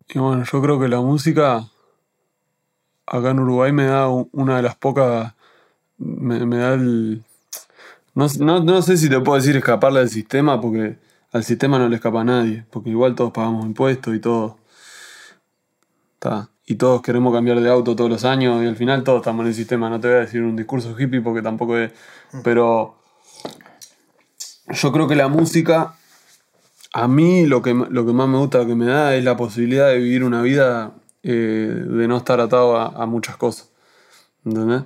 [0.09, 1.67] y bueno, yo creo que la música
[3.05, 5.33] acá en Uruguay me da una de las pocas.
[5.97, 7.23] Me, da el.
[8.15, 8.27] No,
[8.59, 10.97] no, sé si te puedo decir escaparle del sistema, porque
[11.31, 14.57] al sistema no le escapa a nadie, porque igual todos pagamos impuestos y todo.
[16.65, 19.47] Y todos queremos cambiar de auto todos los años y al final todos estamos en
[19.47, 19.89] el sistema.
[19.89, 21.91] No te voy a decir un discurso hippie porque tampoco es.
[22.43, 22.97] Pero
[24.69, 25.95] yo creo que la música
[26.93, 29.89] a mí lo que, lo que más me gusta que me da es la posibilidad
[29.89, 30.93] de vivir una vida
[31.23, 31.31] eh,
[31.87, 33.71] de no estar atado a, muchas cosas.
[34.45, 34.83] ¿Entendés?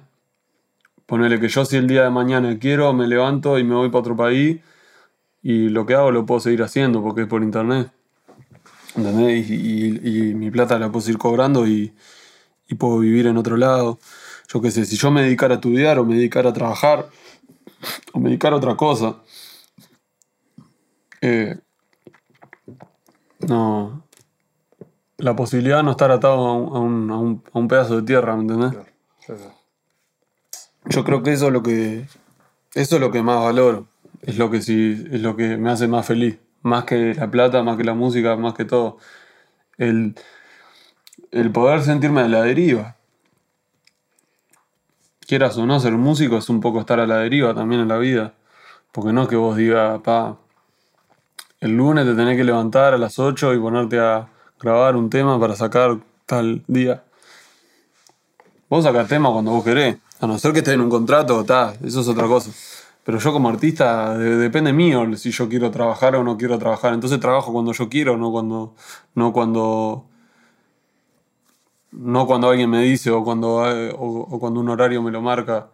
[1.06, 4.00] Ponerle que yo si el día de mañana quiero, me levanto y me voy para
[4.00, 4.60] otro país
[5.42, 7.92] y lo que hago lo puedo seguir haciendo porque es por internet.
[8.96, 9.50] ¿Entendés?
[9.50, 11.94] Y, mi plata la puedo seguir cobrando y,
[12.80, 14.00] puedo vivir en otro lado.
[14.52, 17.08] Yo qué sé, si yo me dedicara a estudiar o me dedicara a trabajar
[18.14, 19.18] o me dedicara a otra cosa,
[21.22, 21.56] eh,
[23.48, 24.04] no.
[25.18, 28.36] La posibilidad de no estar atado a un, a un, a un, pedazo de tierra,
[28.36, 28.74] ¿me entendés?
[30.86, 32.08] Yo creo que eso es lo que.
[32.74, 33.88] Eso es lo que más valoro.
[34.22, 36.40] Es lo que sí, es lo que me hace más feliz.
[36.62, 38.98] Más que la plata, más que la música, más que todo.
[39.78, 40.16] El,
[41.32, 42.98] el poder sentirme a la deriva.
[45.28, 47.98] Quieras o no ser músico es un poco estar a la deriva también en la
[47.98, 48.34] vida.
[48.92, 50.38] Porque no es que vos digas, pa,
[51.64, 54.28] el lunes te tenés que levantar a las 8 y ponerte a
[54.60, 57.06] grabar un tema para sacar tal día.
[58.70, 59.98] Vos sacás tema cuando vos querés.
[60.20, 62.52] A no ser que estés en un contrato, está, eso es otra cosa.
[63.06, 66.94] Pero yo como artista depende mío si yo quiero trabajar o no quiero trabajar.
[66.94, 68.76] Entonces trabajo cuando yo quiero, no cuando
[69.16, 70.06] no cuando
[71.92, 73.64] no cuando alguien me dice o cuando
[73.98, 75.70] o cuando un horario me lo marca.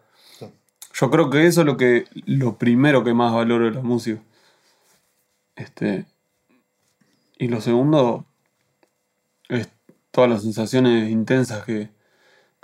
[0.94, 4.22] Yo creo que eso es lo que lo primero que más valoro de la música.
[5.60, 6.06] Este,
[7.38, 8.26] y lo segundo
[9.49, 9.69] es
[10.10, 11.90] todas las sensaciones intensas que,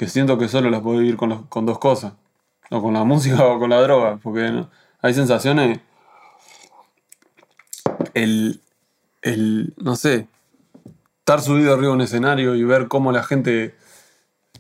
[0.08, 2.14] siento que solo las puedo vivir con, con, dos cosas.
[2.72, 4.18] O con la música o con la droga.
[4.24, 4.66] Porque
[5.02, 5.82] hay sensaciones.
[8.14, 8.62] El,
[9.22, 10.30] el, no sé,
[11.20, 13.76] estar subido arriba de un escenario y ver cómo la gente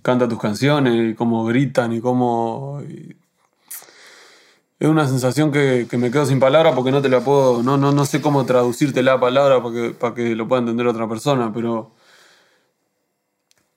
[0.01, 2.81] canta tus canciones y cómo gritan y cómo
[4.79, 7.91] es una sensación que, me quedo sin palabras porque no te la puedo, no, no,
[7.91, 11.51] no sé cómo traducirte la palabra para que, para que lo pueda entender otra persona,
[11.53, 11.93] pero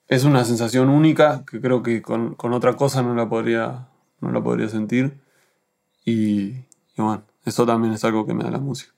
[0.09, 3.87] es una sensación única que creo que con, otra cosa no la podría,
[4.19, 5.19] no la podría sentir.
[6.03, 6.65] Y,
[6.97, 8.91] bueno, eso también es algo que me da la música.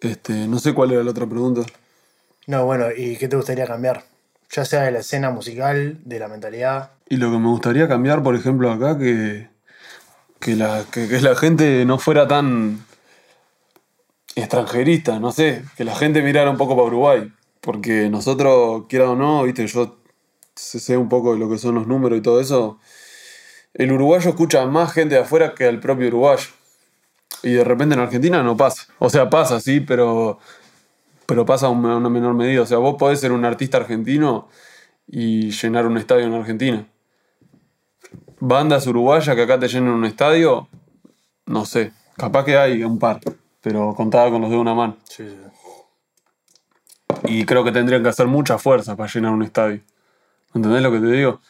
[0.00, 1.62] Este, no sé cuál era la otra pregunta.
[2.46, 4.04] No, bueno, ¿y qué te gustaría cambiar?
[4.50, 6.92] Ya sea de la escena musical, de la mentalidad.
[7.08, 9.48] Y lo que me gustaría cambiar, por ejemplo, acá, que,
[10.40, 12.84] que la, que, la gente no fuera tan
[14.34, 19.16] extranjerista, no sé, que la gente mirara un poco para Uruguay, porque nosotros, quiera o
[19.16, 19.98] no, viste, yo
[20.54, 22.78] sé un poco de lo que son los números y todo eso,
[23.74, 26.48] el uruguayo escucha más gente de afuera que al propio uruguayo.
[27.42, 28.88] Y de repente en Argentina no pasa.
[28.98, 30.40] O sea, pasa, sí, pero,
[31.26, 32.62] pero pasa a una menor medida.
[32.62, 34.48] O sea, vos podés ser un artista argentino
[35.06, 36.86] y llenar un estadio en Argentina
[38.40, 40.68] bandas uruguayas que acá te llenen un estadio,
[41.46, 41.92] no sé.
[42.16, 43.20] Capaz que hay un par,
[43.60, 44.96] pero contaba con los de una mano.
[45.04, 45.24] Sí,
[47.24, 49.80] Y creo que tendrían que hacer mucha fuerza para llenar un estadio.
[50.54, 51.40] ¿Entendés lo que te digo?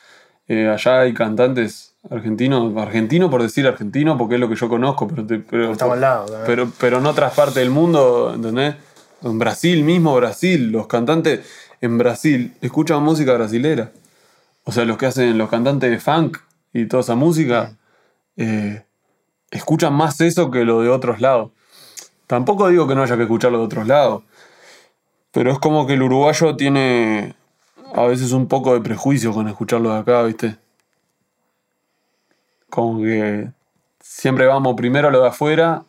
[0.47, 5.09] Eh, allá hay cantantes Argentino, argentino por decir argentino, porque es lo que yo conozco,
[5.09, 6.24] pero, pero, al lado.
[6.26, 6.47] también.
[6.47, 8.76] pero, pero en otras partes del mundo, ¿entendés?
[9.22, 11.40] En Brasil mismo, Brasil, los cantantes
[11.80, 13.90] en Brasil escuchan música brasilera.
[14.64, 16.39] O sea, los que hacen, los cantantes de funk
[16.72, 17.76] y toda esa música,
[18.36, 18.84] eh,
[19.50, 21.50] escuchan más eso que lo de otros lados.
[22.26, 24.22] Tampoco digo que no haya que escucharlo de otros lados,
[25.32, 27.34] pero es como que el uruguayo tiene
[27.94, 30.56] a veces un poco de prejuicio con escucharlo de acá, ¿viste?
[32.68, 33.50] Como que
[34.00, 35.84] siempre vamos primero a lo de afuera.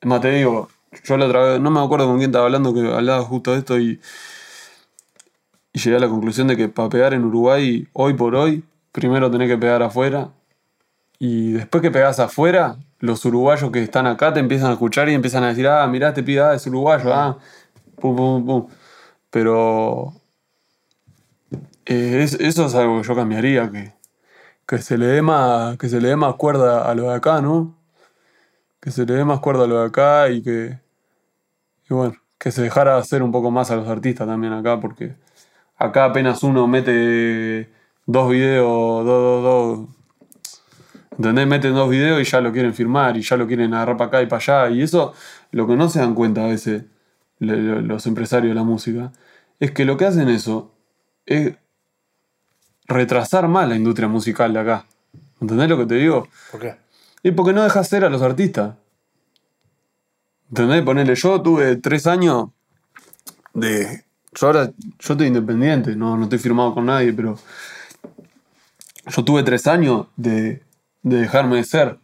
[0.00, 0.68] Es más, te digo,
[1.04, 3.58] yo la otra vez, no me acuerdo con quién estaba hablando, que hablaba justo de
[3.58, 4.00] esto y,
[5.72, 9.30] y llegué a la conclusión de que para pegar en Uruguay, hoy por hoy, primero
[9.30, 10.30] tenés que pegar afuera.
[11.18, 15.14] Y después que pegás afuera, los uruguayos que están acá te empiezan a escuchar y
[15.14, 17.38] empiezan a decir, ah, mirá, este pibe ah, es uruguayo, ah,
[18.00, 18.68] pum, pum, pum.
[19.30, 20.14] Pero
[21.86, 23.92] eh, es- eso es algo que yo cambiaría, que,
[24.66, 27.40] que se le dé más, que se le dé más cuerda a lo de acá,
[27.42, 27.76] ¿no?
[28.80, 30.78] Que se le dé más cuerda a lo de acá y que,
[31.88, 35.14] y bueno, que se dejara hacer un poco más a los artistas también acá, porque
[35.76, 37.70] acá apenas uno mete
[38.06, 39.88] dos videos, dos, dos, dos,
[41.16, 41.46] ¿entendés?
[41.46, 44.22] Meten dos videos y ya lo quieren firmar y ya lo quieren agarrar para acá
[44.22, 45.14] y para allá, y eso,
[45.50, 46.84] lo que no se dan cuenta a veces
[47.38, 49.12] los empresarios de la música,
[49.58, 50.72] es que lo que hacen eso
[51.26, 51.54] es
[52.86, 54.86] retrasar más la industria musical de acá.
[55.40, 56.28] ¿Entendés lo que te digo?
[56.50, 56.76] ¿Por qué?
[57.22, 58.74] Y porque no dejas ser a los artistas.
[60.48, 60.82] ¿Entendés?
[60.82, 62.50] Ponele, yo tuve tres años
[63.54, 64.04] de.
[64.34, 67.38] Yo ahora, yo estoy independiente, no, no estoy firmado con nadie, pero.
[69.06, 70.62] Yo tuve tres años de,
[71.02, 71.98] de dejarme de ser.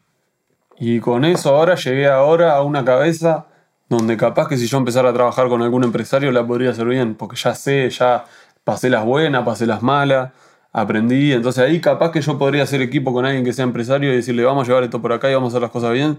[0.78, 3.46] Y con eso ahora llegué ahora a una cabeza
[3.88, 7.14] donde capaz que si yo empezara a trabajar con algún empresario la podría hacer bien,
[7.14, 8.26] porque ya sé, ya
[8.64, 10.30] pasé las buenas, pasé las malas,
[10.72, 14.16] aprendí, entonces ahí capaz que yo podría hacer equipo con alguien que sea empresario y
[14.16, 16.18] decirle vamos a llevar esto por acá y vamos a hacer las cosas bien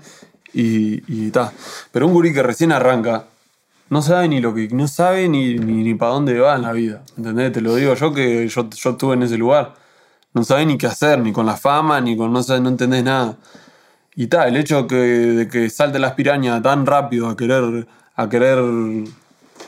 [0.53, 1.53] y, y ta.
[1.91, 3.25] Pero un gurí que recién arranca
[3.89, 6.73] no sabe ni lo que no sabe ni, ni, ni para dónde va en la
[6.73, 7.51] vida, ¿entendés?
[7.51, 9.75] Te lo digo yo que yo, yo estuve en ese lugar.
[10.33, 13.03] No sabe ni qué hacer, ni con la fama, ni con no, sabe, no entendés
[13.03, 13.37] nada.
[14.15, 18.59] Y tal, el hecho de que salte las pirañas tan rápido a querer, a querer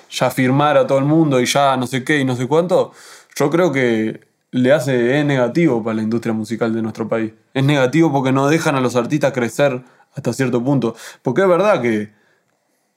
[0.09, 2.91] ya firmar a todo el mundo y ya no sé qué y no sé cuánto,
[3.35, 4.21] yo creo que
[4.51, 7.33] le hace, es negativo para la industria musical de nuestro país.
[7.53, 9.81] Es negativo porque no dejan a los artistas crecer
[10.13, 10.95] hasta cierto punto.
[11.21, 12.11] Porque es verdad que,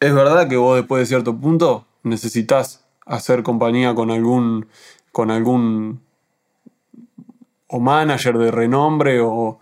[0.00, 4.66] es verdad que vos después de cierto punto necesitas hacer compañía con algún,
[5.12, 6.00] con algún
[7.74, 9.58] o manager de renombre o,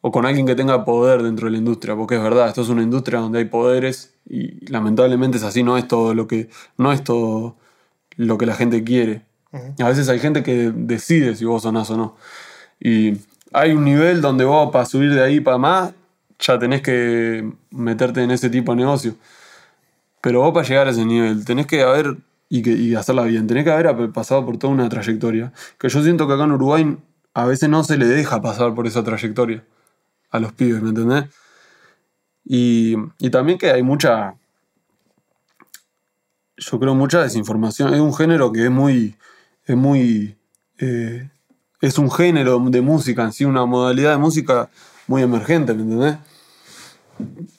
[0.00, 2.68] o con alguien que tenga poder dentro de la industria, porque es verdad, esto es
[2.68, 6.90] una industria donde hay poderes y lamentablemente es así, no es todo lo que, no
[6.92, 7.54] es todo
[8.16, 9.22] lo que la gente quiere.
[9.78, 12.16] A veces hay gente que decide si vos sonás o no.
[12.80, 13.18] Y
[13.52, 15.92] hay un nivel donde vos para subir de ahí para más,
[16.40, 19.14] ya tenés que meterte en ese tipo de negocio.
[20.20, 22.16] Pero vos para llegar a ese nivel, tenés que haber,
[22.48, 25.52] y, que, y hacerla bien, tenés que haber pasado por toda una trayectoria.
[25.78, 26.96] Que yo siento que acá en Uruguay
[27.34, 29.64] a veces no se le deja pasar por esa trayectoria
[30.30, 31.24] a los pibes, ¿me entendés?
[32.44, 34.34] Y, y también que hay mucha,
[36.56, 37.94] yo creo, mucha desinformación.
[37.94, 39.16] Es un género que es muy,
[39.64, 40.36] es muy,
[40.78, 41.30] eh,
[41.80, 44.70] es un género de música en sí, una modalidad de música
[45.06, 46.18] muy emergente, ¿me entendés?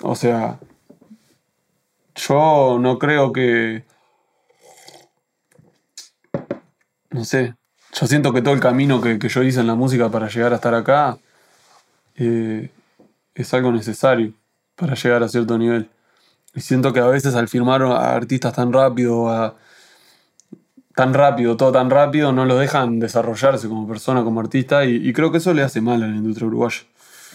[0.01, 0.59] O sea,
[2.15, 3.85] yo no creo que,
[7.11, 7.55] no sé,
[7.94, 10.53] yo siento que todo el camino que, que yo hice en la música para llegar
[10.53, 11.18] a estar acá
[12.15, 12.70] eh,
[13.36, 14.34] es algo necesario
[14.76, 15.90] para llegar a cierto nivel.
[16.56, 19.56] Y siento que a veces al firmar a artistas tan rápido, a,
[20.95, 25.14] tan rápido, todo tan rápido, no los dejan desarrollarse como persona, como artista, y, y
[25.14, 26.82] creo que eso le hace mal a la industria uruguaya.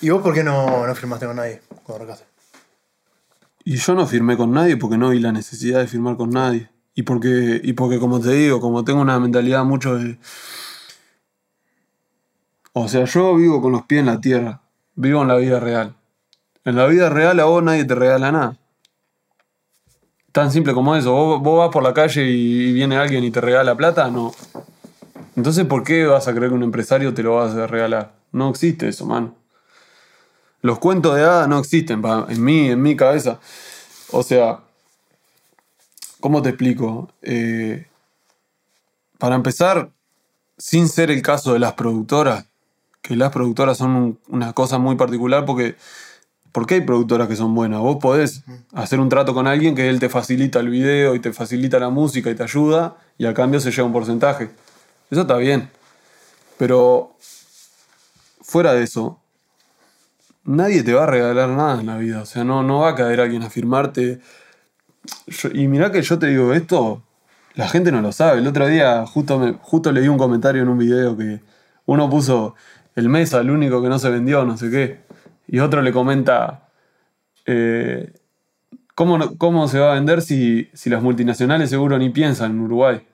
[0.01, 2.27] ¿Y vos por qué no, no firmaste con nadie cuando arrancaste?
[3.65, 6.71] Y yo no firmé con nadie porque no vi la necesidad de firmar con nadie.
[6.99, 10.19] Y porque, y porque como te digo, como tengo una mentalidad mucho de...
[12.73, 14.63] O sea, yo vivo con los pies en la tierra,
[14.97, 15.95] vivo en la vida real.
[16.65, 18.57] En la vida real a vos nadie te regala nada.
[20.33, 21.13] Tan simple como eso.
[21.39, 24.33] Vos, vas por la calle y viene alguien y te regala plata, no.
[25.37, 28.11] Entonces, ¿por qué vas a creer que un empresario te lo va a regalar?
[28.33, 29.37] No existe eso, mano.
[30.63, 33.39] Los cuentos de hadas no existen en mí, en mi cabeza.
[34.11, 34.63] O sea,
[36.21, 37.11] ¿cómo te explico?
[37.23, 37.87] Eh,
[39.19, 39.91] para empezar,
[40.57, 42.47] sin ser el caso de las productoras,
[43.03, 45.77] que las productoras son un- una cosa muy particular porque,
[46.53, 47.81] porque hay productoras que son buenas.
[47.81, 48.43] Vos podés
[48.73, 51.91] hacer un trato con alguien que él te facilita el video y te facilita la
[51.91, 54.51] música y te ayuda y a cambio se lleva un porcentaje.
[55.11, 55.71] Eso está bien.
[56.59, 57.15] Pero
[58.43, 59.21] fuera de eso,
[60.45, 62.23] nadie te va a regalar nada en la vida.
[62.23, 64.21] O sea, no, no va a caer alguien a firmarte.
[65.55, 67.03] Y mirá que yo te digo esto,
[67.55, 68.39] la gente no lo sabe.
[68.39, 71.41] El otro día justo, me, justo leí un comentario en un video que
[71.87, 72.55] uno puso
[72.95, 75.01] el Mesa, el único que no se vendió, no sé qué.
[75.47, 76.69] Y otro le comenta,
[77.47, 78.13] eh,
[78.95, 83.07] ¿cómo, ¿cómo se va a vender si, si las multinacionales seguro ni piensan en Uruguay?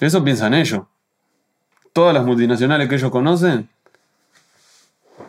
[0.00, 0.82] Eso piensan ellos.
[1.92, 3.68] Todas las multinacionales que ellos conocen,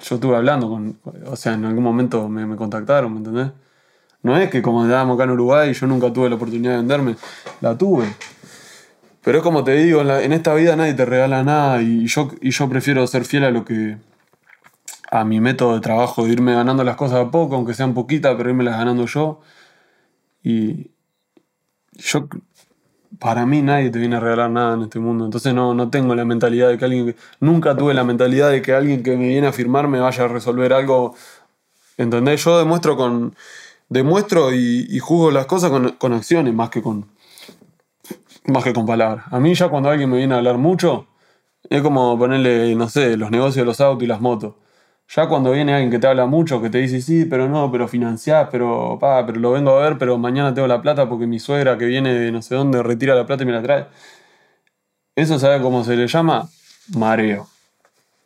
[0.02, 3.52] yo estuve hablando con, o sea, en algún momento me, me contactaron, ¿me entendés?
[4.23, 7.15] No es que como estábamos acá en Uruguay yo nunca tuve la oportunidad de venderme,
[7.61, 8.05] la tuve.
[9.21, 12.51] Pero es como te digo, en, esta vida nadie te regala nada y yo, y
[12.51, 13.97] yo prefiero ser fiel a lo que,
[15.11, 18.35] a mi método de trabajo, de irme ganando las cosas a poco, aunque sean poquitas,
[18.35, 19.41] pero irme las ganando yo.
[20.43, 20.91] Y
[21.93, 22.27] yo,
[23.19, 25.23] para mí nadie te viene a regalar nada en este mundo.
[25.25, 28.73] Entonces no, no tengo la mentalidad de que alguien, nunca tuve la mentalidad de que
[28.73, 31.15] alguien que me viene a firmar me vaya a resolver algo.
[31.97, 32.43] ¿Entendés?
[32.43, 33.35] Yo demuestro con,
[33.89, 37.07] demuestro y, juzgo las cosas con, con acciones más que con,
[38.45, 39.26] más que con palabras.
[39.31, 41.07] A mí ya cuando alguien me viene a hablar mucho,
[41.69, 44.55] es como ponerle, no sé, los negocios de los autos y las motos.
[45.10, 47.88] Ya cuando viene alguien que te habla mucho, que te dice, sí, pero no, pero
[47.88, 51.39] financiás, pero pa, pero lo vengo a ver, pero mañana tengo la plata porque mi
[51.39, 53.85] suegra que viene de no sé dónde retira la plata y me la trae.
[55.15, 56.49] Eso, ¿sabe cómo se le llama?
[56.95, 57.47] Mareo.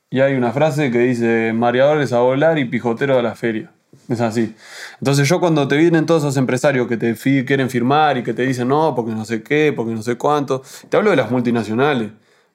[0.09, 3.73] Y hay una frase que dice, mareadores a volar y pijotero a la feria.
[4.09, 4.55] Es así.
[4.99, 7.13] Entonces yo cuando te vienen todos esos empresarios que te
[7.45, 10.61] quieren firmar y que te dicen no, porque no sé qué, porque no sé cuánto,
[10.89, 12.11] te hablo de las multinacionales,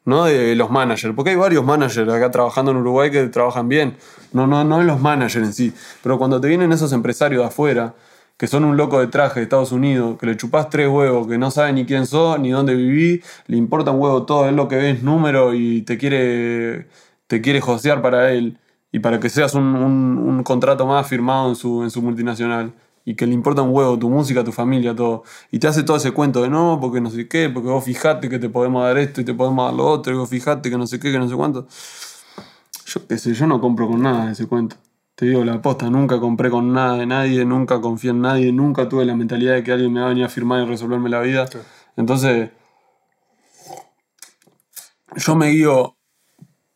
[0.07, 3.97] no de los managers, porque hay varios managers acá trabajando en Uruguay que trabajan bien,
[4.33, 7.95] no, no, no los managers en sí, pero cuando te vienen esos empresarios de afuera,
[8.39, 11.37] que son un loco de traje de Estados Unidos, que le chupás tres huevos, que
[11.37, 14.69] no sabe ni quién sos, ni dónde viví, le importa un huevo todo, es lo
[14.69, 16.89] que ves número y te quiere,
[17.27, 18.59] te quiere josear para él
[18.93, 22.75] y para que seas un, un- un contrato más firmado en su, en su multinacional
[23.05, 25.25] y que le importa un huevo tu música, tu familia, todo.
[25.51, 28.29] Y te hace todo ese cuento de no, porque no sé qué, porque vos fijate
[28.29, 30.79] que te podemos dar esto y te podemos dar lo otro, y vos fijate que
[30.79, 31.67] no sé qué, que no sé cuánto.
[32.87, 34.77] Yo qué sé, yo no compro con nada ese cuento.
[35.15, 38.89] Te digo la aposta, nunca compré con nada de nadie, nunca confié en nadie, nunca
[38.89, 41.21] tuve la mentalidad de que alguien me va a venir a firmar y resolverme la
[41.21, 41.49] vida.
[41.97, 42.51] Entonces,
[45.17, 45.97] yo me guío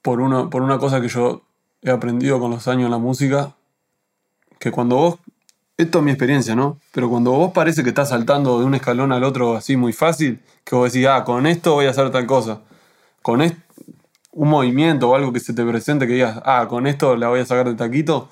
[0.02, 1.44] por una, por una cosa que yo
[1.82, 3.54] he aprendido con los años en la música,
[4.58, 5.18] que cuando vos,
[5.76, 6.78] esto es mi experiencia, ¿no?
[6.92, 10.40] Pero cuando vos parece que estás saltando de un escalón al otro así muy fácil,
[10.64, 12.60] que vos decís, ah, con esto voy a hacer tal cosa,
[13.22, 13.56] con est-
[14.32, 17.40] un movimiento o algo que se te presente que digas, ah, con esto la voy
[17.40, 18.28] a sacar de taquito,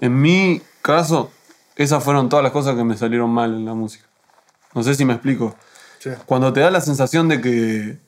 [0.00, 1.30] en mi caso,
[1.76, 4.06] esas fueron todas las cosas que me salieron mal en la música.
[4.74, 5.54] No sé si me explico.
[5.98, 6.10] Sí.
[6.26, 7.98] Cuando te da la sensación de que.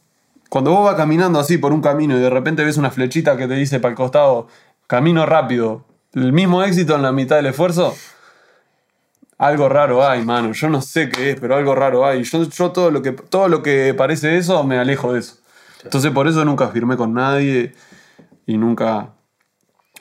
[0.48, 3.48] Cuando vos vas caminando así por un camino y de repente ves una flechita que
[3.48, 4.48] te dice para el costado,
[4.86, 7.94] camino rápido, el mismo éxito en la mitad del esfuerzo,
[9.38, 10.52] algo raro hay, mano.
[10.52, 12.22] Yo no sé qué es, pero algo raro hay.
[12.22, 15.36] Yo, yo todo, lo que, todo lo que parece eso, me alejo de eso.
[15.84, 17.74] Entonces por eso nunca firmé con nadie
[18.46, 19.14] y nunca.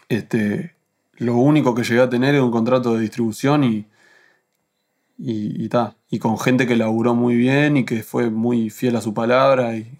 [0.07, 0.75] Este,
[1.17, 3.87] lo único que llegué a tener era un contrato de distribución y,
[5.17, 5.95] y, ta.
[6.09, 9.75] Y con gente que laburó muy bien y que fue muy fiel a su palabra.
[9.75, 9.97] Y.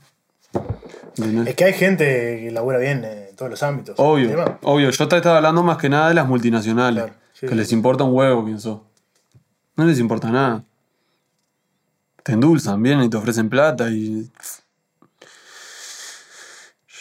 [1.46, 3.96] Es que hay gente que labura bien en todos los ámbitos.
[3.98, 4.90] Obvio, obvio.
[4.90, 7.04] Yo te estaba hablando más que nada de las multinacionales.
[7.04, 8.86] Claro, sí, que sí, les importa un huevo, pienso.
[9.78, 10.64] No les importa nada.
[12.24, 14.30] Te endulzan, vienen y te ofrecen plata y.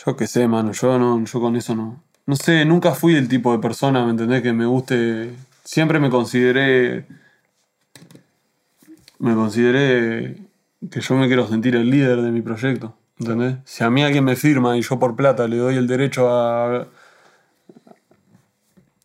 [0.06, 0.72] Yo qué sé, mano.
[0.72, 2.02] Yo, no, yo con eso no.
[2.26, 4.42] No sé, nunca fui el tipo de persona, ¿me entendés?
[4.42, 5.34] Que me guste.
[5.64, 7.06] Siempre me consideré.
[9.18, 10.36] Me consideré
[10.90, 12.96] que yo me quiero sentir el líder de mi proyecto.
[13.18, 13.56] ¿Entendés?
[13.64, 16.86] Si a mí alguien me firma y yo por plata le doy el derecho a.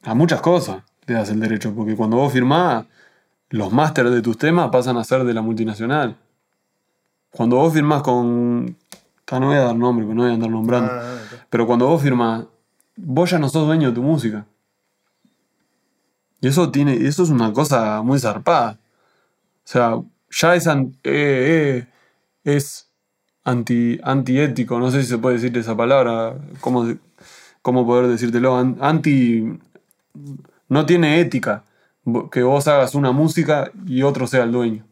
[0.03, 1.73] a muchas cosas le das el derecho.
[1.75, 2.85] Porque cuando vos firmás,
[3.49, 6.17] los másteres de tus temas pasan a ser de la multinacional.
[7.31, 8.77] Cuando vos firmás con.
[9.31, 10.91] Ah, no voy a dar nombre, porque no voy a andar nombrando.
[10.91, 11.19] Ah.
[11.51, 12.45] Pero cuando vos firmás,
[12.95, 14.45] vos ya no sos dueño de tu música.
[16.41, 16.95] Y eso tiene.
[17.05, 18.79] Eso es una cosa muy zarpada.
[19.63, 21.87] O sea, ya es, eh, eh,
[22.43, 22.88] es
[23.43, 26.87] anti, antiético, no sé si se puede decir esa palabra, cómo,
[27.61, 29.59] cómo poder decírtelo, An- anti...
[30.67, 31.63] No tiene ética
[32.31, 34.85] que vos hagas una música y otro sea el dueño.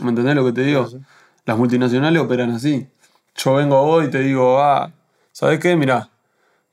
[0.00, 0.86] ¿Me entendés lo que te digo?
[0.86, 1.04] Sí, sí.
[1.46, 2.86] Las multinacionales operan así.
[3.36, 4.92] Yo vengo a vos y te digo, ah,
[5.32, 5.76] ¿sabes qué?
[5.76, 6.10] Mirá,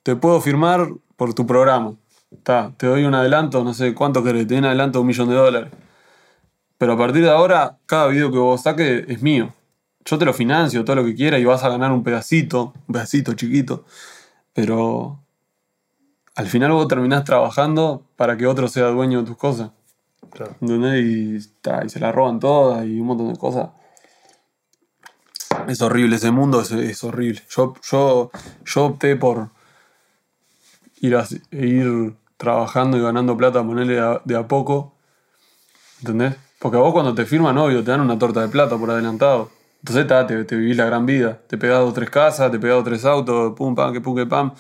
[0.04, 1.94] te puedo firmar por tu programa.
[2.44, 5.08] Ta, te doy un adelanto, no sé cuánto querés, te doy un adelanto de un
[5.08, 5.72] millón de dólares.
[6.78, 9.54] Pero a partir de ahora, cada video que vos saques es mío.
[10.10, 12.94] Yo te lo financio, todo lo que quieras, y vas a ganar un pedacito, un
[12.94, 13.84] pedacito chiquito.
[14.54, 15.20] Pero
[16.36, 19.72] al final vos terminás trabajando para que otro sea dueño de tus cosas.
[20.32, 20.56] Claro.
[20.62, 21.04] ¿Entendés?
[21.04, 23.70] Y, ta, y se la roban todas y un montón de cosas.
[25.68, 27.42] Es horrible, ese mundo es, es horrible.
[27.50, 28.32] Yo, yo,
[28.66, 29.50] yo opté por
[31.02, 34.94] ir, a- ir trabajando y ganando plata, ponerle de a, de a poco.
[36.00, 36.36] ¿Entendés?
[36.60, 39.50] Porque a vos cuando te firman, obvio, te dan una torta de plata por adelantado.
[39.80, 41.40] Entonces ta, te, te la gran vida.
[41.48, 44.26] Te pegás dos tres casas, te pegás dos tres autos, pum, pam, que pum, que
[44.26, 44.54] pam.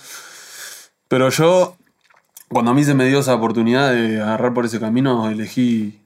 [1.08, 1.76] Pero yo,
[2.50, 6.02] cuando a mí se me dio esa oportunidad de agarrar por ese camino, elegí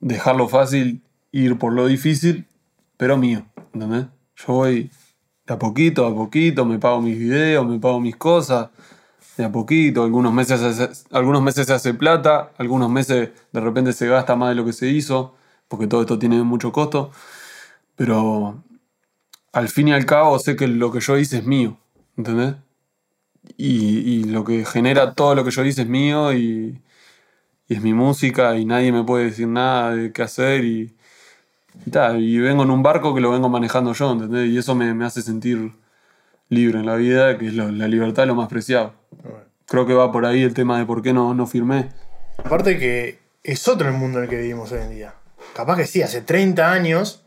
[0.00, 1.02] dejarlo fácil,
[1.32, 2.46] ir por lo difícil,
[2.96, 4.06] pero mío, ¿entendés?
[4.36, 4.90] Yo voy
[5.46, 8.68] de a poquito, a poquito, me pago mis videos, me pago mis cosas,
[9.36, 13.92] de a poquito, algunos meses, hace- algunos meses se hace plata, algunos meses de repente
[13.92, 15.34] se gasta más de lo que se hizo,
[15.68, 17.10] porque todo esto tiene mucho costo,
[17.96, 18.62] pero
[19.52, 21.78] al fin y al cabo sé que lo que yo hice es mío,
[22.16, 22.54] ¿entendés?
[23.56, 26.82] Y, lo que genera todo lo que yo hice es mío y,
[27.68, 30.94] es mi música y nadie me puede decir nada de qué hacer y,
[31.84, 34.50] y ta, y vengo en un barco que lo vengo manejando yo, ¿entendés?
[34.50, 35.72] Y eso me, me hace sentir
[36.48, 38.94] libre en la vida, que es la libertad es lo más preciado.
[39.66, 41.88] Creo que va por ahí el tema de por qué no, no firmé.
[42.38, 45.14] Aparte que es otro el mundo en el que vivimos hoy en día.
[45.54, 47.25] Capaz que sí, hace 30 años,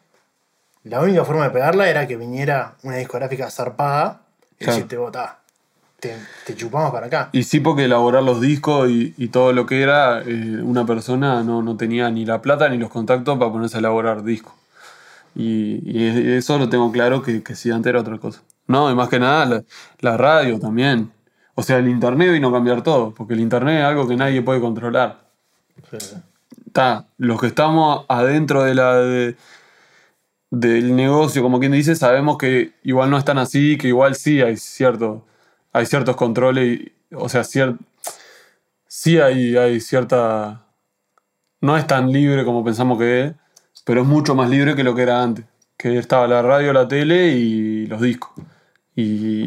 [0.84, 4.22] la única forma de pegarla era que viniera una discográfica zarpada
[4.60, 4.74] y Claro.
[4.76, 5.40] decirte, vota,
[6.00, 6.16] te,
[6.46, 7.30] te chupamos para acá.
[7.32, 11.44] Y sí porque elaborar los discos y, y todo lo que era, eh, una persona
[11.44, 14.54] no, no tenía ni la plata ni los contactos para ponerse a elaborar discos.
[15.36, 18.42] Y, y eso lo tengo claro que, que si antes era otra cosa.
[18.68, 19.64] No, y más que nada la,
[20.00, 21.12] la radio también.
[21.56, 24.42] O sea, el internet vino a cambiar todo, porque el internet es algo que nadie
[24.42, 25.20] puede controlar.
[26.66, 29.36] Está, los que estamos adentro de la, de-
[30.52, 34.58] del negocio, como quien dice, sabemos que igual no están así, que igual sí hay
[34.58, 35.26] cierto,
[35.72, 37.78] hay ciertos controles, y- o sea, cier-
[38.88, 40.66] sí hay, hay cierta,
[41.62, 43.34] no es tan libre como pensamos que es,
[43.86, 45.46] pero es mucho más libre que lo que era antes,
[45.78, 48.32] que estaba la radio, la tele y los discos.
[48.96, 49.46] Y,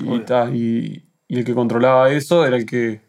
[0.52, 3.00] y, el que controlaba eso era el que,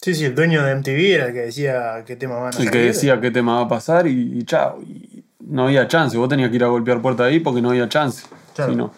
[0.00, 2.70] Sí, sí, el dueño de MTV era el que decía qué tema van a el
[2.70, 4.80] que decía qué tema va a pasar y, y chao.
[4.80, 7.88] Y no había chance, vos tenías que ir a golpear puerta ahí porque no había
[7.88, 8.26] chance.
[8.54, 8.72] Claro.
[8.72, 8.92] Si no-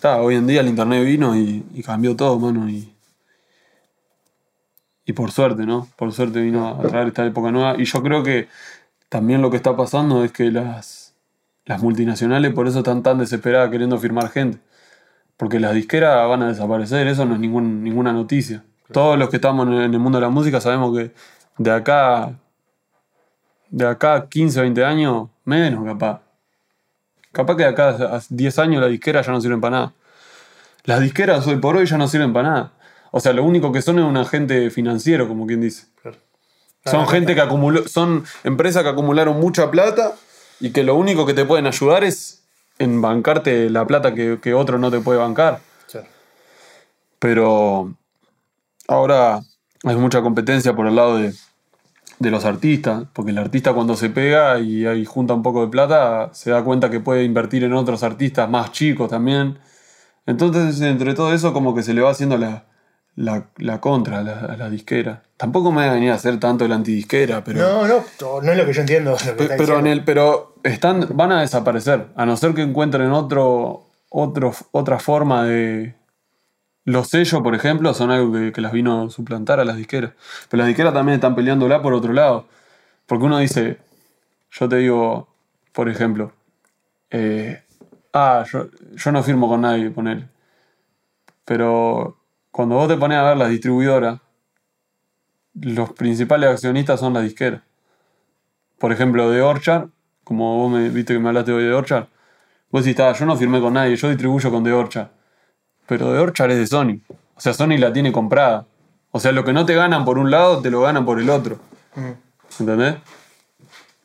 [0.00, 2.68] ta, hoy en día el internet vino y, y cambió todo, mano.
[2.68, 2.92] Y,
[5.04, 5.88] y por suerte, ¿no?
[5.96, 7.74] Por suerte vino a traer esta época nueva.
[7.78, 8.48] Y yo creo que
[9.08, 11.14] también lo que está pasando es que las,
[11.64, 14.58] las multinacionales por eso están tan desesperadas queriendo firmar gente.
[15.36, 18.62] Porque las disqueras van a desaparecer, eso no es ningún, ninguna noticia.
[18.92, 21.12] Todos los que estamos en el- mundo de la música sabemos que
[21.58, 22.32] de acá
[23.70, 26.20] de acá a 15, 20 años, menos capaz.
[27.32, 29.92] Capaz que de acá a 10 años las disqueras ya no sirven para nada.
[30.84, 32.72] Las disqueras hoy por hoy ya no sirven para nada.
[33.10, 35.86] O sea, lo único que son es un agente financiero, como quien dice.
[36.00, 36.16] Claro.
[36.84, 40.14] Son gente que acumuló, son empresas que acumularon mucha plata
[40.60, 42.44] y que lo único que te pueden ayudar es
[42.78, 45.60] en bancarte la plata que, que otro no te puede bancar.
[47.18, 47.92] Pero
[48.88, 49.40] ahora
[49.84, 51.34] hay mucha competencia por el lado de,
[52.20, 55.68] de los artistas, porque el artista cuando se pega y ahí junta un poco de
[55.68, 59.58] plata, se da cuenta que puede invertir en otros artistas más chicos también.
[60.26, 62.66] Entonces, entre todo eso, como que se le va haciendo la,
[63.16, 65.22] la, la contra a la, a la disquera.
[65.38, 67.58] Tampoco me va a venir a hacer tanto el antidisquera, pero...
[67.58, 68.04] No, no,
[68.42, 69.16] no es lo que yo entiendo.
[69.16, 73.86] Que Pero, en el, pero están, van a desaparecer, a no ser que encuentren otro,
[74.10, 75.94] otro, otra forma de...
[76.90, 80.12] Los sellos, por ejemplo, son algo que, las vino a suplantar a las disqueras.
[80.48, 82.48] Pero las disqueras también están peleándola por otro lado.
[83.06, 83.78] Porque uno dice,
[84.50, 85.28] yo te digo,
[85.72, 86.32] por ejemplo,
[87.10, 87.62] eh,
[88.12, 90.28] ah, yo, no firmo con nadie, ponele.
[91.44, 92.18] Pero
[92.50, 94.20] cuando vos te pones a ver las distribuidoras,
[95.54, 97.62] los principales accionistas son las disqueras
[98.80, 99.90] por ejemplo, de Orchard,
[100.24, 102.06] como vos me viste que me hablaste hoy de Orchard,
[102.70, 105.08] vos decís, "Ah, yo no firmé con nadie, yo distribuyo con The Orchard.
[105.90, 107.00] Pero The Orchard es de Sony.
[107.34, 108.64] O sea, Sony la tiene comprada.
[109.10, 111.28] O sea, lo que no te ganan por un lado, te lo ganan por el
[111.28, 111.58] otro.
[111.96, 112.60] Mm.
[112.60, 112.94] ¿Entendés?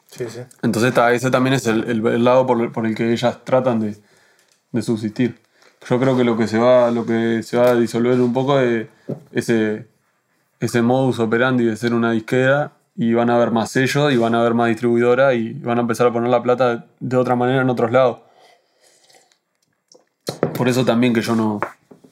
[0.08, 0.40] Sí, sí.
[0.64, 3.80] Entonces, ta, ese también es el, el- el lado por, por el que ellas tratan
[3.82, 3.98] de,
[4.72, 5.38] de subsistir.
[5.88, 8.60] Yo creo que lo que se va, lo que se va a disolver un poco
[8.60, 8.88] es
[9.32, 9.88] ese,
[10.60, 14.34] ese modus operandi de ser una disquera y van a haber más sellos y van
[14.34, 17.62] a haber más distribuidoras y van a empezar a poner la plata de otra manera
[17.62, 18.22] en otros lados.
[20.58, 21.60] Por eso también que yo no,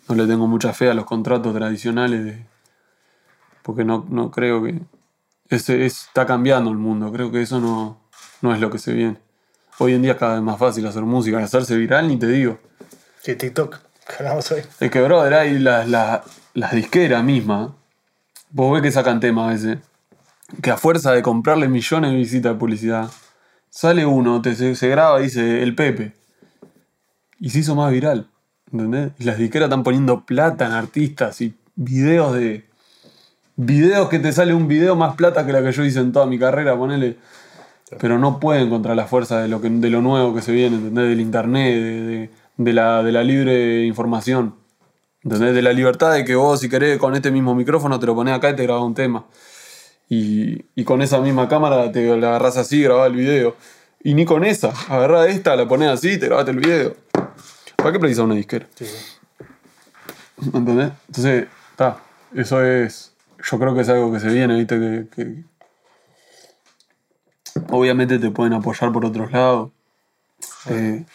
[0.10, 2.46] no le tengo mucha fe a los contratos tradicionales de,
[3.64, 4.80] porque no, no creo que
[5.50, 8.00] ese, es- está cambiando el mundo, creo que eso no,
[8.42, 9.18] no es lo que se viene.
[9.80, 12.60] Hoy en día es cada vez más fácil hacer música, hacerse viral, ni te digo.
[13.22, 13.78] Sí, TikTok.
[14.08, 14.62] que hablamos hoy.
[14.80, 16.22] Es que, brother, hay las las-
[16.54, 17.70] las disqueras mismas,
[18.52, 19.78] vos ves que sacan temas a veces,
[20.62, 23.10] que a fuerza de comprarle millones de visitas de publicidad,
[23.72, 26.14] sale uno, te, se, se graba y dice el Pepe.
[27.44, 28.28] Y se hizo más viral.
[28.72, 29.12] ¿Entendés?
[29.20, 32.64] Y las disqueras están poniendo plata en artistas y videos de.
[33.58, 36.26] Videos que te sale un video más plata que la que yo hice en toda
[36.26, 37.18] mi carrera, ponele.
[38.00, 40.78] Pero no pueden contra la fuerza de lo, que, de lo nuevo que se viene,
[40.78, 41.10] ¿entendés?
[41.10, 44.56] Del internet, de, de- de la, de la libre información.
[45.24, 45.54] ¿Entendés?
[45.54, 48.36] De la libertad de que vos, si querés, con este mismo micrófono te lo ponés
[48.36, 49.26] acá y te grabás un tema.
[50.08, 53.56] Y, y con esa misma cámara te la agarrás así y grabás el video.
[54.02, 57.03] Y ni con esa, agarrás esta, la ponés así y te grabaste el video.
[57.84, 58.66] ¿Para qué precisas una disquera?
[58.76, 59.18] Sí, sí.
[60.54, 60.92] ¿Entendés?
[61.08, 62.00] Entonces, está.
[62.34, 63.14] Eso es.
[63.44, 64.80] Yo creo que es algo que se viene, ¿viste?
[64.80, 65.44] Que, que-
[67.70, 69.72] Obviamente te pueden apoyar por otros lados.
[70.70, 71.06] Eh,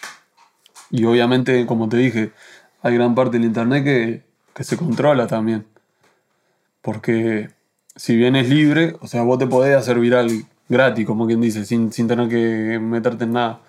[0.90, 2.32] y obviamente, como te dije,
[2.82, 4.22] hay gran parte del internet que,
[4.54, 5.66] que se controla también.
[6.82, 7.50] Porque
[7.96, 11.64] si bien es libre, o sea, vos te podés hacer viral gratis, como quien dice,
[11.64, 13.60] sin, sin tener que meterte en nada.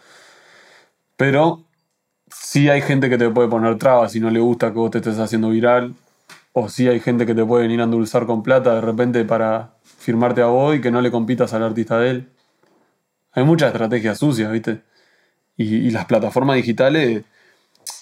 [1.18, 1.64] Pero
[2.32, 5.00] sí hay gente que te puede poner trabas si no le gusta que vos te
[5.00, 5.96] estés haciendo viral.
[6.54, 9.76] O sí hay gente que te puede venir a endulzar con plata de repente para
[10.00, 12.30] firmarte a vos y que no le compitas al artista de él.
[13.34, 14.82] Hay muchas estrategias sucias, ¿viste?
[15.58, 17.24] Y, las plataformas digitales,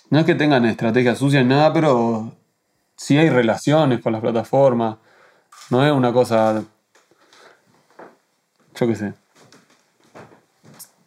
[0.09, 2.33] no es que tengan estrategias sucias ni nada, pero
[2.95, 4.97] sí hay relaciones con las plataformas.
[5.69, 6.63] No es una cosa.
[8.75, 9.13] Yo qué sé.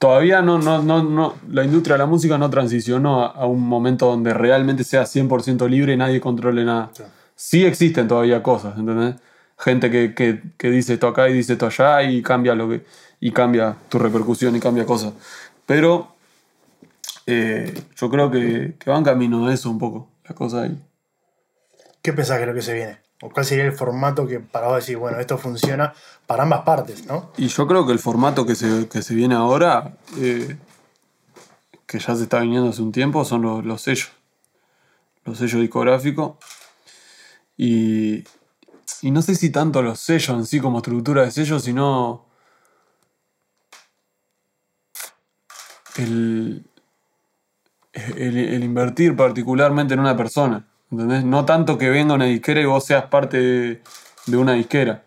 [0.00, 3.60] Todavía no, no, no, no, la industria de la música no transicionó a, a un
[3.60, 6.90] momento donde realmente sea 100% libre y nadie controle nada.
[6.94, 7.02] Sí.
[7.34, 9.16] Sí existen todavía cosas, ¿entendés?
[9.58, 12.82] Gente que, que, que dice esto acá y dice esto allá y cambia lo que
[13.20, 15.12] y cambia tu repercusión y cambia cosas.
[15.66, 16.14] Pero
[17.26, 20.82] eh, yo creo que, que va en camino de eso un poco, la cosa ahí.
[22.00, 23.09] ¿Qué pensás que es lo que se viene?
[23.22, 25.92] ¿O cuál sería el formato que para vos decir, bueno, esto funciona
[26.26, 27.32] para ambas partes, ¿no?
[27.36, 30.56] Y yo creo que el formato que se, que se viene ahora, eh,
[31.86, 34.10] que ya se está viniendo hace un tiempo, son los, los sellos.
[35.24, 36.36] Los sellos discográficos.
[37.58, 38.24] Y,
[39.02, 42.24] y no sé si tanto los sellos en sí como estructura de sellos, sino
[45.96, 46.64] el,
[47.92, 50.69] el invertir particularmente en una persona.
[50.90, 51.24] ¿Entendés?
[51.24, 53.80] No tanto que venga una disquera y vos seas parte
[54.26, 55.04] de, una disquera.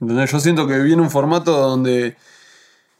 [0.00, 0.30] ¿Entendés?
[0.30, 2.16] Yo siento que viene un formato donde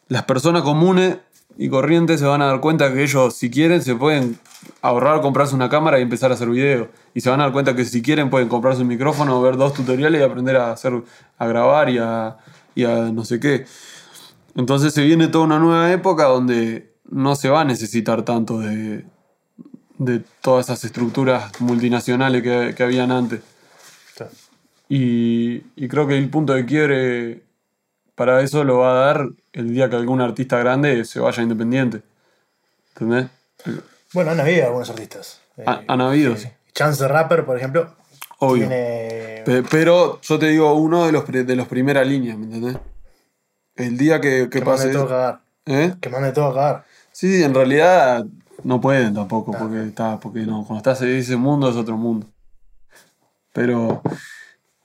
[0.08, 1.18] las personas comunes
[1.58, 4.38] y corrientes se van a dar cuenta que ellos, si quieren, se pueden
[4.80, 6.88] ahorrar, comprarse una cámara y empezar a hacer video.
[7.12, 9.74] Y se van a dar cuenta que si quieren pueden comprarse un micrófono, ver dos
[9.74, 11.02] tutoriales y aprender a hacer,
[11.36, 12.38] a grabar y a,
[12.74, 13.66] y a no sé qué.
[14.54, 19.04] Entonces se viene toda una nueva época donde no se va a necesitar tanto de,
[20.04, 23.40] de todas esas estructuras multinacionales que, que habían antes.
[24.16, 24.24] Sí.
[24.88, 27.42] Y, y creo que el punto de quiebre
[28.14, 32.02] para eso lo va a dar el día que algún artista grande se vaya independiente.
[32.94, 33.28] ¿Entendés?
[34.12, 35.40] Bueno, han habido algunos artistas.
[35.56, 36.48] Eh, Ha- han habido, sí.
[36.74, 37.94] Chance the Rapper, por ejemplo,
[38.38, 38.66] Obvio.
[38.68, 39.42] tiene...
[39.70, 42.76] Pero yo te digo uno de los, de los primera línea, ¿me entendés?
[43.76, 44.92] El día que, que que mande pase.
[44.92, 45.40] todo a cagar.
[45.66, 45.94] ¿Eh?
[46.00, 46.84] Que mande todo a cagar.
[47.12, 48.24] Sí, sí, en realidad
[48.64, 52.26] no pueden tampoco, porque está, porque no, cuando estás en ese mundo es otro mundo.
[53.52, 54.02] Pero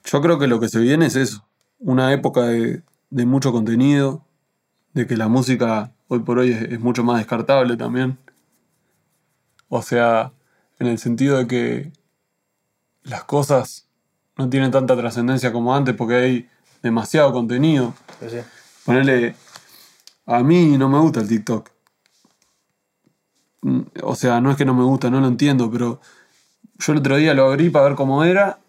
[0.03, 1.47] yo creo que lo que se viene es eso.
[1.79, 4.25] Una época de, de mucho contenido,
[4.93, 8.17] de que la música hoy por hoy es, es mucho más descartable también.
[9.69, 10.31] O sea,
[10.79, 11.91] en el sentido de que
[13.03, 13.87] las cosas
[14.37, 16.49] no tienen tanta trascendencia como antes porque hay
[16.83, 17.93] demasiado contenido.
[18.19, 18.37] Sí, sí.
[18.85, 19.35] Ponele,
[20.25, 21.69] a mí no me gusta el TikTok.
[24.03, 25.99] O sea, no es que no me gusta, no lo entiendo, pero
[26.79, 28.59] yo el otro día lo abrí para ver cómo era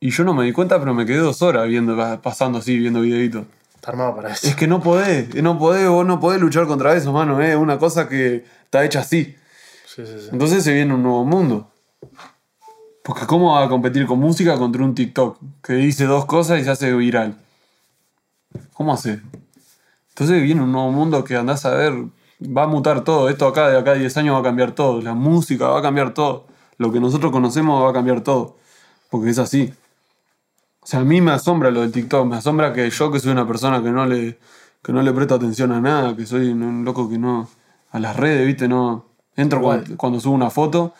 [0.00, 3.00] y yo no me di cuenta, pero me quedé dos horas viendo, pasando así, viendo
[3.00, 3.46] videitos.
[3.74, 4.46] Está armado para eso.
[4.46, 7.78] Es que no podés, no podés, vos no podés luchar contra eso, mano, es una
[7.78, 9.36] cosa que está hecha así.
[9.86, 10.28] Sí, sí, sí.
[10.32, 11.70] Entonces se viene un nuevo mundo.
[13.02, 16.64] Porque ¿cómo va a competir con música contra un TikTok que dice dos cosas y
[16.64, 17.36] se hace viral?
[18.72, 19.20] ¿Cómo hace?
[20.08, 21.94] Entonces viene un nuevo mundo que andás a ver,
[22.40, 23.28] va a mutar todo.
[23.28, 25.00] Esto acá de acá a 10 años va a cambiar todo.
[25.00, 26.46] La música va a cambiar todo.
[26.78, 28.56] Lo que nosotros conocemos va a cambiar todo.
[29.10, 29.72] Porque es así.
[30.80, 32.26] O sea, a mí me asombra lo del TikTok.
[32.26, 34.38] Me asombra que yo, que soy una persona que no le,
[34.82, 37.48] que no le presto atención a nada, que soy un loco que no.
[37.90, 38.68] a las redes, ¿viste?
[38.68, 39.06] No.
[39.36, 40.94] Entro cuando, cuando subo una foto.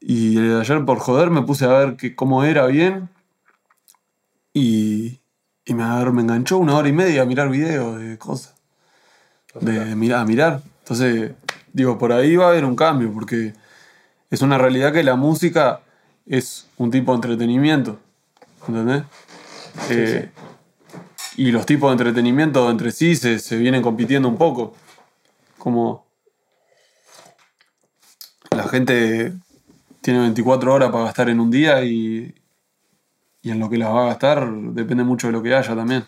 [0.00, 3.10] Y ayer por joder me puse a ver que, cómo era bien.
[4.52, 5.20] Y,
[5.64, 8.59] y me, me enganchó una hora y media a mirar videos de cosas.
[9.58, 10.62] De mirar, a mirar.
[10.80, 11.32] Entonces,
[11.72, 13.54] digo, por ahí va a haber un cambio, porque
[14.30, 15.80] es una realidad que la música
[16.26, 17.98] es un tipo de entretenimiento.
[18.68, 19.02] ¿Entendés?
[19.90, 20.30] Eh,
[21.36, 24.74] y los tipos de entretenimiento entre sí se, se vienen compitiendo un poco.
[25.58, 26.06] Como
[28.50, 29.32] la gente
[30.00, 32.34] tiene 24 horas para gastar en un día y,
[33.42, 36.04] y en lo que las va a gastar depende mucho de lo que haya también.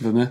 [0.00, 0.30] ¿Entendés?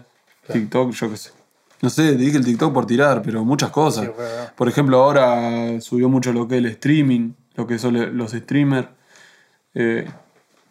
[0.52, 1.37] TikTok, yo qué sé.
[1.82, 4.06] No sé, dije el TikTok por tirar, pero muchas cosas.
[4.06, 4.12] Sí.
[4.56, 8.88] Por ejemplo, ahora subió mucho lo que es el streaming, lo que son los streamers.
[9.76, 10.08] Eh,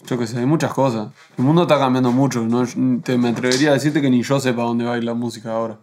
[0.05, 1.09] yo qué sé, hay muchas cosas.
[1.39, 2.43] El mundo está cambiando mucho.
[2.43, 2.67] ¿no?
[3.03, 5.53] Te, me atrevería a decirte que ni yo sepa dónde va a ir la música
[5.53, 5.79] ahora.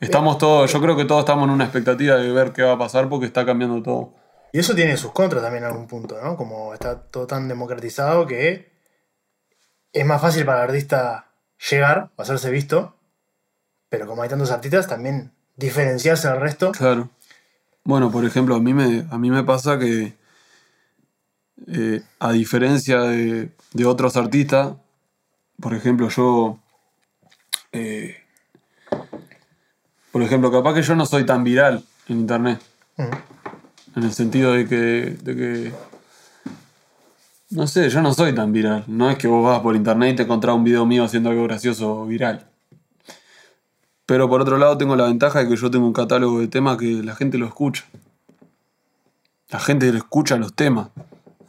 [0.00, 2.78] Estamos todos, yo creo que todos estamos en una expectativa de ver qué va a
[2.78, 4.14] pasar porque está cambiando todo.
[4.52, 6.36] Y eso tiene sus contras también en algún punto, ¿no?
[6.36, 8.70] Como está todo tan democratizado que
[9.92, 11.32] es más fácil para el artista
[11.70, 12.97] llegar, hacerse visto,
[13.88, 16.72] pero como hay tantos artistas, también diferenciarse del resto.
[16.72, 17.08] Claro.
[17.84, 20.14] Bueno, por ejemplo, a mí me, a mí me pasa que,
[21.66, 24.74] eh, a diferencia de, de otros artistas,
[25.60, 26.58] por ejemplo, yo.
[27.72, 28.16] eh,
[30.12, 32.60] por ejemplo, capaz que yo no soy tan viral en internet.
[32.96, 33.10] Ujú.
[33.96, 35.72] En el sentido de que, de que.
[37.50, 38.84] No sé, yo no soy tan viral.
[38.86, 41.44] No es que vos vas por internet y te encontrás un video mío haciendo algo
[41.44, 42.47] gracioso viral.
[44.08, 46.78] Pero por otro lado tengo la ventaja de que yo tengo un catálogo de temas
[46.78, 47.84] que la gente lo escucha.
[49.50, 50.88] La gente lo escucha los temas.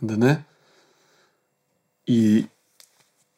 [0.01, 0.39] ¿Entendés?
[2.05, 2.49] Y,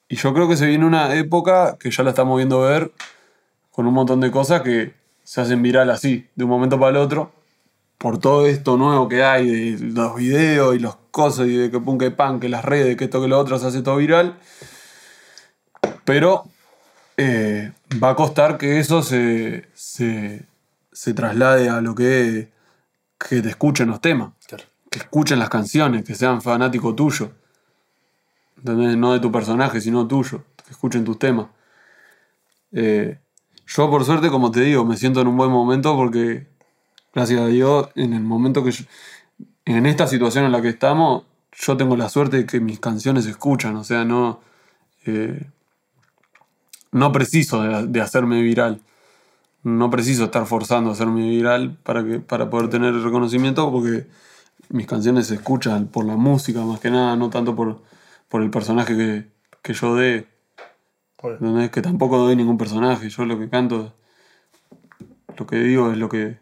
[0.09, 2.91] y yo creo que se viene una época que ya la estamos viendo ver
[3.69, 6.97] con un montón de cosas que se hacen viral así, de un momento para el
[6.97, 7.31] otro,
[7.99, 11.79] por todo esto nuevo que hay, de los videos y los cosas, y de que
[11.79, 14.39] pum, que pan, que las redes, que esto, que lo otro, se hace todo viral.
[16.05, 16.45] Pero
[17.17, 17.71] eh,
[18.01, 20.45] va a costar que eso se, se,
[20.91, 22.49] se traslade a lo que,
[23.19, 24.63] que te escuchen los temas, Claro.
[24.89, 27.29] que escuchen las canciones, que sean fanáticos tuyos.
[28.57, 28.95] ¿Entendés?
[28.97, 31.47] No de tu personaje, sino tuyo, que escuchen tus temas.
[32.71, 33.19] Eh,
[33.67, 36.47] yo, por suerte, como te digo, me siento en un buen momento porque,
[37.13, 38.85] gracias a Dios, en el momento que yo-
[39.65, 41.23] en esta situación en la que estamos,
[41.53, 44.39] yo tengo la suerte de que mis canciones se escuchan, o sea, no,
[45.05, 45.45] eh,
[46.91, 48.81] no preciso de, de hacerme viral.
[49.63, 54.07] No preciso estar forzando a hacerme viral para, que, para poder tener reconocimiento porque
[54.69, 57.81] mis canciones se escuchan por la música más que nada, no tanto por,
[58.27, 59.27] por el personaje que,
[59.61, 60.27] que yo dé.
[61.21, 61.69] Bueno, ¿Entendés?
[61.69, 63.09] Que tampoco doy ningún personaje.
[63.09, 63.93] Yo lo que canto,
[65.37, 66.39] lo que digo es lo que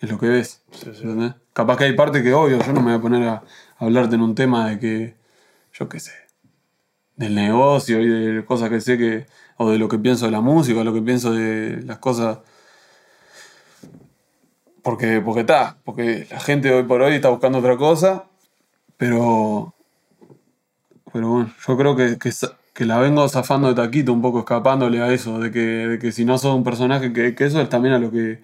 [0.00, 0.62] es lo que ves.
[0.70, 0.92] Sí.
[1.52, 3.42] Capaz que hay parte que obvio, yo no me voy a poner a
[3.78, 5.16] hablarte en un tema de que,
[5.72, 6.12] yo qué sé,
[7.16, 9.26] del negocio y de cosas que sé que,
[9.58, 12.38] o de lo que pienso de la música, o lo que pienso de las cosas.
[14.82, 18.24] Porque, porque está, porque la gente hoy por hoy está buscando otra cosa,
[18.96, 19.74] pero
[21.12, 22.30] pero bueno, yo creo que, que,
[22.74, 26.12] que la vengo zafando de taquito, un poco escapándole a eso, de que, de que
[26.12, 28.40] si no sos un personaje, que, que eso es también a lo que.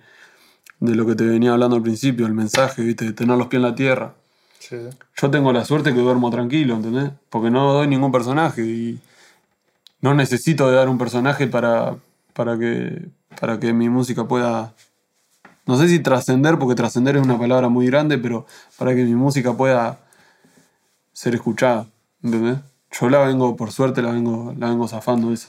[0.80, 3.06] de lo que te venía hablando al principio, el mensaje, ¿viste?
[3.06, 4.14] De tener los pies en la tierra.
[4.58, 4.76] sí.
[5.16, 7.12] Yo tengo la suerte que duermo tranquilo, ¿entendés?
[7.30, 8.98] Porque no doy ningún personaje y
[10.04, 11.96] no necesito de dar un personaje para,
[12.34, 13.08] para, que,
[13.40, 14.74] para que mi música pueda.
[15.64, 18.44] No sé si trascender, porque trascender es una palabra muy grande, pero
[18.76, 19.98] para que mi música pueda
[21.14, 21.86] ser escuchada,
[22.22, 22.58] ¿entendés?
[22.90, 25.48] Yo la vengo, por suerte, la vengo, la vengo zafando esa.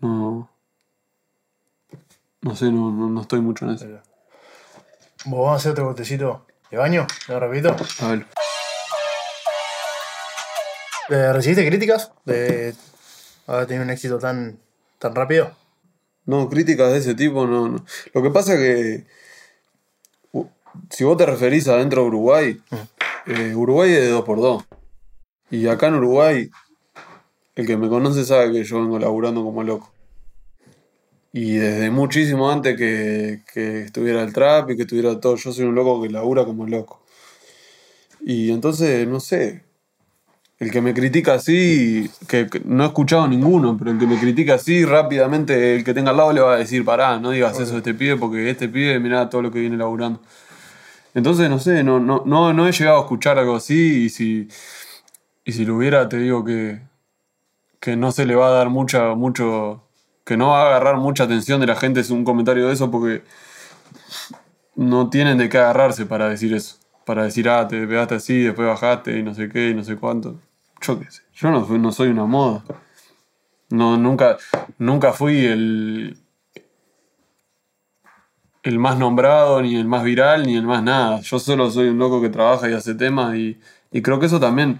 [0.00, 0.48] No.
[2.40, 3.84] No sé, no, no, no estoy mucho en eso.
[5.26, 7.06] ¿Vos vamos a hacer otro cortecito de baño?
[7.28, 7.76] ¿Lo repito?
[8.00, 8.26] A ver.
[11.10, 12.74] ¿Le ¿Recibiste críticas de
[13.46, 14.58] haber tenido un éxito tan,
[14.98, 15.52] tan rápido?
[16.26, 17.84] No, críticas de ese tipo no, no.
[18.14, 19.06] Lo que pasa es que
[20.90, 22.60] si vos te referís adentro de Uruguay,
[23.26, 24.64] eh, Uruguay es de 2x2.
[25.50, 26.50] Y acá en Uruguay,
[27.56, 29.92] el que me conoce sabe que yo vengo laburando como loco.
[31.32, 35.64] Y desde muchísimo antes que, que estuviera el trap y que estuviera todo, yo soy
[35.64, 37.02] un loco que labura como loco.
[38.20, 39.64] Y entonces, no sé,
[40.62, 44.54] el que me critica así, que, no he escuchado ninguno, pero el que me critica
[44.54, 47.72] así, rápidamente el que tenga al lado le va a decir, pará, no digas eso
[47.72, 50.20] de este pibe, porque este pibe, mirá todo lo que viene laburando.
[51.14, 54.48] Entonces, no sé, no, no, no, no he llegado a escuchar algo así y si,
[55.44, 56.80] y si lo hubiera, te digo que,
[57.80, 59.82] que no se le va a dar mucha, mucho,
[60.24, 62.88] que no va a agarrar mucha atención de la gente es un comentario de eso
[62.88, 63.24] porque
[64.76, 66.76] no tienen de qué agarrarse para decir eso.
[67.04, 69.96] Para decir, ah, te pegaste así, después bajaste y no sé qué y no sé
[69.96, 70.38] cuánto.
[70.82, 71.22] Yo qué sé.
[71.34, 72.62] Yo no, soy una moda.
[73.70, 74.36] No, nunca,
[74.78, 76.18] nunca fui el,
[78.62, 81.20] el más nombrado, ni el más viral, ni el más nada.
[81.20, 83.58] Yo solo soy un loco que trabaja y hace temas y,
[83.90, 84.78] y creo que eso también,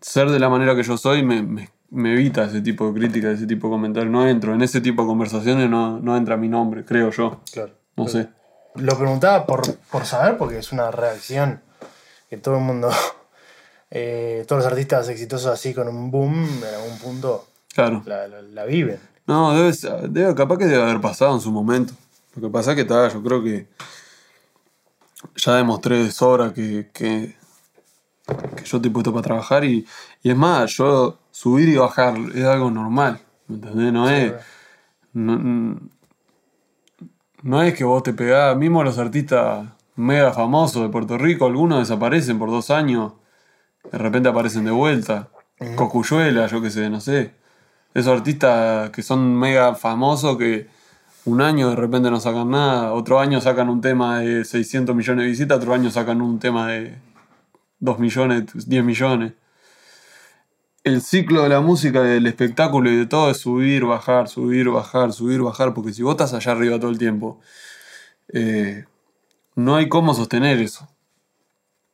[0.00, 3.32] ser de la manera que yo soy, me, me- me evita ese tipo de crítica,
[3.32, 4.12] ese tipo de comentarios.
[4.12, 4.54] No entro.
[4.54, 7.40] En ese tipo de conversaciones no, no entra mi nombre, creo yo.
[7.52, 7.72] Claro.
[7.96, 8.28] No sé.
[8.76, 11.60] Lo preguntaba por, por saber, porque es una reacción
[12.28, 12.88] que todo el mundo,
[13.90, 18.02] eh, todos los artistas exitosos así con un boom, en algún punto Claro.
[18.06, 18.98] la, la- la viven.
[19.26, 19.72] No, debe,
[20.08, 21.92] debe, capaz que debe haber pasado en su momento.
[22.34, 23.68] Lo que pasa es que tal, yo creo que
[25.36, 27.36] ya demostré de sobra que, que,
[28.56, 29.86] que yo estoy puesto para trabajar y,
[30.22, 33.92] y es más, yo subir y bajar es algo normal, ¿me entendés?
[33.92, 34.32] No es...
[35.12, 35.80] No,
[37.42, 41.80] no es que vos te pegás, mismo los artistas mega famosos de Puerto Rico, algunos
[41.80, 43.12] desaparecen por dos años,
[43.90, 45.28] de repente aparecen de vuelta.
[45.76, 47.34] Cocuyuela, yo qué sé, no sé.
[47.92, 50.68] Esos artistas que son mega famosos que
[51.24, 55.24] un año de repente no sacan nada, otro año sacan un tema de 600 millones
[55.24, 56.98] de visitas, otro año sacan un tema de
[57.80, 59.32] 2 millones, 10 millones.
[60.82, 65.12] El ciclo de la música, del espectáculo y de todo es subir, bajar, subir, bajar,
[65.12, 67.40] subir, bajar, porque si vos estás allá arriba todo el tiempo,
[68.32, 68.86] eh,
[69.56, 70.88] no hay cómo sostener eso.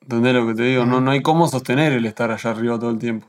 [0.07, 0.87] ¿Entendés lo que te digo?
[0.87, 3.27] No, no hay cómo sostener el estar allá arriba todo el tiempo.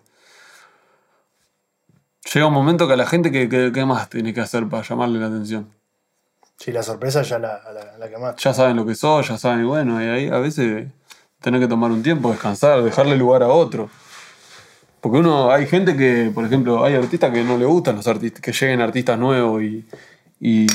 [2.33, 4.83] Llega un momento que a la gente, que, que- ¿qué más tiene que hacer para
[4.83, 5.69] llamarle la atención?
[6.57, 8.41] Sí, la sorpresa ya la, la, la quemaste.
[8.43, 10.87] Ya saben lo que sos, ya saben, y bueno, y ahí a veces
[11.41, 13.89] tenés que tomar un tiempo, descansar, dejarle lugar a otro.
[15.01, 18.41] Porque uno, hay gente que, por ejemplo, hay artistas que no le gustan los artistas,
[18.41, 19.85] que lleguen artistas nuevos y,
[20.39, 20.67] y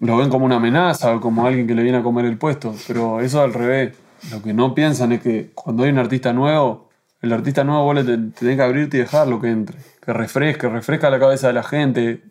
[0.00, 2.74] lo ven como una amenaza o como alguien que le viene a comer el puesto.
[2.86, 3.94] Pero eso al revés.
[4.30, 6.90] Lo que no piensan es que cuando hay un artista nuevo,
[7.20, 9.78] el artista nuevo vos le tenés que abrirte y dejarlo que entre.
[10.00, 12.22] Que refresque, refresca la cabeza de la gente,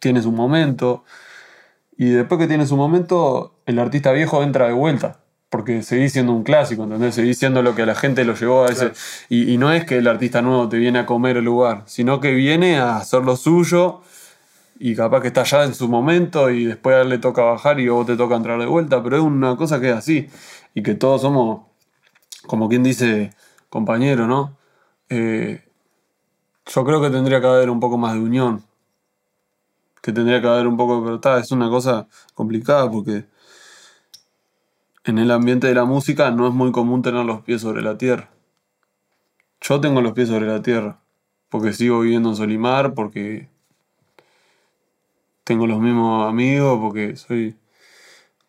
[0.00, 1.04] tiene su momento.
[1.96, 5.20] Y después que tiene su momento, el artista viejo entra de vuelta.
[5.48, 7.14] Porque seguís siendo un clásico, ¿entendés?
[7.14, 8.92] Seguís siendo lo que a la gente lo llevó a ese.
[9.28, 12.20] Y, y no es que el artista nuevo te viene a comer el lugar, sino
[12.20, 14.02] que viene a hacer lo suyo
[14.78, 17.78] y capaz que está ya en su momento y después a él le toca bajar
[17.78, 19.02] y vos te toca entrar de vuelta.
[19.02, 20.28] Pero es una cosa que es así.
[20.74, 21.66] Y que todos somos,
[22.46, 23.32] como quien dice,
[23.70, 24.56] compañero, ¿no?
[25.08, 25.64] Eh,
[26.66, 28.64] yo creo que tendría que haber un poco más de unión
[30.04, 33.24] que tendría que haber un poco, pero está, es una cosa complicada porque
[35.04, 37.96] en el ambiente de la música no es muy común tener los pies sobre la
[37.96, 38.28] tierra.
[39.62, 41.00] Yo tengo los pies sobre la tierra
[41.48, 43.48] porque sigo viviendo en Solimar, porque
[45.42, 47.56] tengo los mismos amigos, porque soy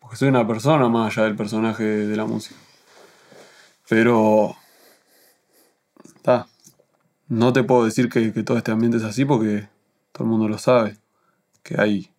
[0.06, 2.54] porque soy una persona más allá del personaje de la música.
[3.88, 4.56] Pero
[6.04, 6.46] está,
[7.28, 9.68] no te puedo decir que, todo este ambiente es así porque
[10.12, 10.98] todo el mundo lo sabe
[11.62, 12.10] que hay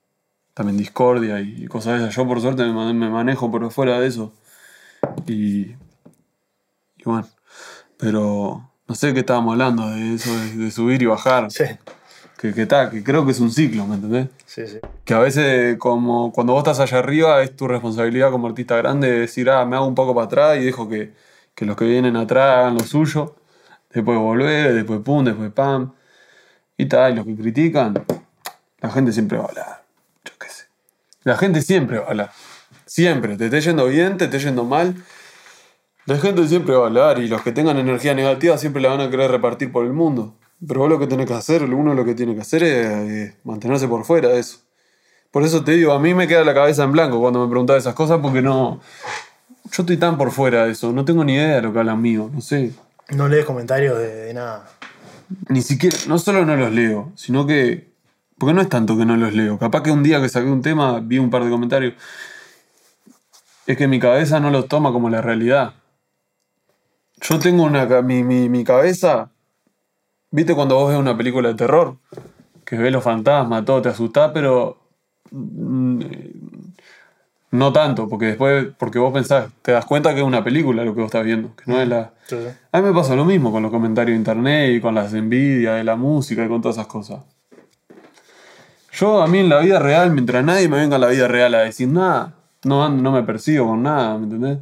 [0.53, 2.15] también discordia y cosas de esas.
[2.15, 4.33] Yo por suerte me, man- me manejo por fuera de eso.
[5.27, 5.71] Y,
[6.97, 7.27] y bueno,
[7.97, 11.51] pero no sé qué estábamos hablando de eso, de, de subir y bajar.
[11.51, 11.65] Sí,
[12.37, 14.27] Que, que, ta, que creo que es un ciclo, ¿me entendés?
[14.45, 14.79] sí, sí.
[15.05, 19.11] Que a veces como cuando vos estás allá arriba es tu responsabilidad como artista grande
[19.11, 21.13] de decir, ah, me hago un poco para atrás y dejo que,
[21.55, 23.35] que los que vienen atrás hagan lo suyo.
[23.91, 25.93] Después volver, después pum, después pam.
[26.77, 28.05] Y tal, y los que critican,
[28.79, 29.83] la gente siempre va a hablar.
[30.23, 30.65] Yo qué sé.
[31.23, 32.31] La gente siempre va a hablar.
[32.85, 33.35] Siempre.
[33.37, 34.95] Te esté yendo bien, te esté yendo mal.
[36.05, 39.01] La gente siempre va a hablar y los que tengan energía negativa siempre la van
[39.01, 40.35] a querer repartir por el mundo.
[40.65, 43.87] Pero vos lo que tenés que hacer, uno lo que tiene que hacer es mantenerse
[43.87, 44.59] por fuera de eso.
[45.29, 47.77] Por eso te digo, a mí me queda la cabeza en blanco cuando me preguntás
[47.77, 48.79] esas cosas porque no...
[49.71, 52.01] Yo estoy tan por fuera de eso, no tengo ni idea de lo que hablan
[52.01, 52.71] mío, no sé.
[53.09, 54.67] No lees comentarios de, de nada.
[55.49, 57.91] Ni siquiera, no solo no los leo, sino que...
[58.39, 59.59] Porque no es tanto que no los leo.
[59.59, 61.93] Capaz que un día que saqué un tema vi un par de comentarios.
[63.65, 65.73] Es que mi cabeza no los toma como la realidad.
[67.21, 67.85] Yo tengo una...
[68.01, 69.31] Mi, mi, mi cabeza...
[70.37, 71.95] ¿Viste cuando vos ves una película de terror?
[72.63, 74.77] Que ves los fantasmas, todo, te asustás, pero...
[75.31, 75.99] mm,
[77.49, 80.93] No tanto, porque después, porque vos pensás, te das cuenta que es una película lo
[80.93, 82.11] que vos estás viendo, que no es la...
[82.27, 82.37] Sí.
[82.71, 85.77] A mí me pasa lo mismo con los comentarios de internet y con las envidias
[85.77, 87.21] de la música y con todas esas cosas.
[88.91, 91.55] Yo, a mí en la vida real, mientras nadie me venga a la vida real
[91.55, 94.59] a decir nada, no, ando- no me persigo con nada, ¿me entendés?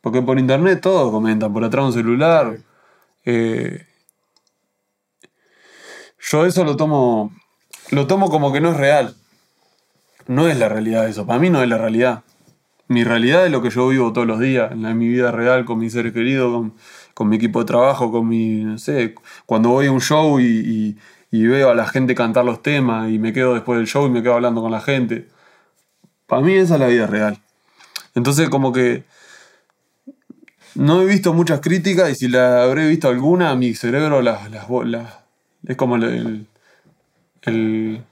[0.00, 2.56] Porque por internet todo comentan, por atrás un celular.
[3.26, 3.84] Eh,
[6.20, 7.32] yo eso lo tomo,
[7.90, 9.14] lo tomo como que no es real.
[10.26, 12.22] No es la realidad eso, para mí no es la realidad.
[12.88, 15.64] Mi realidad es lo que yo vivo todos los días, en, la- mi vida real,
[15.64, 16.74] con mis seres queridos, con,
[17.14, 19.14] con mi equipo de trabajo, con mi, no sé,
[19.46, 20.96] cuando voy a un show y,
[21.32, 24.10] y- veo a la gente cantar los temas y me quedo después del show y
[24.10, 25.28] me quedo hablando con la gente.
[26.26, 27.38] Para mí esa es la vida real.
[28.14, 29.04] Entonces como que
[30.74, 34.68] no he visto muchas críticas y si la habré visto alguna, mi cerebro las, las,
[35.68, 36.46] Es como el,
[37.42, 38.04] el-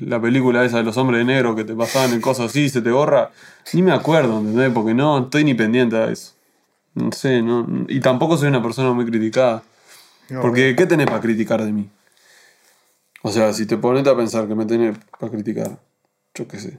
[0.00, 2.82] la película esa de los hombres de negro que te pasaban en cosas así, se
[2.82, 3.30] te borra.
[3.72, 4.72] Ni me acuerdo, ¿entendés?
[4.72, 6.34] Porque no estoy ni pendiente a eso.
[6.94, 7.66] No sé, no.
[7.88, 9.62] Y tampoco soy una persona muy criticada.
[10.30, 11.88] No, Porque, ¿qué tenés para criticar de mí?
[13.22, 15.78] O sea, si te pones a pensar que me tenés para criticar,
[16.34, 16.78] yo qué sé.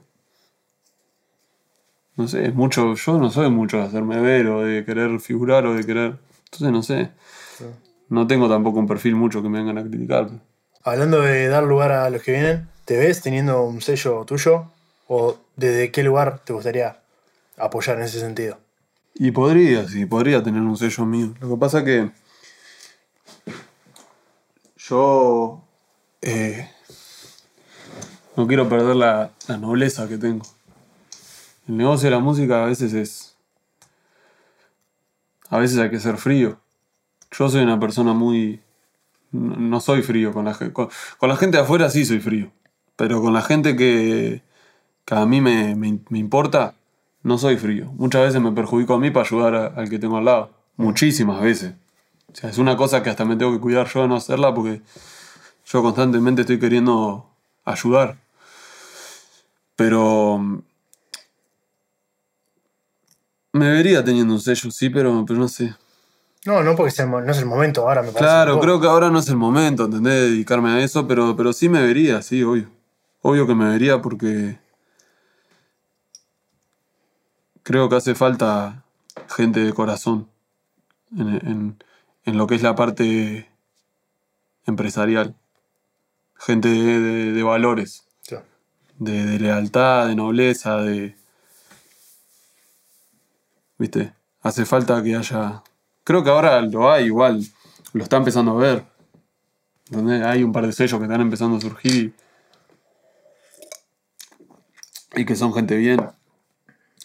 [2.18, 5.66] No sé, es mucho, yo no soy mucho de hacerme ver o de querer figurar
[5.66, 6.18] o de querer.
[6.46, 7.12] Entonces no sé.
[8.10, 10.30] No tengo tampoco un perfil mucho que me vengan a criticar.
[10.84, 14.72] Hablando de dar lugar a los que vienen, ¿te ves teniendo un sello tuyo?
[15.08, 16.98] ¿O desde qué lugar te gustaría
[17.58, 18.58] apoyar en ese sentido?
[19.16, 21.34] Y podría, sí, podría tener un sello mío.
[21.40, 22.12] Lo que pasa que
[24.78, 25.64] yo
[26.22, 26.70] eh,
[28.36, 30.46] no quiero perder la, la nobleza que tengo.
[31.68, 33.36] El negocio de la música a veces es...
[35.50, 36.60] A veces hay que ser frío.
[37.38, 38.62] Yo soy una persona muy...
[39.32, 40.74] No soy frío con la gente.
[40.74, 42.52] Con, con la gente de afuera sí soy frío.
[42.96, 44.42] Pero con la gente que,
[45.06, 46.76] que a mí me, me- me importa,
[47.24, 47.92] no soy frío.
[47.98, 50.52] Muchas veces me perjudico a mí para ayudar a- al que tengo al lado.
[50.78, 51.74] Muchísimas veces.
[52.32, 54.54] O sea, es una cosa que hasta me tengo que cuidar yo de no hacerla
[54.54, 54.82] porque
[55.66, 57.30] yo constantemente estoy queriendo
[57.66, 58.18] ayudar.
[59.76, 60.60] Pero mm,
[63.54, 65.74] me vería teniendo un sello, sí, pero, pero no sé.
[66.46, 68.24] No, no porque sea no es el momento ahora, me parece.
[68.24, 70.14] Claro, creo que ahora no es el momento, ¿entendés?
[70.14, 72.70] De dedicarme a eso, pero, pero sí me vería, sí, obvio.
[73.22, 74.60] Obvio que me vería porque
[77.64, 78.84] creo que hace falta
[79.36, 80.30] gente de corazón
[81.18, 81.84] en, en-
[82.26, 83.50] en lo que es la parte
[84.66, 85.36] empresarial.
[86.38, 88.36] Gente de, de- de valores, Sí.
[89.00, 91.16] de, de lealtad, de nobleza, de...
[93.78, 94.14] ¿Viste?
[94.42, 95.64] Hace falta que haya...
[96.06, 97.46] Creo que ahora lo hay igual,
[97.94, 98.86] lo está empezando a ver.
[99.90, 100.22] ¿Entendés?
[100.24, 102.14] Hay un par de sellos que están empezando a surgir
[105.16, 106.00] y, y que son gente bien.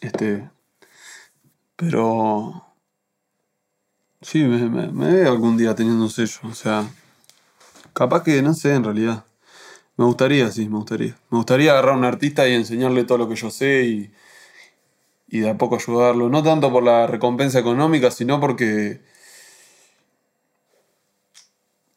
[0.03, 0.51] Este,
[1.77, 2.63] pero
[4.23, 6.41] sí, me, me- me veo algún día teniendo un sello.
[6.45, 6.89] O sea,
[7.93, 9.25] capaz que no sé en realidad.
[9.99, 11.17] Me gustaría, sí, me gustaría.
[11.31, 14.13] Me gustaría agarrar a un artista y enseñarle todo lo que yo sé y,
[15.31, 16.29] y de a poco ayudarlo.
[16.29, 19.01] No tanto por la recompensa económica, sino porque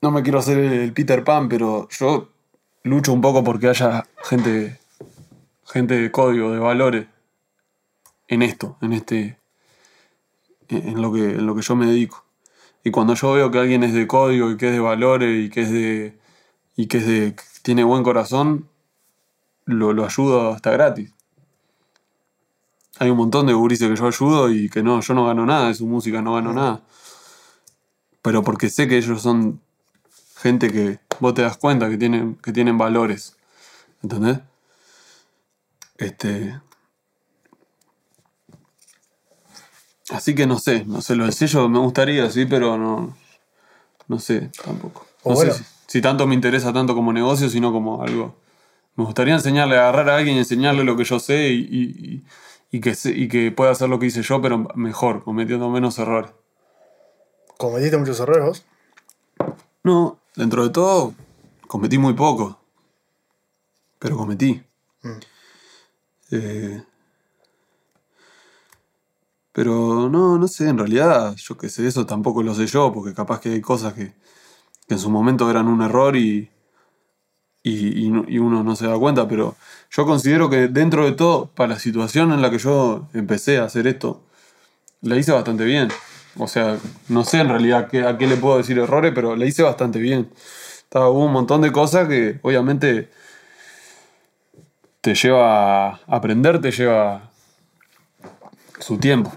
[0.02, 2.30] no me quiero hacer el Peter Pan, pero yo
[2.84, 4.80] lucho un poco porque haya gente,
[5.66, 7.08] gente de código, de valores
[8.28, 9.40] en esto, en este,
[10.70, 12.24] en lo que, en lo que yo me dedico.
[12.84, 15.50] Y cuando yo veo que alguien es de código y que es de valores y
[15.50, 16.20] que es de,
[16.76, 18.70] y que es de, tiene buen corazón,
[19.66, 21.14] lo, lo ayudo hasta gratis.
[23.04, 25.68] Hay un montón de gurises que yo ayudo y que no, yo no gano nada
[25.68, 26.80] de su música, no gano nada.
[28.22, 29.60] Pero porque sé que ellos son
[30.38, 33.36] gente que vos te das cuenta que tienen, que tienen valores.
[34.02, 34.40] ¿Entendés?
[35.98, 36.62] Este.
[40.10, 43.18] Así que no sé, no sé, lo del sello me gustaría, sí, pero no.
[44.08, 45.06] No sé, tampoco.
[45.24, 45.52] O No bueno.
[45.52, 48.34] sé si, si tanto me interesa tanto como negocio, sino como algo.
[48.96, 52.24] Me gustaría enseñarle, agarrar a alguien y enseñarle lo que yo sé y, y-
[52.74, 56.00] y- que, se- y que pueda hacer lo que hice yo, pero mejor, cometiendo menos
[56.00, 56.32] errores.
[57.58, 58.66] ¿Cometiste muchos errores vos?
[59.84, 61.14] No, dentro de todo,
[61.68, 62.60] cometí muy poco.
[64.00, 64.62] Pero cometí.
[66.32, 66.84] Eh,
[69.52, 73.14] pero no, no sé, en realidad, yo qué sé, eso tampoco lo sé yo, porque
[73.14, 74.08] capaz que hay cosas que,
[74.88, 76.50] que en su momento eran un error y,
[77.64, 79.56] y, y no- y uno no se da cuenta, pero
[79.92, 83.66] yo considero que dentro de todo, para la situación en la que yo empecé a
[83.66, 84.22] hacer esto,
[85.02, 85.90] la hice bastante bien.
[86.38, 86.78] O sea,
[87.10, 90.00] no sé en realidad qué- a qué le puedo decir errores, pero la hice bastante
[90.00, 90.30] bien.
[90.84, 93.10] Estaba, hubo un montón de cosas que obviamente
[95.02, 97.30] te lleva a aprender, te lleva
[98.80, 99.32] su tiempo.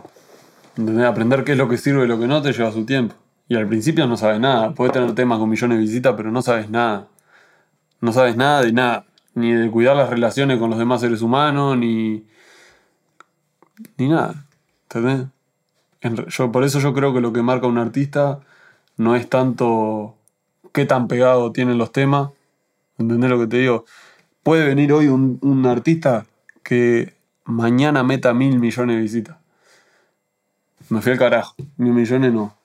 [0.76, 1.06] ¿Entendés?
[1.06, 3.14] Aprender qué es lo que sirve y lo que no te lleva su tiempo.
[3.48, 4.74] Y al principio no sabes nada.
[4.74, 7.08] Puedes tener temas con millones de visitas, pero no sabes nada.
[8.00, 9.06] No sabes nada de nada.
[9.34, 12.24] Ni de cuidar las relaciones con los demás seres humanos, ni.
[13.98, 14.46] ni nada.
[14.84, 15.26] ¿Entendés?
[16.28, 18.40] Yo, por eso yo creo que lo que marca un artista
[18.96, 20.16] no es tanto
[20.72, 22.30] qué tan pegado tienen los temas.
[22.98, 23.84] ¿Entendés lo que te digo?
[24.42, 26.26] Puede venir hoy un, un artista
[26.62, 27.14] que
[27.44, 29.36] mañana meta mil millones de visitas.
[30.88, 31.54] Me fui al carajo.
[31.76, 32.55] Mil millones no.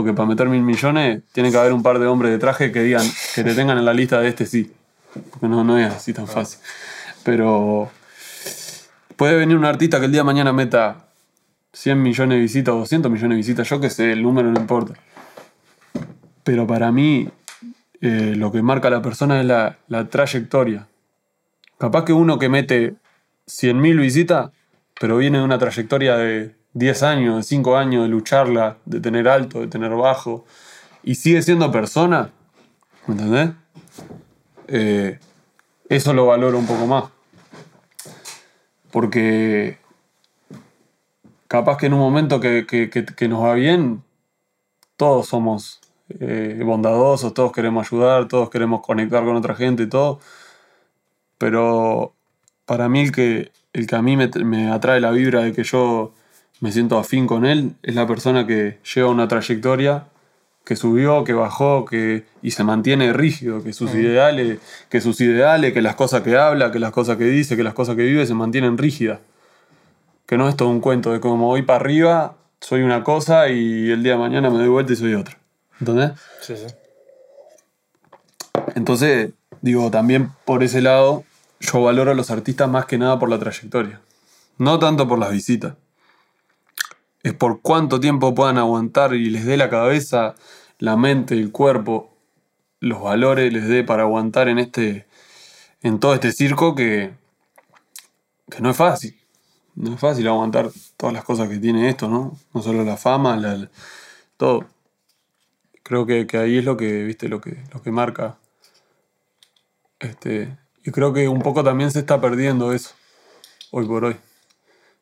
[0.00, 2.82] Porque para meter mil millones tiene que haber un par de hombres de traje que
[2.82, 4.72] digan, que te tengan en la lista de este sí.
[5.28, 6.58] Porque no, no es así tan fácil.
[7.22, 7.90] Pero
[9.16, 11.04] puede venir un artista que el día de mañana meta
[11.74, 14.58] 100 millones de visitas o 200 millones de visitas, yo qué sé, el número no
[14.58, 14.94] importa.
[16.44, 17.28] Pero para mí,
[18.00, 20.88] eh, lo que marca a la persona es la, la trayectoria.
[21.76, 22.94] Capaz que uno que mete
[23.48, 24.50] 100.000 visitas,
[24.98, 29.28] pero viene de una trayectoria de 10 años, de 5 años de lucharla, de tener
[29.28, 30.44] alto, de tener bajo,
[31.02, 32.30] y sigue siendo persona,
[33.06, 33.50] ¿me entendés?
[34.68, 35.18] Eh,
[35.88, 37.04] eso lo valoro un poco más.
[38.92, 39.78] Porque
[41.48, 44.02] capaz que en un momento que, que- que- que nos va bien,
[44.96, 45.80] todos somos
[46.18, 50.18] eh, bondadosos, todos queremos ayudar, todos queremos conectar con otra gente y todo.
[51.38, 52.14] Pero
[52.66, 55.62] para mí el que, el que a mí me, me atrae la vibra de que
[55.64, 56.12] yo
[56.60, 60.06] me siento afín con él es la persona que lleva una trayectoria,
[60.64, 64.58] que subió, que bajó, que, y se mantiene rígido, que sus ideales,
[64.88, 67.74] que sus ideales, que las cosas que habla, que las cosas que dice, que las
[67.74, 69.20] cosas que vive se mantienen rígidas.
[70.26, 73.90] Que no es todo un cuento de como voy para arriba, soy una cosa y
[73.90, 75.38] el día de mañana me doy vuelta y soy otra.
[75.80, 76.12] ¿Entendés?
[76.42, 76.66] Sí, sí.
[78.74, 79.30] Entonces,
[79.62, 81.24] digo, también por ese lado,
[81.58, 84.00] yo valoro a los artistas más que nada por la trayectoria.
[84.58, 85.74] No tanto por las visitas.
[87.22, 90.34] Es por cuánto tiempo puedan aguantar y les dé la cabeza,
[90.78, 92.14] la mente, el cuerpo,
[92.80, 95.06] los valores les dé para aguantar en este.
[95.82, 97.12] en todo este circo que.
[98.50, 99.16] que no es fácil.
[99.76, 102.38] No es fácil aguantar todas las cosas que tiene esto, ¿no?
[102.54, 103.70] No solo la fama, la-
[104.36, 104.66] todo.
[105.82, 108.38] Creo que, que ahí es lo que, viste, lo que, lo que marca.
[110.00, 112.90] Este, y creo que un poco también se está perdiendo eso,
[113.72, 114.16] hoy por hoy.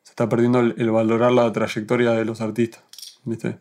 [0.09, 2.83] Se está perdiendo el, valorar la trayectoria de los artistas.
[3.23, 3.57] ¿viste?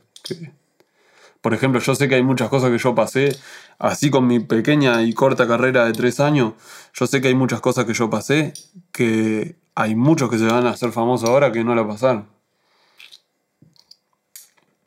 [1.41, 3.37] Por ejemplo, yo sé que hay muchas cosas que yo pasé,
[3.79, 6.55] así con mi pequeña y corta carrera de tres años,
[6.93, 8.53] yo sé que hay muchas cosas que yo pasé,
[8.93, 12.27] que hay muchos que se van a hacer famosos ahora que no la pasaron.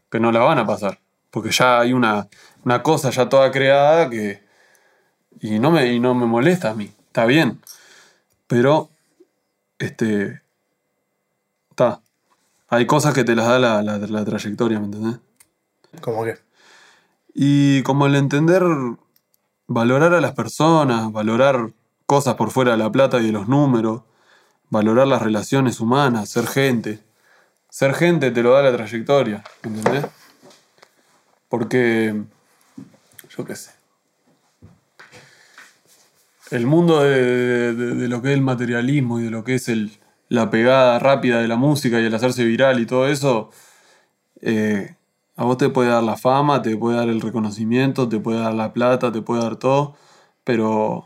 [0.09, 0.99] Que no la van a pasar.
[1.29, 2.27] Porque ya hay una,
[2.65, 4.43] una cosa ya toda creada que,
[5.39, 6.91] y no me, y no me molesta a mí.
[7.07, 7.61] Está bien.
[8.47, 8.89] Pero,
[9.79, 10.41] este.
[12.71, 15.19] Hay cosas que te las da la, la- la trayectoria, ¿me entendés?
[16.01, 16.37] ¿Cómo qué?
[17.33, 18.63] Y como el entender,
[19.67, 21.71] valorar a las personas, valorar
[22.05, 24.03] cosas por fuera de la plata y de los números,
[24.69, 26.99] valorar las relaciones humanas, ser gente.
[27.69, 30.05] Ser gente te lo da la trayectoria, ¿entendés?
[31.49, 32.23] Porque,
[33.37, 33.71] yo qué sé.
[36.51, 39.67] El mundo de, de- de lo que es el materialismo y de lo que es
[39.69, 39.99] el,
[40.31, 43.49] la pegada rápida de la música y el hacerse viral y todo eso,
[44.41, 44.95] eh,
[45.35, 48.53] a vos te puede dar la fama, te puede dar el reconocimiento, te puede dar
[48.53, 49.97] la plata, te puede dar todo,
[50.45, 51.05] pero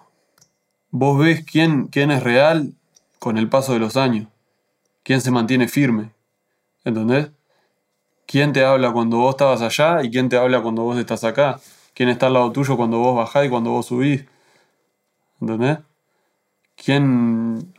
[0.92, 2.76] vos ves quién, quién es real
[3.18, 4.28] con el paso de los años,
[5.02, 6.12] quién se mantiene firme,
[6.84, 7.32] ¿entendés?
[8.28, 11.60] ¿Quién te habla cuando vos estabas allá y quién te habla cuando vos estás acá?
[11.96, 14.26] ¿Quién está al lado tuyo cuando vos bajás y cuando vos subís?
[15.42, 15.80] ¿Entendés?
[16.76, 17.74] ¿Quién,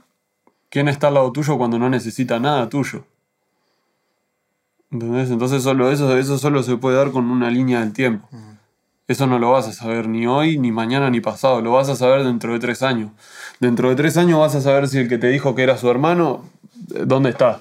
[0.76, 3.06] quién está al lado tuyo cuando no necesita nada tuyo?
[4.90, 5.30] ¿Entendés?
[5.30, 8.28] Entonces solo eso, eso solo se puede dar con una línea del tiempo.
[9.08, 11.62] Eso no lo vas a saber ni hoy, ni mañana, ni pasado.
[11.62, 13.10] Lo vas a saber dentro de tres años.
[13.58, 15.88] Dentro de tres años vas a saber si el que te dijo que era su
[15.88, 16.44] hermano,
[16.94, 17.58] eh, ¿dónde está?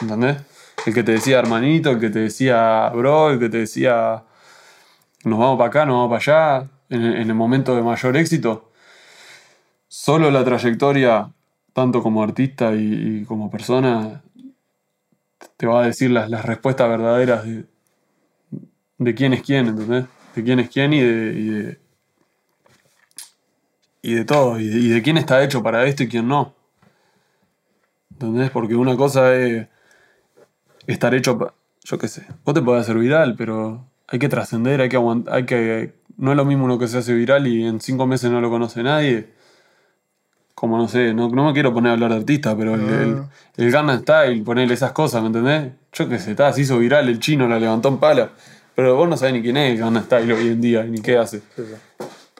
[0.00, 0.38] ¿Entendés?
[0.84, 4.24] El que te decía hermanito, el que te decía bro, el que te decía
[5.22, 8.72] nos vamos para acá, nos vamos para allá, en el momento de mayor éxito.
[9.86, 11.30] Solo la trayectoria,
[11.72, 14.22] tanto como artista y, como persona,
[15.56, 17.64] te va a decir las, respuestas verdaderas de,
[18.98, 20.06] de quién es quién, ¿entendés?
[20.34, 21.78] De quién es quién y de, y de,
[24.02, 26.54] y de todo, y de, y de quién está hecho para esto y quién no.
[28.12, 28.50] ¿Entendés?
[28.50, 29.68] Porque una cosa es
[30.86, 31.54] estar hecho,
[31.84, 35.34] yo qué sé, vos te podés hacer viral, pero hay que trascender, hay que aguantar,
[35.34, 35.94] hay que...
[36.18, 38.50] No es lo mismo uno que se hace viral y en cinco meses no lo
[38.50, 39.30] conoce nadie.
[40.62, 43.22] Como no sé, no, no me quiero poner a hablar de artista, pero el, el,
[43.56, 45.72] el Gangnam Style, ponerle esas cosas, ¿me entendés?
[45.92, 48.30] Yo qué sé, está, se hizo viral, el chino la levantó en pala.
[48.76, 51.18] Pero vos no sabés ni quién es el Gangnam Style hoy en día, ni qué
[51.18, 51.42] hace.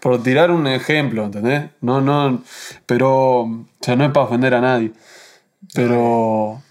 [0.00, 1.64] Por tirar un ejemplo, ¿entendés?
[1.80, 2.44] No, no,
[2.86, 4.92] pero, o sea, no es para ofender a nadie.
[5.74, 6.62] Pero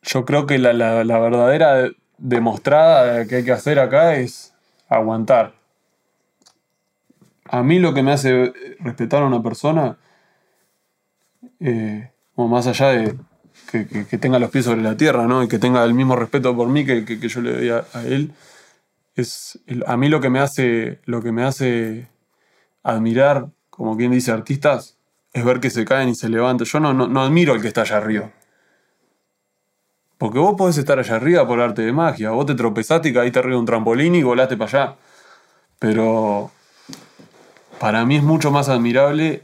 [0.00, 4.54] yo creo que la, la- la verdadera demostrada que hay que hacer acá es
[4.88, 5.52] aguantar.
[7.50, 9.98] A mí lo que me hace respetar a una persona,
[11.60, 13.16] eh, más allá de
[13.70, 15.42] que, tenga los pies sobre la tierra, ¿no?
[15.42, 18.32] Y que tenga el mismo respeto por mí que, yo le doy a, él,
[19.14, 22.08] es a mí lo que me hace, lo que me hace
[22.82, 24.98] admirar, como quien dice, artistas,
[25.32, 26.66] es ver que se caen y se levantan.
[26.66, 28.30] Yo no, no, no admiro al que está allá arriba.
[30.18, 32.30] Porque vos podés estar allá arriba por arte de magia.
[32.30, 34.96] Vos te tropezaste y caíste arriba de un trampolín y volaste para allá.
[35.78, 36.50] Pero
[37.78, 39.42] para mí es mucho más admirable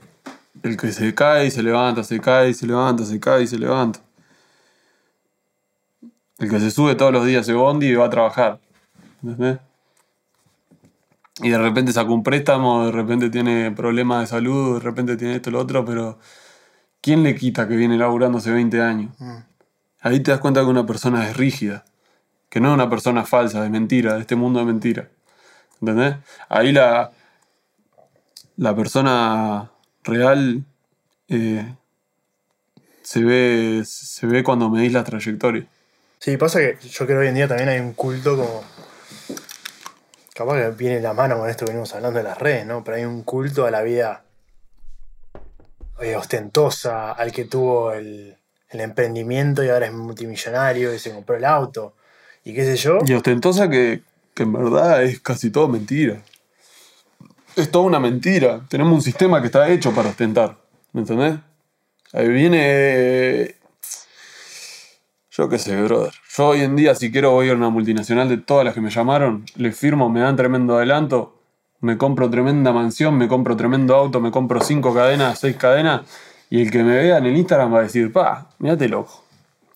[0.62, 3.46] el que se cae y se levanta, se cae y se levanta, se cae y
[3.46, 4.00] se levanta.
[6.38, 8.60] El que se sube todos los días ese bondi y va a trabajar.
[9.22, 9.58] ¿Entendés?
[11.42, 15.36] Y de repente saca un préstamo, de repente tiene problemas de salud, de repente tiene
[15.36, 16.18] esto y lo otro, pero
[17.00, 19.14] ¿quién le quita que viene laburando hace 20 años?
[20.00, 21.84] Ahí te das cuenta que una persona es rígida,
[22.48, 25.08] que no es una persona falsa, de mentira, de este mundo de mentira.
[25.80, 26.16] ¿Entendés?
[26.48, 27.12] Ahí la,
[28.56, 29.70] la persona
[30.04, 30.62] real
[31.28, 31.74] eh,
[33.02, 35.66] se, ve, se ve cuando medís la trayectoria.
[36.18, 38.64] Sí, pasa que yo creo que hoy en día también hay un culto como.
[40.34, 42.82] Capaz que viene la mano con esto que venimos hablando de las redes, ¿no?
[42.82, 44.24] Pero hay un culto a la vida
[46.00, 48.36] eh, ostentosa, al que tuvo el,
[48.70, 51.94] el emprendimiento y ahora es multimillonario y se compró el auto
[52.44, 52.98] y qué sé yo.
[53.06, 54.02] Y ostentosa que,
[54.34, 56.22] que en verdad es casi todo mentira.
[57.56, 58.60] Es toda una mentira.
[58.68, 60.56] Tenemos un sistema que está hecho para ostentar.
[60.92, 61.34] ¿Me entendés?
[62.12, 63.56] Ahí viene.
[65.30, 66.12] Yo qué sé, brother.
[66.36, 68.90] Yo hoy en día, si quiero, voy a una multinacional de todas las que me
[68.90, 71.38] llamaron, le firmo, me dan tremendo adelanto,
[71.80, 76.02] me compro tremenda mansión, me compro tremendo auto, me compro cinco cadenas, seis cadenas,
[76.50, 79.24] y el que me vea en el Instagram va a decir, pa, mirate loco.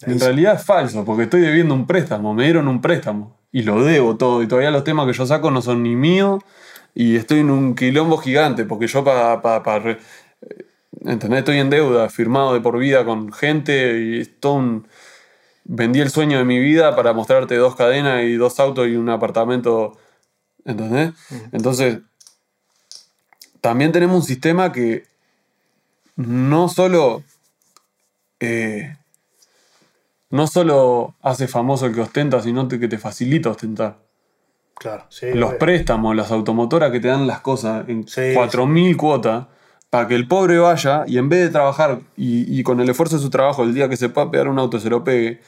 [0.02, 3.82] En realidad es falso, porque estoy debiendo un préstamo, me dieron un préstamo y lo
[3.82, 6.42] debo todo, y todavía los temas que yo saco no son ni míos,
[6.96, 9.42] y estoy en un quilombo gigante, porque yo para.
[9.42, 9.82] Pa, pa,
[11.04, 11.40] ¿Entendés?
[11.40, 14.88] Estoy en deuda, firmado de por vida con gente, y es todo un.
[15.64, 19.10] Vendí el sueño de mi vida para mostrarte dos cadenas y dos autos y un
[19.10, 19.98] apartamento.
[20.64, 21.12] ¿Entendés?
[21.52, 21.98] Entonces,
[23.60, 25.04] también tenemos un sistema que
[26.16, 27.22] no solo.
[28.40, 28.96] eh,
[30.30, 34.05] no solo hace famoso el que ostenta, sino que te facilita ostentar.
[34.78, 35.26] Claro, sí.
[35.32, 38.32] Los préstamos, las automotoras que te dan las cosas en Sí.
[38.34, 39.46] 4.000 cuotas,
[39.90, 43.16] para que el pobre vaya y en vez de trabajar y, y con el esfuerzo
[43.16, 45.40] de su trabajo, el día que se pueda pegar un auto se lo pegue,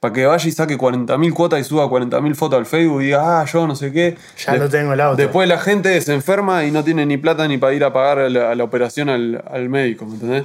[0.00, 3.40] para que vaya y saque 40.000 cuotas y suba 40.000 fotos al Facebook y diga,
[3.40, 4.18] ah, yo no sé qué.
[4.44, 5.16] Ya no tengo el auto.
[5.16, 8.18] Después la gente se enferma y no tiene ni plata ni para ir a pagar
[8.18, 10.44] a la, a la operación al, al médico, ¿me entendés?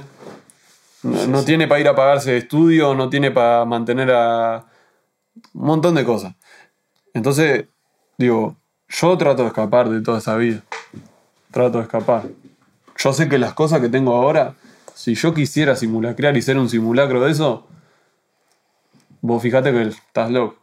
[1.02, 4.64] No, no tiene para ir a pagarse estudio, no tiene para mantener a.
[5.54, 6.34] un montón de cosas.
[7.12, 7.64] Entonces,
[8.20, 8.56] digo,
[8.86, 10.60] yo trato de escapar de toda esa vida.
[11.50, 12.24] Trato de escapar.
[12.98, 14.54] Yo sé que las cosas que tengo ahora,
[14.94, 17.66] si yo quisiera simulacrar y ser un simulacro de eso,
[19.22, 20.56] vos fijate que estás loco.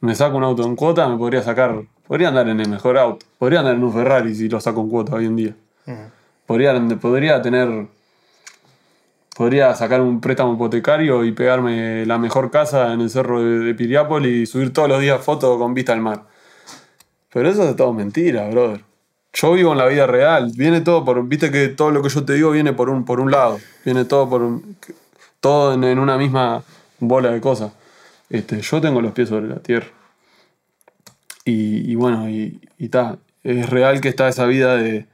[0.00, 1.84] Me saco un auto en cuota, me podría sacar.
[2.08, 3.24] Podría andar en el mejor auto.
[3.38, 5.56] Podría andar en un Ferrari si lo saco en cuota hoy en día.
[5.86, 5.96] Ujú.
[6.44, 7.86] Podría, podría tener.
[9.36, 13.74] Podría sacar un préstamo hipotecario y pegarme la mejor casa en el cerro de, de
[13.74, 16.35] Piriápolis y subir todos los días fotos con vista al mar.
[17.36, 18.82] Pero eso es todo mentira, brother.
[19.34, 20.50] Yo vivo en la vida real.
[20.56, 21.22] Viene todo por.
[21.28, 23.60] Viste que todo lo que yo te digo viene por un, por un lado.
[23.84, 24.74] Viene todo por un-
[25.40, 26.62] Todo en, una misma
[26.98, 27.72] bola de cosas.
[28.30, 29.88] Este, yo tengo los pies sobre la tierra.
[31.44, 32.58] Y, bueno, y.
[33.44, 35.04] Es real que está esa vida de,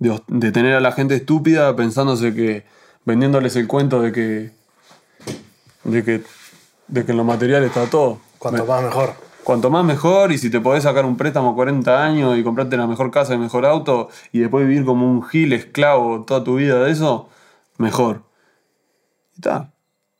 [0.00, 2.64] de, de tener a la gente estúpida pensándose que.
[3.04, 4.50] vendiéndoles el cuento de que.
[5.84, 6.22] de que.
[6.88, 8.18] de que en lo material está todo.
[8.40, 9.14] Cuanto más mejor.
[9.44, 12.86] Cuanto más mejor, y si te podés sacar un préstamo 40 años y comprarte la
[12.86, 16.56] mejor casa y el mejor auto, y después vivir como un gil esclavo toda tu
[16.56, 17.28] vida de eso,
[17.76, 18.22] mejor.
[19.36, 19.72] Y ta.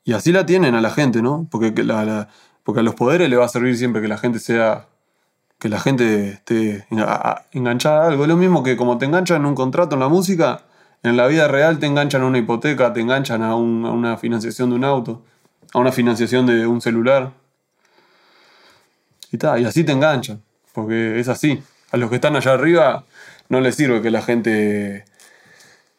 [0.03, 1.47] Y así la tienen a la gente, ¿no?
[1.49, 2.27] Porque, que la-
[2.63, 4.87] porque a los poderes le va a servir siempre que la gente sea.
[5.59, 8.23] que la gente esté enga- a- enganchada a algo.
[8.23, 10.63] Es lo mismo que como te enganchan en un contrato en la música,
[11.03, 14.71] en la vida real te enganchan a una hipoteca, te enganchan a, a una financiación
[14.71, 15.21] de un auto,
[15.73, 17.31] a una financiación de un celular.
[19.33, 20.43] Y, ta, y así te enganchan,
[20.73, 21.63] porque es así.
[21.91, 23.03] A los que están allá arriba
[23.49, 25.05] no les sirve que la gente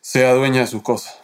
[0.01, 1.19] sea dueña de sus cosas.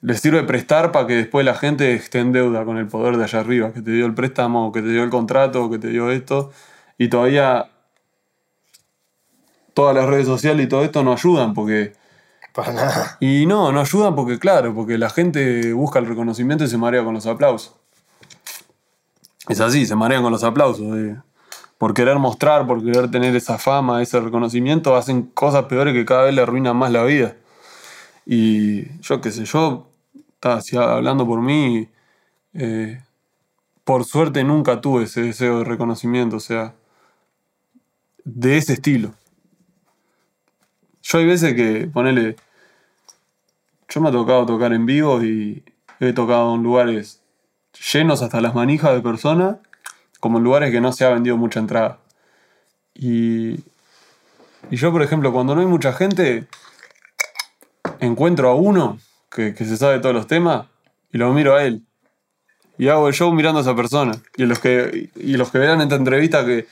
[0.00, 3.24] Les sirve prestar para que después la gente esté en deuda con el poder de
[3.24, 6.10] allá arriba, que te dio el préstamo, que te dio el contrato, que te dio
[6.10, 6.50] esto.
[6.96, 7.68] Y todavía
[9.74, 11.92] todas las redes sociales y todo esto no ayudan, porque...
[12.54, 13.18] Para nada.
[13.20, 17.04] Y no, no ayudan porque, claro, porque la gente busca el reconocimiento y se marea
[17.04, 17.74] con los aplausos.
[19.46, 20.90] Es así, se marean con los aplausos.
[20.96, 21.16] de-
[21.80, 26.24] por querer mostrar, por querer tener esa fama, ese reconocimiento, hacen cosas peores que cada
[26.24, 27.36] vez le arruinan más la vida.
[28.26, 29.88] Y yo qué sé, yo,
[30.40, 31.88] ta, si hablando por mí,
[32.52, 33.02] eh,
[33.82, 36.74] por suerte nunca tuve ese deseo de reconocimiento, o sea,
[38.24, 39.14] de ese estilo.
[41.00, 42.36] Yo hay veces que, ponele,
[43.88, 45.64] yo me ha tocado tocar en vivo y
[45.98, 47.22] he tocado en lugares
[47.90, 49.56] llenos hasta las manijas de personas,
[50.20, 51.98] como en lugares que no se ha vendido mucha entrada.
[52.94, 53.60] Y,
[54.70, 56.46] y yo, por ejemplo, cuando no hay mucha gente,
[57.98, 58.98] encuentro a uno
[59.30, 60.66] que, que se sabe todos los temas
[61.12, 61.82] y lo miro a él.
[62.78, 64.12] Y hago el show mirando a esa persona.
[64.36, 66.66] Y los que, y los que vean esta entrevista que,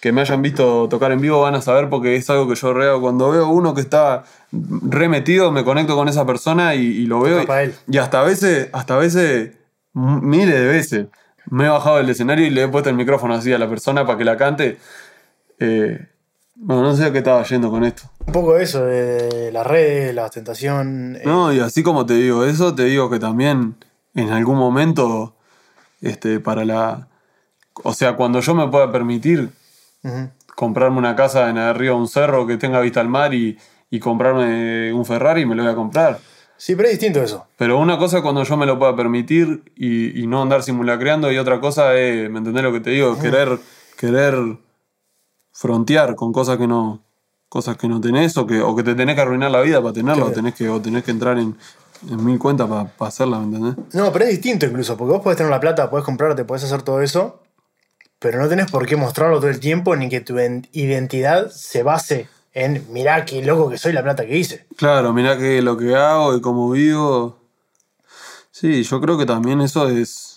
[0.00, 2.74] que me hayan visto tocar en vivo van a saber porque es algo que yo
[2.74, 3.00] reo.
[3.00, 7.40] Cuando veo uno que está remetido, me conecto con esa persona y, y lo veo.
[7.40, 7.74] Él.
[7.86, 9.52] Y hasta a veces, hasta a veces,
[9.92, 11.06] miles de veces,
[11.46, 14.06] me he bajado del escenario y le he puesto el micrófono así a la persona
[14.06, 14.78] para que la cante.
[15.58, 16.08] Eh,
[16.54, 18.02] bueno, no sé a qué estaba yendo con esto.
[18.26, 21.16] Un poco eso de las redes, la ostentación.
[21.16, 23.76] eh, No, y así como te digo eso, te digo que también
[24.14, 25.34] en algún momento,
[26.00, 27.08] este, para la.
[27.82, 29.50] O sea, cuando yo me pueda permitir
[30.54, 33.58] comprarme una casa en arriba de un cerro que tenga vista al mar y,
[33.90, 36.18] y comprarme un Ferrari, me lo voy a comprar.
[36.64, 37.44] Sí, pero es distinto eso.
[37.56, 41.32] Pero una cosa es cuando yo me lo pueda permitir y, y no andar simulacreando,
[41.32, 43.18] y otra cosa es, ¿me entendés lo que te digo?
[43.18, 43.58] Querer,
[43.98, 44.36] querer
[45.52, 47.02] frontear con cosas que no,
[47.48, 49.92] cosas que no tenés o que, o que te tenés que arruinar la vida para
[49.92, 50.34] tenerla, o Claro.
[50.34, 51.56] tenés que, o tenés que entrar en,
[52.08, 53.84] en mil cuentas para hacerla, ¿me entendés?
[53.94, 56.82] No, pero es distinto incluso, porque vos podés tener la plata, podés comprarte, podés hacer
[56.82, 57.42] todo eso,
[58.20, 61.82] pero no tenés por qué mostrarlo todo el tiempo ni que tu en- identidad se
[61.82, 64.66] base en mirá qué loco que soy la plata que hice.
[64.76, 67.38] Claro, mirá que lo que hago y cómo vivo.
[68.50, 70.28] Sí, yo creo que también eso es.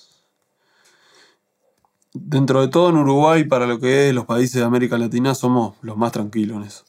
[2.14, 5.76] Dentro de todo en Uruguay, para lo que es los países de América Latina, somos
[5.82, 6.86] los más tranquilos en eso.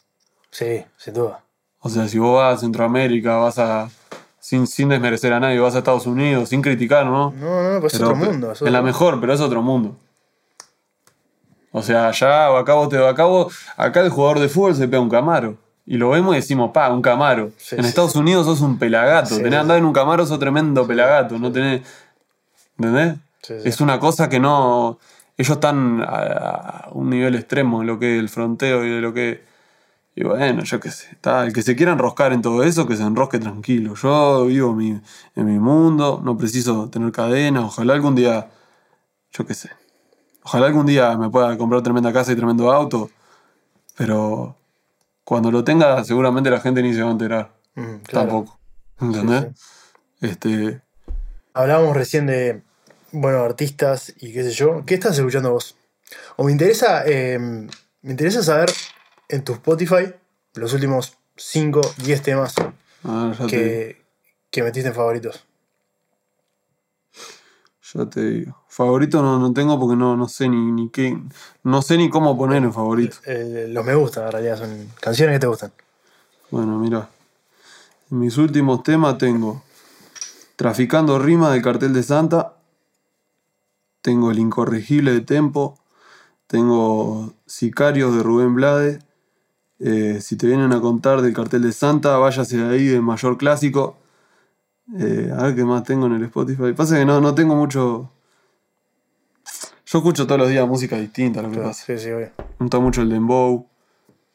[0.51, 1.43] Sí, sin duda.
[1.81, 3.90] O sea, si vos vas a Centroamérica, vas a.
[4.39, 7.32] Sin, sin desmerecer a nadie, vas a Estados Unidos, sin criticar, ¿no?
[7.32, 8.53] No, no, pues es Pero otro mundo.
[8.53, 9.97] es En la mejor, pero es otro mundo.
[11.77, 13.24] O sea, allá, acá vos te acá,
[13.77, 15.59] acá el jugador de fútbol se pega un camaro.
[15.85, 17.51] Y lo vemos y decimos, pa, un camaro.
[17.59, 19.35] Sí, en sí, Estados Unidos sos un pelagato.
[19.35, 19.57] Sí, tenés sí.
[19.61, 21.39] andar en un camaro, sos tremendo pelagato.
[21.39, 21.82] No tenés.
[22.78, 23.16] ¿Entendés?
[23.43, 23.69] Sí, sí.
[23.69, 24.98] Es una cosa que no.
[25.36, 29.01] Ellos están a, a un nivel extremo en lo que es el fronteo y de
[29.03, 29.44] lo que.
[30.15, 31.09] Y bueno, yo qué sé.
[31.12, 33.94] Está, el que se quiera enroscar en todo eso, que se enrosque tranquilo.
[33.97, 34.98] Yo vivo mi,
[35.35, 37.66] en mi mundo, no preciso tener cadena.
[37.66, 38.48] Ojalá algún día.
[39.31, 39.69] Yo qué sé.
[40.47, 43.10] Ojalá algún día me pueda comprar tremenda casa y tremendo auto.
[43.97, 44.56] Pero
[45.24, 47.52] cuando lo tenga, seguramente la gente ni se va a enterar.
[47.74, 48.28] Mm, claro.
[48.28, 48.60] Tampoco.
[49.01, 49.52] ¿Entendés?
[50.20, 50.82] Sí, Este.
[51.52, 52.62] Hablábamos recién de,
[53.10, 54.85] bueno, artistas y qué sé yo.
[54.86, 55.77] ¿Qué estás escuchando vos?
[56.36, 58.70] O me interesa, eh, me interesa saber
[59.28, 60.14] en tu Spotify
[60.55, 64.02] los últimos 5, 10 temas te- que,
[64.51, 65.44] que metiste en favoritos.
[67.94, 68.65] Ya te digo.
[68.77, 71.19] Favorito no, no tengo porque no, no sé ni, ni qué.
[71.62, 73.16] No sé ni cómo poner en favorito.
[73.24, 75.73] Eh, los me gustan, en realidad, son canciones que te gustan.
[76.51, 77.09] Bueno, mira.
[78.11, 79.62] En mis últimos temas tengo
[80.57, 82.53] Traficando Rimas del Cartel de Santa.
[84.03, 85.78] Tengo El Incorregible de Tempo.
[86.47, 88.98] Tengo Sicarios de Rubén Blade.
[89.78, 93.39] eh, si te vienen a contar del Cartel de Santa, váyase de ahí del mayor
[93.39, 93.97] clásico.
[94.98, 96.74] Eh, a ver qué más tengo en el Spotify.
[96.74, 98.11] Pasa que no, no tengo mucho.
[99.86, 101.84] Yo escucho todos los días música distinta, lo que pasa.
[101.86, 102.30] Sí, sí, obvio.
[102.38, 103.68] Me gusta mucho el dembow.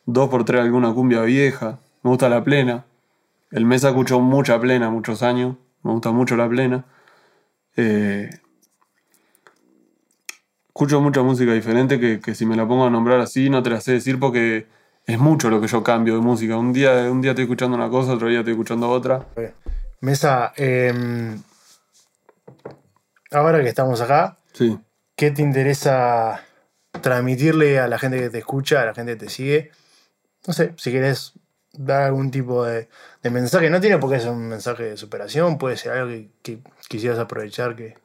[0.05, 1.79] Dos por tres alguna cumbia vieja.
[2.03, 2.85] Me gusta la plena.
[3.51, 5.57] El Mesa escuchó mucha plena muchos años.
[5.83, 6.85] Me gusta mucho la plena.
[7.75, 8.29] Eh,
[10.67, 13.69] escucho mucha música diferente que, que si me la pongo a nombrar así no te
[13.69, 14.67] la sé decir porque
[15.05, 16.55] es mucho lo que yo cambio de música.
[16.57, 19.27] Un día, un día estoy escuchando una cosa, otro día estoy escuchando otra.
[19.99, 21.35] Mesa, eh,
[23.31, 24.77] ahora que estamos acá, Sí.
[25.21, 26.41] ¿Qué te interesa
[26.99, 29.69] transmitirle a la gente que te escucha, a la gente que te sigue?
[30.47, 31.33] No sé, si querés
[31.73, 32.89] dar algún tipo de,
[33.29, 36.11] mensaje, no tiene por qué ser un mensaje de superación, puede ser algo
[36.41, 36.57] que,
[36.89, 37.99] quisieras aprovechar que,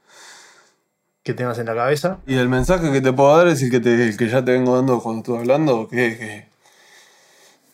[1.22, 2.18] que tengas en la cabeza.
[2.26, 5.20] Y el mensaje que te puedo dar es el que, ya te vengo dando cuando
[5.20, 6.48] estuve hablando, que, que-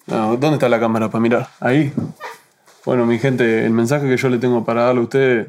[0.06, 1.48] ¿Dónde está la cámara para mirar?
[1.58, 1.92] Ahí.
[2.84, 5.48] Bueno, mi gente, el mensaje que yo le tengo para darle a ustedes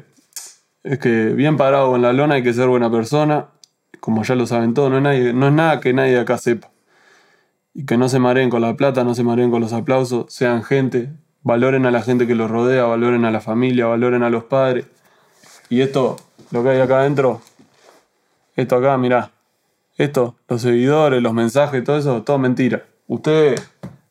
[0.82, 3.53] es que bien parado en la lona hay que ser buena persona.
[4.04, 6.70] Como ya lo saben todos, no es, no es nada que nadie acá sepa.
[7.72, 10.62] Y que no se mareen con la plata, no se mareen con los aplausos, sean
[10.62, 11.08] gente,
[11.42, 14.84] valoren a la gente que los rodea, valoren a la familia, valoren a los padres.
[15.70, 16.18] Y esto,
[16.50, 17.40] lo que hay acá adentro,
[18.56, 19.30] esto acá, mirá.
[19.96, 22.84] Esto, los seguidores, los mensajes, todo eso, todo mentira.
[23.06, 23.66] Ustedes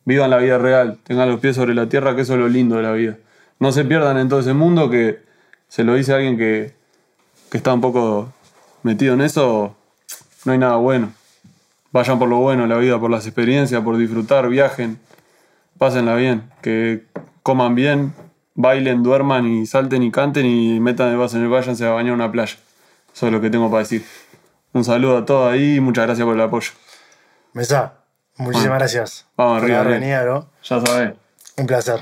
[0.05, 2.77] vivan la vida real, tengan los pies sobre la tierra, que eso es lo lindo
[2.77, 3.19] de la vida.
[3.59, 5.21] No se pierdan en todo ese mundo que
[5.67, 6.73] se lo dice alguien que,
[7.51, 8.33] que está un poco
[8.81, 9.75] metido en eso,
[10.45, 11.11] no hay nada bueno.
[11.91, 14.99] Vayan por lo bueno en la vida, por las experiencias, por disfrutar, viajen,
[15.77, 17.05] pásenla bien, que
[17.43, 18.13] coman bien,
[18.55, 22.11] bailen, duerman y salten y canten y metan de vaso en el váyanse a bañar
[22.13, 22.55] a una playa.
[23.13, 24.03] Eso es lo que tengo para decir.
[24.73, 26.71] Un saludo a todos ahí y muchas gracias por el apoyo.
[27.53, 27.93] Mesa,
[28.37, 29.27] muchísimas Bueno, gracias.
[29.37, 30.11] vamos por arriba, haber bien.
[30.17, 30.49] venido, ¿no?
[30.63, 31.13] Ya sabes.
[31.57, 31.99] Un placer.